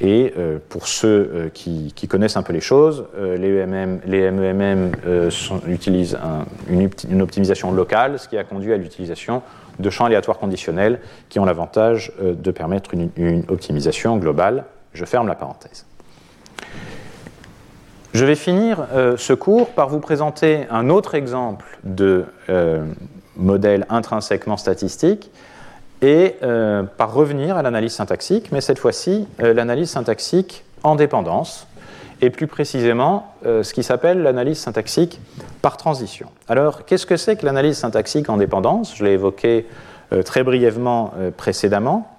Et 0.00 0.32
euh, 0.38 0.58
pour 0.68 0.86
ceux 0.86 1.30
euh, 1.34 1.48
qui, 1.52 1.92
connaissent 2.08 2.36
un 2.36 2.42
peu 2.42 2.52
les 2.52 2.60
choses, 2.60 3.06
euh, 3.16 3.36
les, 3.36 4.30
MEMM 4.30 4.92
utilisent 5.66 6.16
une, 6.70 7.22
optimisation 7.22 7.72
locale, 7.72 8.18
ce 8.18 8.28
qui 8.28 8.38
a 8.38 8.44
conduit 8.44 8.72
à 8.72 8.76
l'utilisation 8.76 9.42
de 9.80 9.90
champs 9.90 10.04
aléatoires 10.04 10.38
conditionnels 10.38 11.00
qui 11.28 11.38
ont 11.40 11.44
l'avantage 11.44 12.12
de 12.20 12.50
permettre 12.50 12.94
une, 12.94 13.44
optimisation 13.48 14.16
globale. 14.16 14.64
Je 14.92 15.04
ferme 15.04 15.28
la 15.28 15.34
parenthèse. 15.34 15.84
Je 18.14 18.24
vais 18.24 18.34
finir 18.34 18.86
ce 19.16 19.32
cours 19.34 19.70
par 19.70 19.88
vous 19.88 20.00
présenter 20.00 20.66
un 20.70 20.88
autre 20.88 21.14
exemple 21.14 21.78
de 21.84 22.24
modèle 23.36 23.86
intrinsèquement 23.88 24.56
statistique 24.56 25.30
et 26.02 26.36
euh, 26.42 26.82
par 26.82 27.12
revenir 27.12 27.56
à 27.56 27.62
l'analyse 27.62 27.92
syntaxique, 27.92 28.52
mais 28.52 28.60
cette 28.60 28.78
fois-ci 28.78 29.26
euh, 29.42 29.52
l'analyse 29.52 29.90
syntaxique 29.90 30.64
en 30.82 30.94
dépendance, 30.94 31.66
et 32.20 32.30
plus 32.30 32.46
précisément 32.46 33.32
euh, 33.46 33.62
ce 33.62 33.72
qui 33.72 33.82
s'appelle 33.82 34.22
l'analyse 34.22 34.58
syntaxique 34.58 35.20
par 35.62 35.76
transition. 35.76 36.28
Alors, 36.48 36.84
qu'est-ce 36.84 37.06
que 37.06 37.16
c'est 37.16 37.36
que 37.36 37.46
l'analyse 37.46 37.78
syntaxique 37.78 38.28
en 38.28 38.36
dépendance? 38.36 38.96
Je 38.96 39.04
l'ai 39.04 39.12
évoqué 39.12 39.66
très 40.24 40.42
brièvement 40.42 41.12
précédemment. 41.36 42.17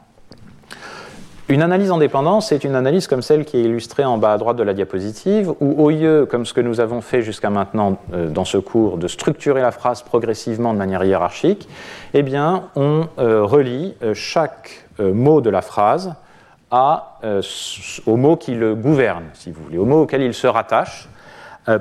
Une 1.52 1.64
analyse 1.64 1.89
en 1.89 1.97
dépendance, 1.97 2.50
c'est 2.50 2.64
une 2.64 2.76
analyse 2.76 3.08
comme 3.08 3.24
celle 3.24 3.43
qui 3.43 3.58
est 3.58 3.64
illustrée 3.64 4.06
en 4.06 4.20
bas 4.20 4.34
à 4.34 4.38
droite 4.38 4.56
de 4.56 4.62
la 4.62 4.76
diapositive, 4.76 5.52
où 5.60 5.84
au 5.84 5.89
lieu, 5.89 6.28
comme 6.30 6.45
ce 6.45 6.54
que 6.54 6.62
nous 6.62 6.80
avons 6.80 7.02
fait 7.02 7.24
jusqu'à 7.24 7.50
maintenant 7.50 7.97
euh, 8.14 8.30
dans 8.30 8.45
ce 8.45 8.60
cours, 8.60 9.00
de 9.00 9.08
structurer 9.08 9.60
la 9.60 9.72
phrase 9.72 10.04
progressivement 10.04 10.74
de 10.74 10.78
manière 10.78 11.04
hiérarchique, 11.04 11.68
eh 12.14 12.22
bien, 12.22 12.66
on 12.76 13.08
euh, 13.18 13.43
relie 13.43 13.95
euh, 14.04 14.14
chaque 14.14 14.86
mot 15.00 15.41
de 15.41 15.50
la 15.50 15.62
phrase 15.62 16.14
à, 16.72 17.20
au 18.06 18.18
mot 18.18 18.36
qui 18.36 18.54
le 18.54 18.76
gouverne, 18.76 19.24
si 19.34 19.50
vous 19.50 19.64
voulez, 19.64 19.78
au 19.78 19.86
mot 19.86 20.02
auquel 20.02 20.22
il 20.22 20.34
se 20.34 20.45
rattache, 20.45 21.08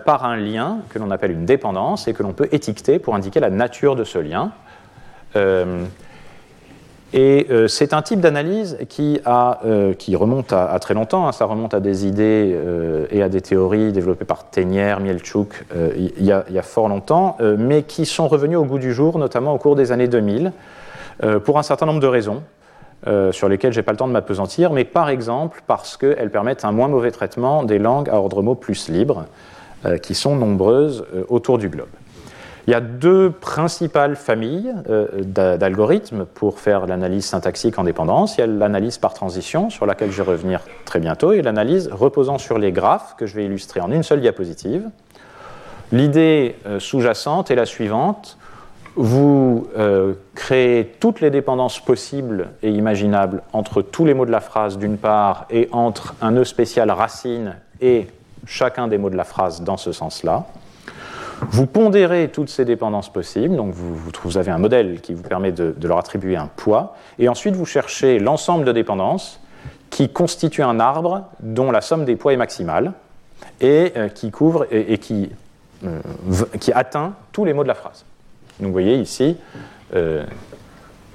par 0.05 0.25
un 0.25 0.37
lien 0.37 0.79
que 0.91 1.01
l'on 1.01 1.11
appelle 1.11 1.33
une 1.33 1.45
dépendance 1.45 2.07
et 2.07 2.15
que 2.15 2.23
l'on 2.23 2.33
peut 2.33 2.49
étiqueter 2.53 3.01
pour 3.01 3.17
indiquer 3.17 3.41
la 3.41 3.51
nature 3.51 3.97
de 3.97 4.05
ce 4.05 4.19
lien. 4.19 4.53
Et 7.15 7.47
euh, 7.51 7.69
c'est 7.69 7.95
un 7.95 8.03
type 8.03 8.21
d'analyse 8.21 8.77
qui, 8.89 9.21
euh, 9.27 9.95
remonte 10.15 10.53
à, 10.53 10.79
très 10.79 10.93
longtemps, 10.93 11.27
hein. 11.27 11.33
ça 11.33 11.47
remonte 11.47 11.73
à 11.73 11.81
des 11.81 12.07
idées 12.07 12.53
euh, 12.55 13.07
et 13.11 13.23
à 13.23 13.31
des 13.31 13.41
théories 13.41 13.93
développées 13.93 14.27
par 14.27 14.51
Teignière, 14.51 15.01
Mielchuk, 15.01 15.65
il 15.97 16.25
y, 16.25 16.33
a 16.33 16.63
fort 16.63 16.89
longtemps, 16.89 17.37
mais 17.41 17.83
qui 17.83 18.05
sont 18.05 18.29
revenues 18.29 18.57
au 18.57 18.65
goût 18.65 18.79
du 18.79 18.93
jour, 18.93 19.19
notamment 19.19 19.55
au 19.55 19.59
cours 19.59 19.75
des 19.75 19.93
années 19.93 20.09
2000, 20.09 20.53
pour 21.45 21.59
un 21.59 21.63
certain 21.63 21.87
nombre 21.87 22.01
de 22.01 22.07
raisons. 22.07 22.43
sur 23.31 23.49
lesquelles 23.49 23.73
je 23.73 23.79
n'ai 23.79 23.85
pas 23.85 23.93
le 23.93 23.99
temps 23.99 24.09
de 24.09 24.13
m'apesantir, 24.13 24.73
mais 24.73 24.85
par 24.85 25.09
exemple 25.09 25.63
parce 25.67 25.97
qu'elles 25.97 26.31
permettent 26.31 26.65
un 26.65 26.73
moins 26.73 26.89
mauvais 26.89 27.11
traitement 27.11 27.63
des 27.63 27.79
langues 27.79 28.11
à 28.11 28.17
ordre 28.17 28.43
mot 28.43 28.55
plus 28.55 28.89
libre, 28.89 29.27
qui 30.03 30.15
sont 30.15 30.37
nombreuses 30.37 31.07
autour 31.29 31.59
du 31.59 31.69
globe. 31.69 31.89
Il 32.69 32.73
y 32.73 32.75
a 32.75 32.81
deux 32.81 33.31
principales 33.31 34.15
familles 34.15 34.75
euh, 34.91 35.07
d'algorithmes 35.57 36.27
pour 36.27 36.61
faire 36.61 36.87
l'analyse 36.87 37.25
syntaxique 37.25 37.79
en 37.79 37.85
dépendance. 37.85 38.37
Il 38.37 38.41
y 38.41 38.45
a 38.45 38.47
l'analyse 38.47 38.99
par 38.99 39.15
transition, 39.15 39.71
sur 39.71 39.87
laquelle 39.87 40.11
je 40.11 40.23
vais 40.23 40.31
revenir 40.31 40.61
très 40.85 41.01
bientôt, 41.01 41.33
et 41.33 41.41
l'analyse 41.41 41.89
reposant 41.91 42.37
sur 42.37 42.59
les 42.59 42.71
graphes, 42.71 43.17
que 43.17 43.25
je 43.25 43.37
vais 43.37 43.47
illustrer 43.47 43.81
en 43.81 43.91
une 43.91 44.03
seule 44.03 44.21
diapositive. 44.21 44.91
L'idée 45.93 46.57
euh, 46.67 46.79
sous-jacente 46.79 47.51
est 47.51 47.55
la 47.55 47.65
suivante. 47.65 48.37
Vous 48.97 49.67
euh, 49.79 50.13
créez 50.35 50.93
toutes 51.01 51.23
les 51.23 51.31
dépendances 51.31 51.81
possibles 51.81 52.51
et 52.63 52.69
imaginables 52.69 53.43
entre 53.55 53.81
tous 53.81 54.05
les 54.05 54.13
mots 54.13 54.27
de 54.27 54.31
la 54.31 54.41
phrase 54.41 54.77
d'une 54.77 54.99
part 54.99 55.47
et 55.49 55.71
entre 55.73 56.17
un 56.21 56.33
nœud 56.33 56.45
spécial 56.45 56.91
racine 56.91 57.57
et 57.81 58.09
chacun 58.45 58.89
des 58.89 58.99
mots 58.99 59.09
de 59.09 59.17
la 59.17 59.25
phrase 59.25 59.63
dans 59.63 59.79
ce 59.79 59.93
sens-là. 59.93 60.45
Vous 61.51 61.67
pondérez 61.67 62.29
toutes 62.29 62.49
ces 62.49 62.65
dépendances 62.65 63.13
possibles, 63.13 63.57
donc 63.57 63.73
vous, 63.75 64.39
avez 64.39 64.51
un 64.51 64.59
modèle 64.59 65.01
qui 65.01 65.15
vous 65.15 65.23
permet 65.23 65.53
de, 65.53 65.75
leur 65.83 65.99
attribuer 65.99 66.37
un 66.37 66.49
poids, 66.57 66.97
et 67.19 67.29
ensuite 67.29 67.55
vous 67.55 67.67
cherchez 67.67 68.19
l'ensemble 68.19 68.65
de 68.65 68.73
dépendances 68.73 69.41
qui 69.91 70.09
constituent 70.09 70.63
un 70.63 70.81
arbre 70.81 71.25
dont 71.41 71.71
la 71.71 71.81
somme 71.81 72.05
des 72.05 72.17
poids 72.17 72.33
est 72.33 72.37
maximale 72.37 72.93
et 73.61 73.93
euh, 73.97 74.09
qui 74.09 74.31
couvre 74.31 74.67
et, 74.71 74.99
qui, 74.99 75.31
euh, 75.85 76.01
qui, 76.61 76.73
atteint 76.73 77.15
tous 77.33 77.45
les 77.45 77.53
mots 77.53 77.63
de 77.63 77.69
la 77.69 77.75
phrase. 77.75 78.05
Donc 78.59 78.67
vous 78.67 78.73
voyez 78.73 78.97
ici, 78.97 79.37
euh, 79.95 80.25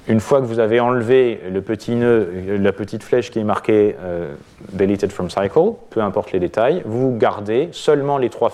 une 0.06 0.20
fois 0.20 0.40
que 0.40 0.46
vous 0.46 0.58
avez 0.58 0.80
enlevé 0.80 1.40
le 1.50 1.62
petit 1.62 1.94
nœud, 1.94 2.28
la 2.60 2.72
petite 2.72 3.02
flèche 3.02 3.30
qui 3.30 3.38
est 3.38 3.44
marquée 3.44 3.96
euh, 4.02 4.34
deleted 4.72 5.10
from 5.10 5.30
cycle, 5.30 5.72
peu 5.90 6.00
importe 6.00 6.32
les 6.32 6.40
détails, 6.40 6.82
vous 6.84 7.16
gardez 7.16 7.70
seulement 7.72 8.18
les 8.18 8.28
trois, 8.28 8.50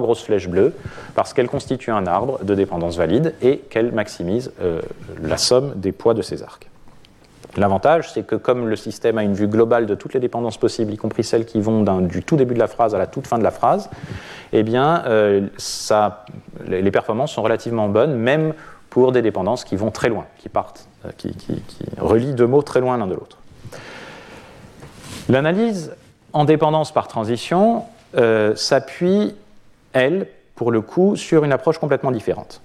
grosses 0.00 0.22
flèches 0.22 0.48
bleues 0.48 0.74
parce 1.14 1.32
qu'elles 1.32 1.48
constituent 1.48 1.92
un 1.92 2.06
arbre 2.06 2.44
de 2.44 2.54
dépendance 2.54 2.98
valide 2.98 3.34
et 3.40 3.58
qu'elles 3.58 3.92
maximisent 3.92 4.52
euh, 4.60 4.80
la 5.22 5.38
somme 5.38 5.72
des 5.76 5.92
poids 5.92 6.12
de 6.12 6.22
ces 6.22 6.42
arcs. 6.42 6.68
L'avantage, 7.56 8.12
c'est 8.12 8.24
que 8.24 8.36
comme 8.36 8.68
le 8.68 8.76
système 8.76 9.18
a 9.18 9.24
une 9.24 9.34
vue 9.34 9.48
globale 9.48 9.86
de 9.86 9.94
toutes 9.94 10.14
les 10.14 10.20
dépendances 10.20 10.58
possibles, 10.58 10.92
y 10.92 10.96
compris 10.96 11.24
celles 11.24 11.46
qui 11.46 11.60
vont 11.60 11.82
du 12.02 12.22
tout 12.22 12.36
début 12.36 12.54
de 12.54 12.60
la 12.60 12.68
phrase 12.68 12.94
à 12.94 12.98
la 12.98 13.06
toute 13.06 13.26
fin 13.26 13.38
de 13.38 13.42
la 13.42 13.50
phrase, 13.50 13.90
eh 14.52 14.62
bien, 14.62 15.02
euh, 15.06 15.46
les 16.68 16.90
performances 16.90 17.32
sont 17.32 17.42
relativement 17.42 17.88
bonnes, 17.88 18.14
même 18.14 18.54
pour 18.90 19.12
des 19.12 19.22
dépendances 19.22 19.64
qui 19.64 19.76
vont 19.76 19.92
très 19.92 20.08
loin, 20.08 20.26
qui 20.38 20.48
partent, 20.48 20.86
euh, 21.06 21.10
qui, 21.16 21.32
relient 21.98 22.34
deux 22.34 22.46
mots 22.46 22.62
très 22.62 22.80
loin 22.80 22.98
l'un 22.98 23.06
de 23.06 23.14
l'autre. 23.14 23.38
L'analyse 25.28 25.94
en 26.32 26.44
dépendance 26.44 26.92
par 26.92 27.08
transition 27.08 27.84
euh, 28.16 28.54
s'appuie, 28.56 29.34
elle, 29.92 30.26
pour 30.56 30.72
le 30.72 30.80
coup, 30.80 31.16
sur 31.16 31.44
une 31.44 31.52
approche 31.52 31.78
complètement 31.78 32.10
différente. 32.10 32.60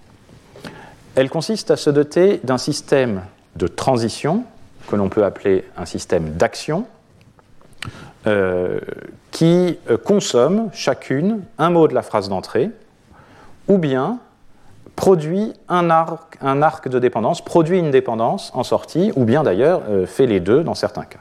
Elle 1.16 1.30
consiste 1.30 1.72
à 1.72 1.78
se 1.78 1.90
doter 1.90 2.42
d'un 2.44 2.58
système 2.58 3.22
de 3.56 3.68
transition 3.68 4.44
que 4.90 4.96
l'on 4.96 5.10
peut 5.10 5.24
appeler 5.24 5.64
un 5.78 5.86
système 5.86 6.32
d'action, 6.32 6.86
euh, 8.28 8.80
qui 9.32 9.78
consomme 10.04 10.70
chacune 10.74 11.42
un 11.58 11.70
mot 11.70 11.88
de 11.88 11.94
la 11.94 12.02
phrase 12.02 12.30
d'entrée, 12.30 12.72
ou 13.68 13.78
bien 13.78 14.20
produit 14.96 15.54
un 15.68 15.90
arc, 15.90 16.90
de 16.90 17.00
dépendance, 17.00 17.44
produit 17.44 17.80
une 17.80 17.92
dépendance 17.92 18.52
en 18.54 18.64
sortie, 18.64 19.12
ou 19.16 19.26
bien 19.26 19.44
d'ailleurs 19.44 19.82
euh, 19.90 20.06
fait 20.06 20.26
les 20.26 20.40
deux 20.40 20.64
dans 20.64 20.76
certains 20.76 21.04
cas. 21.04 21.20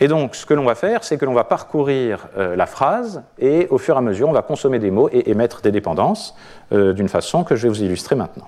Et 0.00 0.08
donc, 0.08 0.34
ce 0.34 0.46
que 0.46 0.54
l'on 0.54 0.64
va 0.64 0.74
faire, 0.74 1.04
c'est 1.04 1.18
que 1.18 1.26
l'on 1.26 1.34
va 1.34 1.44
parcourir 1.44 2.28
la 2.34 2.64
phrase 2.64 3.22
et 3.38 3.66
au 3.68 3.76
fur 3.76 3.96
et 3.96 3.98
à 3.98 4.00
mesure, 4.00 4.30
on 4.30 4.32
va 4.32 4.40
consommer 4.40 4.78
des 4.78 4.90
mots 4.90 5.10
et 5.12 5.30
émettre 5.30 5.60
des 5.60 5.70
dépendances 5.70 6.34
d'une 6.70 7.10
façon 7.10 7.44
que 7.44 7.54
je 7.54 7.64
vais 7.64 7.68
vous 7.68 7.82
illustrer 7.82 8.16
maintenant. 8.16 8.46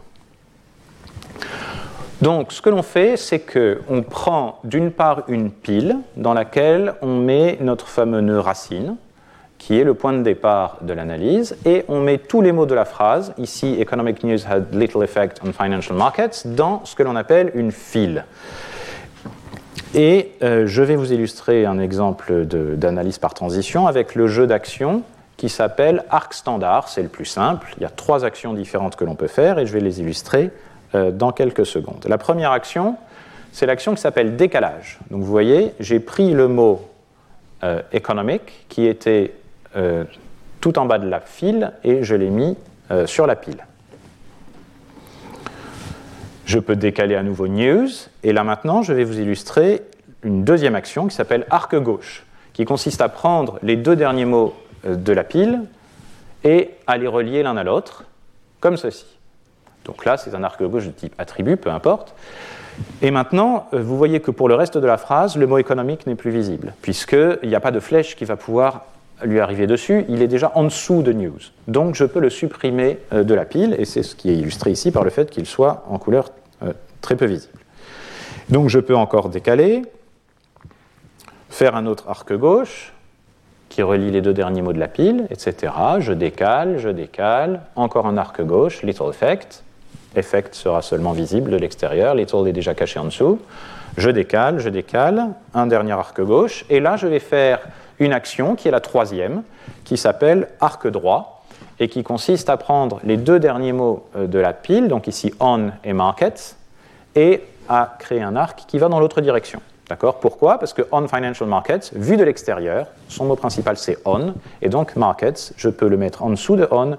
Donc, 2.23 2.53
ce 2.53 2.63
que 2.63 2.71
l'on 2.71 2.85
fait, 2.85 3.17
c'est 3.17 3.41
qu'on 3.41 4.03
prend 4.03 4.61
d'une 4.63 4.93
part 4.93 5.25
une 5.27 5.51
pile 5.51 5.99
dans 6.17 6.35
laquelle 6.35 6.95
on 7.03 7.17
met 7.17 7.59
notre 7.61 7.89
fameux 7.89 8.21
nœud 8.21 8.39
racine, 8.39 8.95
qui 9.63 9.79
est 9.79 9.85
le 9.85 9.95
point 9.95 10.13
de 10.13 10.23
départ 10.23 10.79
de 10.81 10.93
l'analyse, 10.93 11.57
et 11.65 11.85
on 11.87 12.01
met 12.01 12.19
tous 12.19 12.41
les 12.41 12.51
mots 12.51 12.67
de 12.67 12.75
la 12.75 12.85
phrase, 12.85 13.33
ici 13.39 13.77
Economic 13.79 14.25
News 14.25 14.41
had 14.45 14.75
little 14.75 15.05
effect 15.05 15.41
on 15.47 15.53
financial 15.53 15.97
markets, 15.97 16.49
dans 16.49 16.85
ce 16.85 16.97
que 16.97 17.05
l'on 17.05 17.15
appelle 17.15 17.53
une 17.55 17.71
file. 17.71 18.25
Et 19.95 20.33
euh, 20.43 20.67
je 20.67 20.83
vais 20.83 20.97
vous 20.97 21.13
illustrer 21.13 21.65
un 21.65 21.79
exemple 21.79 22.45
d'analyse 22.45 23.19
par 23.19 23.35
transition 23.35 23.87
avec 23.87 24.17
le 24.17 24.27
jeu 24.27 24.49
d'actions 24.49 25.05
qui 25.37 25.49
s'appelle 25.49 26.03
arc 26.11 26.35
standard, 26.35 26.89
c'est 26.89 27.03
le 27.03 27.09
plus 27.09 27.25
simple. 27.25 27.73
Il 27.77 27.85
y 27.85 27.87
a 27.87 27.91
trois 27.91 28.25
actions 28.25 28.55
différentes 28.55 28.97
que 28.97 29.05
l'on 29.05 29.15
peut 29.15 29.29
faire 29.29 29.61
et 29.61 29.67
je 29.67 29.73
vais 29.73 29.81
les 29.81 30.01
illustrer 30.01 30.51
euh, 30.97 31.13
dans 31.13 31.31
quelques 31.31 31.67
secondes. 31.67 32.05
La 32.09 32.19
première 32.19 32.51
action, 32.51 32.97
c'est 33.53 33.67
l'action 33.67 33.95
qui 33.95 34.01
s'appelle 34.01 34.35
décalage. 34.35 34.99
Donc 35.13 35.21
vous 35.21 35.31
voyez, 35.31 35.73
j'ai 35.79 36.01
pris 36.01 36.33
le 36.33 36.49
mot 36.49 36.89
euh, 37.63 37.81
économique 37.93 38.67
qui 38.69 38.89
était 38.89 39.35
euh, 39.77 40.05
tout 40.61 40.79
en 40.79 40.87
bas 40.87 40.99
de 40.99 41.09
la 41.09 41.21
file 41.21 41.73
et 41.85 42.03
je 42.03 42.15
l'ai 42.15 42.31
mis 42.31 42.57
sur 43.07 43.27
la 43.27 43.37
pile. 43.37 43.65
Je 46.45 46.59
peux 46.59 46.77
décaler 46.77 47.15
à 47.15 47.23
nouveau 47.23 47.49
news 47.49 47.89
et 48.23 48.35
là 48.35 48.45
maintenant 48.45 48.83
je 48.83 48.93
vais 48.93 49.05
vous 49.05 49.19
illustrer 49.19 49.81
une 50.23 50.45
deuxième 50.45 50.75
action 50.75 51.07
qui 51.07 51.17
s'appelle 51.17 51.47
arc 51.49 51.75
gauche, 51.77 52.27
qui 52.53 52.67
consiste 52.67 53.01
à 53.01 53.09
prendre 53.09 53.59
les 53.63 53.77
deux 53.77 53.97
derniers 53.97 54.27
mots 54.27 54.53
de 54.85 55.13
la 55.15 55.25
pile 55.25 55.63
et 56.45 56.71
à 56.87 56.99
les 56.99 57.07
relier 57.07 57.43
l'un 57.43 57.57
à 57.57 57.65
l'autre, 57.65 58.05
comme 58.61 58.77
ceci. 58.77 59.07
Donc 59.85 60.05
là, 60.05 60.17
c'est 60.17 60.35
un 60.35 60.45
arc 60.45 60.63
gauche 60.63 60.87
de 60.87 60.93
type 60.93 61.15
attribut, 61.19 61.57
peu 61.57 61.71
importe. 61.71 62.15
Et 63.01 63.11
maintenant, 63.11 63.69
euh, 63.75 63.83
vous 63.83 63.97
voyez 63.97 64.21
que 64.21 64.31
pour 64.31 64.49
le 64.49 64.55
reste 64.55 64.79
de 64.79 64.87
la 64.87 64.97
phrase, 64.97 65.37
le 65.37 65.47
mot 65.47 65.59
économique 65.59 66.07
n'est 66.07 66.15
plus 66.15 66.31
visible, 66.31 66.75
puisqu'il 66.83 67.49
n'y 67.49 67.55
a 67.55 67.61
pas 67.61 67.71
de 67.71 67.81
flèche 67.81 68.17
qui 68.17 68.25
va 68.25 68.37
pouvoir 68.37 68.87
lui 69.23 69.41
arriver 69.41 69.67
dessus, 69.67 70.05
il 70.09 70.23
est 70.23 70.29
déjà 70.29 70.53
en 70.55 70.65
dessous 70.65 71.03
de 71.03 71.13
news. 71.13 71.39
Donc 71.69 71.95
je 71.95 72.05
peux 72.05 72.21
le 72.21 72.31
supprimer 72.31 72.99
euh, 73.13 73.25
de 73.25 73.35
la 73.35 73.45
pile, 73.45 73.75
et 73.79 73.85
c'est 73.85 74.03
ce 74.03 74.15
qui 74.15 74.31
est 74.31 74.37
illustré 74.37 74.71
ici 74.71 74.91
par 74.91 75.05
le 75.05 75.11
fait 75.11 75.31
qu'il 75.31 75.47
soit 75.47 75.85
en 75.89 75.99
couleur 75.99 76.31
euh, 76.63 76.73
très 77.01 77.17
peu 77.17 77.27
visible. 77.27 77.59
Donc 78.49 78.69
je 78.69 78.79
peux 78.79 78.97
encore 78.97 79.29
décaler, 79.29 79.83
faire 81.51 81.77
un 81.77 81.87
autre 81.87 82.09
arc 82.09 82.33
gauche, 82.33 82.93
qui 83.69 83.83
relie 83.83 84.11
les 84.11 84.21
deux 84.21 84.35
derniers 84.35 84.61
mots 84.61 84.75
de 84.75 84.79
la 84.79 84.89
pile, 84.89 85.27
etc. 85.31 85.73
Je 86.01 86.13
décale, 86.13 86.79
je 86.79 86.91
décale, 86.91 87.63
encore 87.75 88.07
un 88.07 88.19
arc 88.19 88.43
gauche, 88.43 88.83
little 88.83 89.09
effect, 89.09 89.65
effect 90.15 90.55
sera 90.55 90.83
seulement 90.83 91.13
visible 91.13 91.51
de 91.51 91.57
l'extérieur, 91.57 92.15
little 92.15 92.47
est 92.47 92.53
déjà 92.53 92.75
caché 92.75 92.99
en 92.99 93.07
dessous. 93.07 93.41
Je 93.97 94.11
décale, 94.11 94.59
je 94.59 94.69
décale, 94.69 95.29
un 95.55 95.67
dernier 95.67 95.93
arc 95.93 96.21
gauche, 96.21 96.67
et 96.69 96.81
là 96.81 96.97
je 96.97 97.07
vais 97.07 97.19
faire 97.19 97.61
une 97.99 98.13
action 98.13 98.57
qui 98.57 98.69
est 98.69 98.73
la 98.73 98.81
troisième, 98.81 99.43
qui 99.85 99.97
s'appelle 99.97 100.49
arc 100.61 100.87
droit, 100.87 101.45
et 101.79 101.89
qui 101.89 102.03
consiste 102.03 102.49
à 102.49 102.57
prendre 102.57 103.01
les 103.05 103.17
deux 103.17 103.41
derniers 103.41 103.73
mots 103.73 104.07
euh, 104.17 104.27
de 104.27 104.39
la 104.39 104.53
pile, 104.53 104.89
donc 104.89 105.07
ici 105.07 105.33
on 105.41 105.71
et 105.85 105.93
market, 105.93 106.57
et 107.15 107.43
à 107.69 107.97
créer 107.99 108.23
un 108.23 108.37
arc 108.37 108.65
qui 108.67 108.79
va 108.79 108.89
dans 108.89 109.01
l'autre 109.01 109.21
direction. 109.21 109.61
D'accord? 109.89 110.21
Pourquoi? 110.21 110.59
Parce 110.59 110.73
que 110.73 110.83
on 110.93 111.07
financial 111.09 111.49
markets, 111.49 111.91
vu 111.95 112.17
de 112.17 112.25
l'extérieur, 112.25 112.87
son 113.09 113.25
mot 113.25 113.37
principal 113.37 113.77
c'est 113.77 113.99
on, 114.05 114.35
et 114.61 114.69
donc 114.69 114.97
markets, 114.97 115.53
je 115.57 115.69
peux 115.69 115.89
le 115.89 115.97
mettre 115.97 116.23
en 116.23 116.31
dessous 116.31 116.57
de 116.57 116.69
on, 116.71 116.97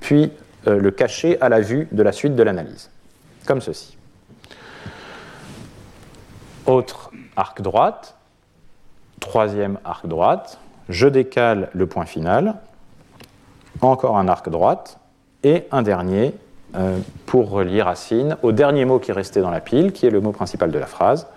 puis 0.00 0.32
euh, 0.66 0.78
le 0.78 0.90
cacher 0.90 1.40
à 1.40 1.48
la 1.48 1.60
vue 1.60 1.88
de 1.92 2.02
la 2.02 2.12
suite 2.12 2.34
de 2.34 2.42
l'analyse, 2.42 2.90
comme 3.46 3.60
ceci. 3.60 3.96
Autre 6.66 7.10
arc 7.36 7.62
droite, 7.62 8.16
troisième 9.20 9.78
arc 9.84 10.06
droite, 10.06 10.58
je 10.88 11.08
décale 11.08 11.68
le 11.72 11.86
point 11.86 12.06
final, 12.06 12.56
encore 13.80 14.18
un 14.18 14.28
arc 14.28 14.48
droite, 14.48 14.98
et 15.42 15.64
un 15.70 15.82
dernier 15.82 16.34
euh, 16.74 16.98
pour 17.26 17.50
relier 17.50 17.82
racine 17.82 18.36
au 18.42 18.50
dernier 18.50 18.84
mot 18.84 18.98
qui 18.98 19.10
est 19.10 19.14
resté 19.14 19.40
dans 19.40 19.50
la 19.50 19.60
pile, 19.60 19.92
qui 19.92 20.06
est 20.06 20.10
le 20.10 20.20
mot 20.20 20.32
principal 20.32 20.70
de 20.70 20.78
la 20.78 20.86
phrase, 20.86 21.28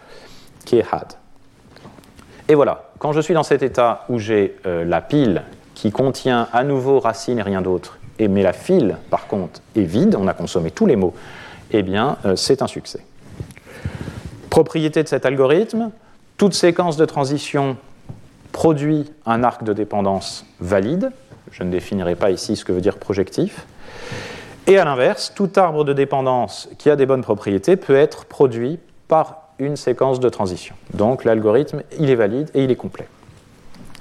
qui 0.65 0.77
est 0.77 0.85
had. 0.91 1.13
Et 2.47 2.55
voilà, 2.55 2.85
quand 2.99 3.11
je 3.11 3.19
suis 3.19 3.33
dans 3.33 3.43
cet 3.43 3.61
état 3.61 4.05
où 4.09 4.17
j'ai 4.17 4.55
euh, 4.65 4.85
la 4.85 5.01
pile 5.01 5.43
qui 5.75 5.91
contient 5.91 6.47
à 6.53 6.63
nouveau 6.63 6.99
racine 6.99 7.39
et 7.39 7.43
rien 7.43 7.61
d'autre, 7.61 7.99
et, 8.19 8.27
mais 8.27 8.41
la 8.41 8.53
file, 8.53 8.97
par 9.11 9.27
contre, 9.27 9.61
est 9.75 9.81
vide, 9.81 10.15
on 10.17 10.27
a 10.27 10.33
consommé 10.33 10.71
tous 10.71 10.85
les 10.85 10.95
mots, 10.95 11.13
eh 11.71 11.83
bien, 11.83 12.17
euh, 12.25 12.35
c'est 12.35 12.61
un 12.61 12.67
succès. 12.67 13.05
Propriété 14.49 15.03
de 15.03 15.07
cet 15.07 15.25
algorithme, 15.25 15.91
toute 16.37 16.53
séquence 16.53 16.97
de 16.97 17.05
transition 17.05 17.77
produit 18.51 19.11
un 19.25 19.43
arc 19.43 19.63
de 19.63 19.73
dépendance 19.73 20.45
valide. 20.59 21.11
Je 21.51 21.63
ne 21.63 21.71
définirai 21.71 22.15
pas 22.15 22.31
ici 22.31 22.55
ce 22.55 22.63
que 22.63 22.71
veut 22.71 22.81
dire 22.81 22.97
projectif. 22.97 23.65
Et 24.67 24.77
à 24.77 24.85
l'inverse, 24.85 25.33
tout 25.35 25.49
arbre 25.55 25.83
de 25.83 25.93
dépendance 25.93 26.69
qui 26.77 26.89
a 26.89 26.95
des 26.95 27.05
bonnes 27.05 27.21
propriétés 27.21 27.75
peut 27.75 27.95
être 27.95 28.25
produit 28.25 28.79
par 29.07 29.49
une 29.59 29.77
séquence 29.77 30.19
de 30.19 30.29
transition. 30.29 30.75
Donc 30.93 31.23
l'algorithme, 31.23 31.81
il 31.99 32.09
est 32.09 32.15
valide 32.15 32.49
et 32.53 32.63
il 32.63 32.71
est 32.71 32.75
complet. 32.75 33.07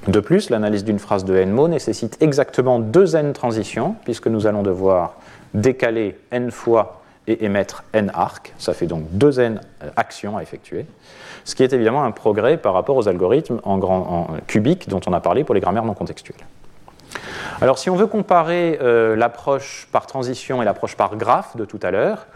De 0.08 0.20
plus, 0.20 0.50
l'analyse 0.50 0.84
d'une 0.84 0.98
phrase 0.98 1.24
de 1.24 1.34
n 1.34 1.50
mots 1.50 1.68
nécessite 1.68 2.16
exactement 2.20 2.78
deux 2.78 3.16
n 3.16 3.32
transitions, 3.32 3.96
puisque 4.04 4.26
nous 4.26 4.46
allons 4.46 4.62
devoir 4.62 5.16
décaler 5.54 6.18
n 6.30 6.50
fois 6.50 7.02
et 7.26 7.44
émettre 7.44 7.84
n 7.92 8.10
arcs. 8.14 8.52
Ça 8.58 8.74
fait 8.74 8.86
donc 8.86 9.04
deux 9.12 9.40
n 9.40 9.60
actions 9.96 10.36
à 10.36 10.42
effectuer, 10.42 10.86
ce 11.46 11.54
qui 11.54 11.62
est 11.62 11.72
évidemment 11.72 12.04
un 12.04 12.10
progrès 12.10 12.58
par 12.58 12.74
rapport 12.74 12.96
aux 12.96 13.08
algorithmes 13.08 13.60
en, 13.64 14.26
cubique 14.46 14.88
dont 14.88 15.00
on 15.06 15.12
a 15.12 15.20
parlé 15.20 15.44
pour 15.44 15.54
les 15.54 15.60
grammaires 15.60 15.84
non 15.84 15.94
contextuelles. 15.94 16.44
Alors 17.62 17.78
si 17.78 17.88
on 17.88 17.94
veut 17.94 18.08
comparer 18.08 18.78
euh, 18.82 19.16
l'approche 19.16 19.88
par 19.92 20.06
transition 20.06 20.60
et 20.60 20.64
l'approche 20.64 20.96
par 20.96 21.16
graphe 21.16 21.56
de 21.56 21.64
tout 21.64 21.78
à 21.82 21.90
l'heure, 21.90 22.26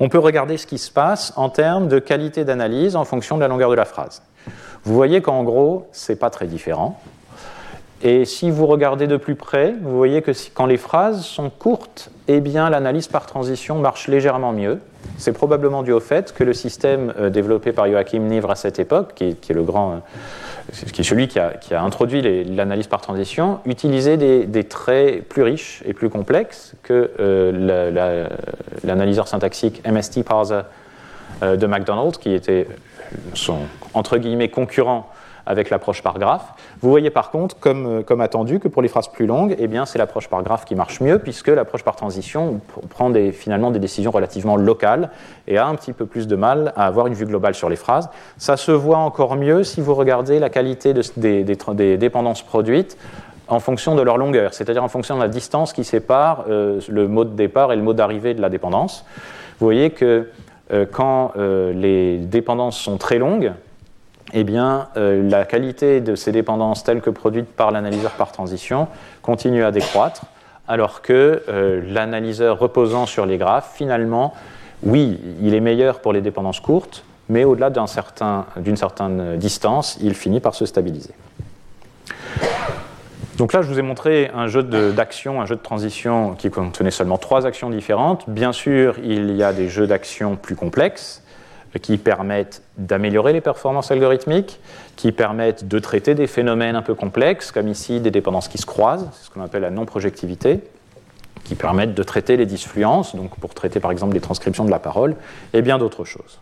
on 0.00 0.08
peut 0.08 0.18
regarder 0.18 0.58
ce 0.58 0.66
qui 0.66 0.78
se 0.78 0.90
passe 0.90 1.32
en 1.36 1.48
termes 1.48 1.88
de 1.88 2.00
qualité 2.00 2.44
d'analyse 2.44 2.96
en 2.96 3.04
fonction 3.04 3.36
de 3.36 3.40
la 3.40 3.48
longueur 3.48 3.70
de 3.70 3.76
la 3.76 3.86
phrase. 3.86 4.20
Vous 4.84 4.94
voyez 4.94 5.22
qu'en 5.22 5.44
gros, 5.44 5.88
ce 5.92 6.12
n'est 6.12 6.18
pas 6.18 6.30
très 6.30 6.46
différent. 6.46 7.00
Et 8.02 8.26
si 8.26 8.50
vous 8.50 8.66
regardez 8.66 9.06
de 9.06 9.16
plus 9.16 9.36
près, 9.36 9.74
vous 9.80 9.96
voyez 9.96 10.20
que 10.20 10.32
quand 10.52 10.66
les 10.66 10.76
phrases 10.76 11.24
sont 11.24 11.48
courtes, 11.48 12.10
eh 12.28 12.40
bien 12.40 12.68
l'analyse 12.68 13.08
par 13.08 13.24
transition 13.26 13.78
marche 13.78 14.08
légèrement 14.08 14.52
mieux. 14.52 14.80
C'est 15.16 15.32
probablement 15.32 15.82
dû 15.82 15.92
au 15.92 16.00
fait 16.00 16.34
que 16.34 16.44
le 16.44 16.52
système 16.52 17.14
euh, 17.18 17.30
développé 17.30 17.72
par 17.72 17.88
Joachim 17.90 18.18
Nivre 18.20 18.50
à 18.50 18.54
cette 18.54 18.78
époque, 18.78 19.12
qui, 19.14 19.24
est 19.24 19.50
le 19.50 19.62
grand, 19.62 19.92
euh, 19.92 20.86
qui 20.92 21.00
est 21.00 21.04
celui 21.04 21.28
qui 21.28 21.38
a, 21.38 21.82
introduit 21.82 22.20
l'analyse 22.44 22.88
par 22.88 23.00
transition, 23.00 23.60
utilisait 23.64 24.16
des, 24.16 24.64
traits 24.64 25.26
plus 25.26 25.42
riches 25.42 25.82
et 25.86 25.94
plus 25.94 26.10
complexes 26.10 26.74
que 26.82 27.12
euh, 27.18 28.20
l'analyseur 28.84 29.28
syntaxique 29.28 29.82
MST 29.88 30.22
parser 30.22 30.60
de 31.42 31.66
McDonald's, 31.66 32.18
qui 32.18 32.32
était 32.32 32.66
son 33.34 33.58
entre 33.94 34.18
guillemets 34.18 34.48
concurrent 34.48 35.08
avec 35.46 35.70
l'approche 35.70 36.02
par 36.02 36.18
graphe. 36.18 36.52
Vous 36.80 36.90
voyez 36.90 37.10
par 37.10 37.30
contre, 37.30 37.58
comme, 37.58 38.04
comme 38.04 38.20
attendu, 38.20 38.58
que 38.58 38.68
pour 38.68 38.82
les 38.82 38.88
phrases 38.88 39.08
plus 39.08 39.26
longues, 39.26 39.56
eh 39.58 39.68
c'est 39.84 39.98
l'approche 39.98 40.28
par 40.28 40.42
graphe 40.42 40.64
qui 40.64 40.74
marche 40.74 41.00
mieux, 41.00 41.18
puisque 41.18 41.48
l'approche 41.48 41.84
par 41.84 41.96
transition 41.96 42.60
prend 42.90 43.12
finalement 43.32 43.70
des 43.70 43.78
décisions 43.78 44.10
relativement 44.10 44.56
locales 44.56 45.10
et 45.46 45.58
a 45.58 45.66
un 45.66 45.74
petit 45.74 45.92
peu 45.92 46.06
plus 46.06 46.26
de 46.26 46.36
mal 46.36 46.72
à 46.76 46.86
avoir 46.86 47.06
une 47.06 47.14
vue 47.14 47.26
globale 47.26 47.54
sur 47.54 47.68
les 47.68 47.76
phrases. 47.76 48.08
Ça 48.38 48.56
se 48.56 48.72
voit 48.72 48.98
encore 48.98 49.36
mieux 49.36 49.64
si 49.64 49.80
vous 49.80 49.94
regardez 49.94 50.38
la 50.38 50.50
qualité 50.50 50.94
des, 50.94 51.96
dépendances 51.96 52.42
produites 52.42 52.96
en 53.48 53.60
fonction 53.60 53.94
de 53.94 54.02
leur 54.02 54.18
longueur, 54.18 54.54
c'est-à-dire 54.54 54.82
en 54.82 54.88
fonction 54.88 55.16
de 55.16 55.20
la 55.20 55.28
distance 55.28 55.72
qui 55.72 55.84
sépare 55.84 56.46
euh, 56.48 56.80
le 56.88 57.06
mot 57.06 57.24
de 57.24 57.30
départ 57.30 57.72
et 57.72 57.76
le 57.76 57.82
mot 57.82 57.92
d'arrivée 57.92 58.34
de 58.34 58.40
la 58.40 58.48
dépendance. 58.48 59.04
Vous 59.60 59.66
voyez 59.66 59.90
que 59.90 60.28
euh, 60.72 60.84
quand 60.90 61.32
euh, 61.36 61.72
les 61.72 62.18
dépendances 62.18 62.76
sont 62.76 62.98
très 62.98 63.18
longues, 63.18 63.52
eh 64.32 64.44
bien, 64.44 64.88
la 64.96 65.44
qualité 65.44 66.00
de 66.00 66.14
ces 66.14 66.32
dépendances 66.32 66.84
telles 66.84 67.00
que 67.00 67.10
produites 67.10 67.48
par 67.48 67.70
l'analyseur 67.70 68.12
par 68.12 68.32
transition 68.32 68.88
continue 69.22 69.64
à 69.64 69.70
décroître, 69.70 70.22
alors 70.68 71.00
que 71.02 71.42
l'analyseur 71.88 72.58
reposant 72.58 73.06
sur 73.06 73.24
les 73.24 73.38
graphes, 73.38 73.72
finalement, 73.74 74.34
oui, 74.82 75.20
il 75.40 75.54
est 75.54 75.60
meilleur 75.60 76.00
pour 76.00 76.12
les 76.12 76.20
dépendances 76.20 76.60
courtes, 76.60 77.04
mais 77.28 77.44
au-delà 77.44 77.70
d'une 77.70 78.76
certaine 78.76 79.36
distance, 79.36 79.98
il 80.00 80.14
finit 80.14 80.40
par 80.40 80.54
se 80.54 80.66
stabiliser. 80.66 81.14
Donc 83.36 83.52
là, 83.52 83.60
je 83.60 83.68
vous 83.68 83.78
ai 83.78 83.82
montré 83.82 84.30
un 84.34 84.46
jeu 84.46 84.62
d'action, 84.62 85.42
un 85.42 85.46
jeu 85.46 85.56
de 85.56 85.60
transition 85.60 86.34
qui 86.34 86.50
contenait 86.50 86.90
seulement 86.90 87.18
trois 87.18 87.46
actions 87.46 87.68
différentes. 87.68 88.28
Bien 88.28 88.52
sûr, 88.52 88.96
il 89.04 89.36
y 89.36 89.42
a 89.42 89.52
des 89.52 89.68
jeux 89.68 89.86
d'action 89.86 90.36
plus 90.36 90.56
complexes 90.56 91.22
qui 91.78 91.98
permettent 91.98 92.62
d'améliorer 92.78 93.32
les 93.32 93.40
performances 93.40 93.90
algorithmiques, 93.90 94.60
qui 94.96 95.12
permettent 95.12 95.68
de 95.68 95.78
traiter 95.78 96.14
des 96.14 96.26
phénomènes 96.26 96.76
un 96.76 96.82
peu 96.82 96.94
complexes, 96.94 97.52
comme 97.52 97.68
ici 97.68 98.00
des 98.00 98.10
dépendances 98.10 98.48
qui 98.48 98.58
se 98.58 98.66
croisent, 98.66 99.08
c'est 99.12 99.26
ce 99.26 99.30
qu'on 99.30 99.42
appelle 99.42 99.62
la 99.62 99.70
non-projectivité, 99.70 100.60
qui 101.44 101.54
permettent 101.54 101.94
de 101.94 102.02
traiter 102.02 102.36
les 102.36 102.46
disfluences, 102.46 103.14
donc 103.14 103.36
pour 103.36 103.54
traiter 103.54 103.80
par 103.80 103.90
exemple 103.92 104.14
les 104.14 104.20
transcriptions 104.20 104.64
de 104.64 104.70
la 104.70 104.78
parole, 104.78 105.16
et 105.52 105.62
bien 105.62 105.78
d'autres 105.78 106.04
choses. 106.04 106.40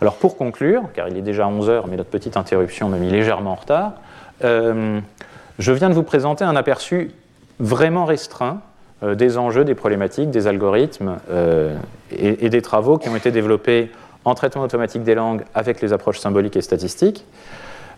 Alors 0.00 0.16
pour 0.16 0.36
conclure, 0.36 0.82
car 0.94 1.08
il 1.08 1.16
est 1.16 1.22
déjà 1.22 1.46
11 1.46 1.70
heures, 1.70 1.86
mais 1.86 1.96
notre 1.96 2.10
petite 2.10 2.36
interruption 2.36 2.88
m'a 2.88 2.98
mis 2.98 3.10
légèrement 3.10 3.52
en 3.52 3.56
retard, 3.56 3.92
euh, 4.42 5.00
je 5.58 5.72
viens 5.72 5.88
de 5.88 5.94
vous 5.94 6.02
présenter 6.02 6.44
un 6.44 6.56
aperçu 6.56 7.12
vraiment 7.60 8.04
restreint 8.04 8.60
euh, 9.02 9.14
des 9.14 9.38
enjeux, 9.38 9.64
des 9.64 9.74
problématiques, 9.74 10.30
des 10.30 10.46
algorithmes 10.46 11.16
euh, 11.30 11.76
et, 12.10 12.48
des 12.48 12.62
travaux 12.62 12.98
qui 12.98 13.08
ont 13.08 13.16
été 13.16 13.30
développés 13.30 13.90
en 14.24 14.34
traitement 14.34 14.62
automatique 14.62 15.02
des 15.02 15.14
langues 15.14 15.44
avec 15.54 15.80
les 15.80 15.92
approches 15.92 16.18
symboliques 16.18 16.56
et 16.56 16.62
statistiques. 16.62 17.26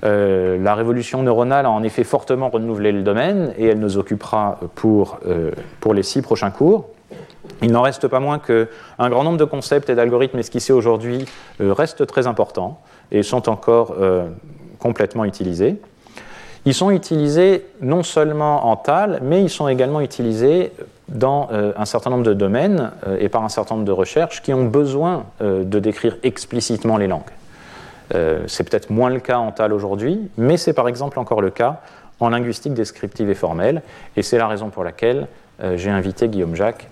Euh, 0.04 0.58
la 0.62 0.74
révolution 0.74 1.22
neuronale 1.22 1.66
a 1.66 1.70
en 1.70 1.82
effet 1.82 2.04
fortement 2.04 2.50
renouvelé 2.50 2.92
le 2.92 3.02
domaine 3.02 3.54
et 3.56 3.66
elle 3.66 3.78
nous 3.78 3.96
occupera 3.96 4.60
pour, 4.74 5.18
pour 5.80 5.94
les 5.94 6.02
six 6.02 6.22
prochains 6.22 6.50
cours. 6.50 6.86
Il 7.62 7.72
n'en 7.72 7.82
reste 7.82 8.08
pas 8.08 8.20
moins 8.20 8.38
qu'un 8.38 9.08
grand 9.08 9.24
nombre 9.24 9.38
de 9.38 9.44
concepts 9.44 9.88
et 9.88 9.94
d'algorithmes 9.94 10.38
esquissés 10.38 10.72
aujourd'hui 10.72 11.24
restent 11.60 12.06
très 12.06 12.26
importants 12.26 12.80
et 13.10 13.22
sont 13.22 13.48
encore 13.48 13.96
complètement 14.78 15.24
utilisés. 15.24 15.80
Ils 16.66 16.74
sont 16.74 16.90
utilisés 16.90 17.64
non 17.80 18.02
seulement 18.02 18.66
en 18.66 18.76
TAL, 18.76 19.20
mais 19.22 19.40
ils 19.40 19.48
sont 19.48 19.68
également 19.68 20.00
utilisés 20.00 20.72
dans 21.08 21.48
euh, 21.52 21.72
un 21.76 21.84
certain 21.84 22.10
nombre 22.10 22.24
de 22.24 22.34
domaines 22.34 22.90
euh, 23.06 23.18
et 23.20 23.28
par 23.28 23.44
un 23.44 23.48
certain 23.48 23.76
nombre 23.76 23.86
de 23.86 23.92
recherches 23.92 24.42
qui 24.42 24.52
ont 24.52 24.64
besoin 24.64 25.26
euh, 25.40 25.62
de 25.62 25.78
décrire 25.78 26.16
explicitement 26.24 26.96
les 26.96 27.06
langues. 27.06 27.22
c'est 28.46 28.68
peut-être 28.68 28.90
moins 28.90 29.10
le 29.10 29.20
cas 29.20 29.38
en 29.38 29.52
TAL 29.52 29.72
aujourd'hui, 29.72 30.28
mais 30.36 30.56
c'est 30.56 30.72
par 30.72 30.88
exemple 30.88 31.20
encore 31.20 31.40
le 31.40 31.50
cas 31.50 31.80
en 32.18 32.30
linguistique 32.30 32.74
descriptive 32.74 33.30
et 33.30 33.34
formelle, 33.34 33.82
et 34.16 34.22
c'est 34.22 34.38
la 34.38 34.48
raison 34.48 34.70
pour 34.70 34.84
laquelle 34.84 35.26
j'ai 35.74 35.90
invité 35.90 36.28
Guillaume 36.28 36.54
Jacques 36.54 36.88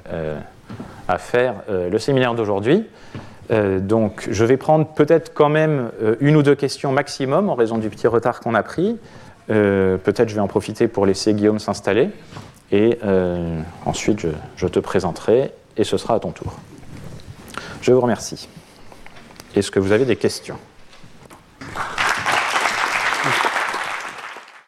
à 1.07 1.19
faire 1.19 1.55
le 1.69 1.99
séminaire 1.99 2.35
d'aujourd'hui. 2.35 2.85
donc 3.49 4.27
je 4.29 4.45
vais 4.45 4.57
prendre 4.57 4.89
peut-être 4.89 5.33
quand 5.35 5.49
même 5.49 5.93
une 6.19 6.35
ou 6.35 6.43
deux 6.43 6.57
questions 6.57 6.91
maximum 6.91 7.49
en 7.49 7.55
raison 7.55 7.79
du 7.79 7.91
petit 7.91 8.09
retard 8.09 8.41
qu'on 8.41 8.57
a 8.57 8.65
pris. 8.65 8.99
Euh, 9.51 9.99
peut-être 9.99 10.29
je 10.29 10.35
vais 10.35 10.41
en 10.41 10.49
profiter 10.49 10.89
pour 10.89 11.07
laisser 11.07 11.35
Guillaume 11.35 11.59
s'installer 11.59 12.09
et 12.73 12.99
euh, 13.05 13.61
ensuite 13.85 14.27
je, 14.57 14.67
te 14.67 14.79
présenterai 14.79 15.53
et 15.77 15.85
ce 15.85 15.99
sera 15.99 16.15
à 16.15 16.21
ton 16.21 16.33
tour. 16.33 16.59
Je 17.83 17.93
vous 17.93 18.01
remercie. 18.01 18.49
Est-ce 19.55 19.71
que 19.71 19.79
vous 19.79 19.93
avez 19.93 20.07
des 20.07 20.17
questions? 20.17 20.59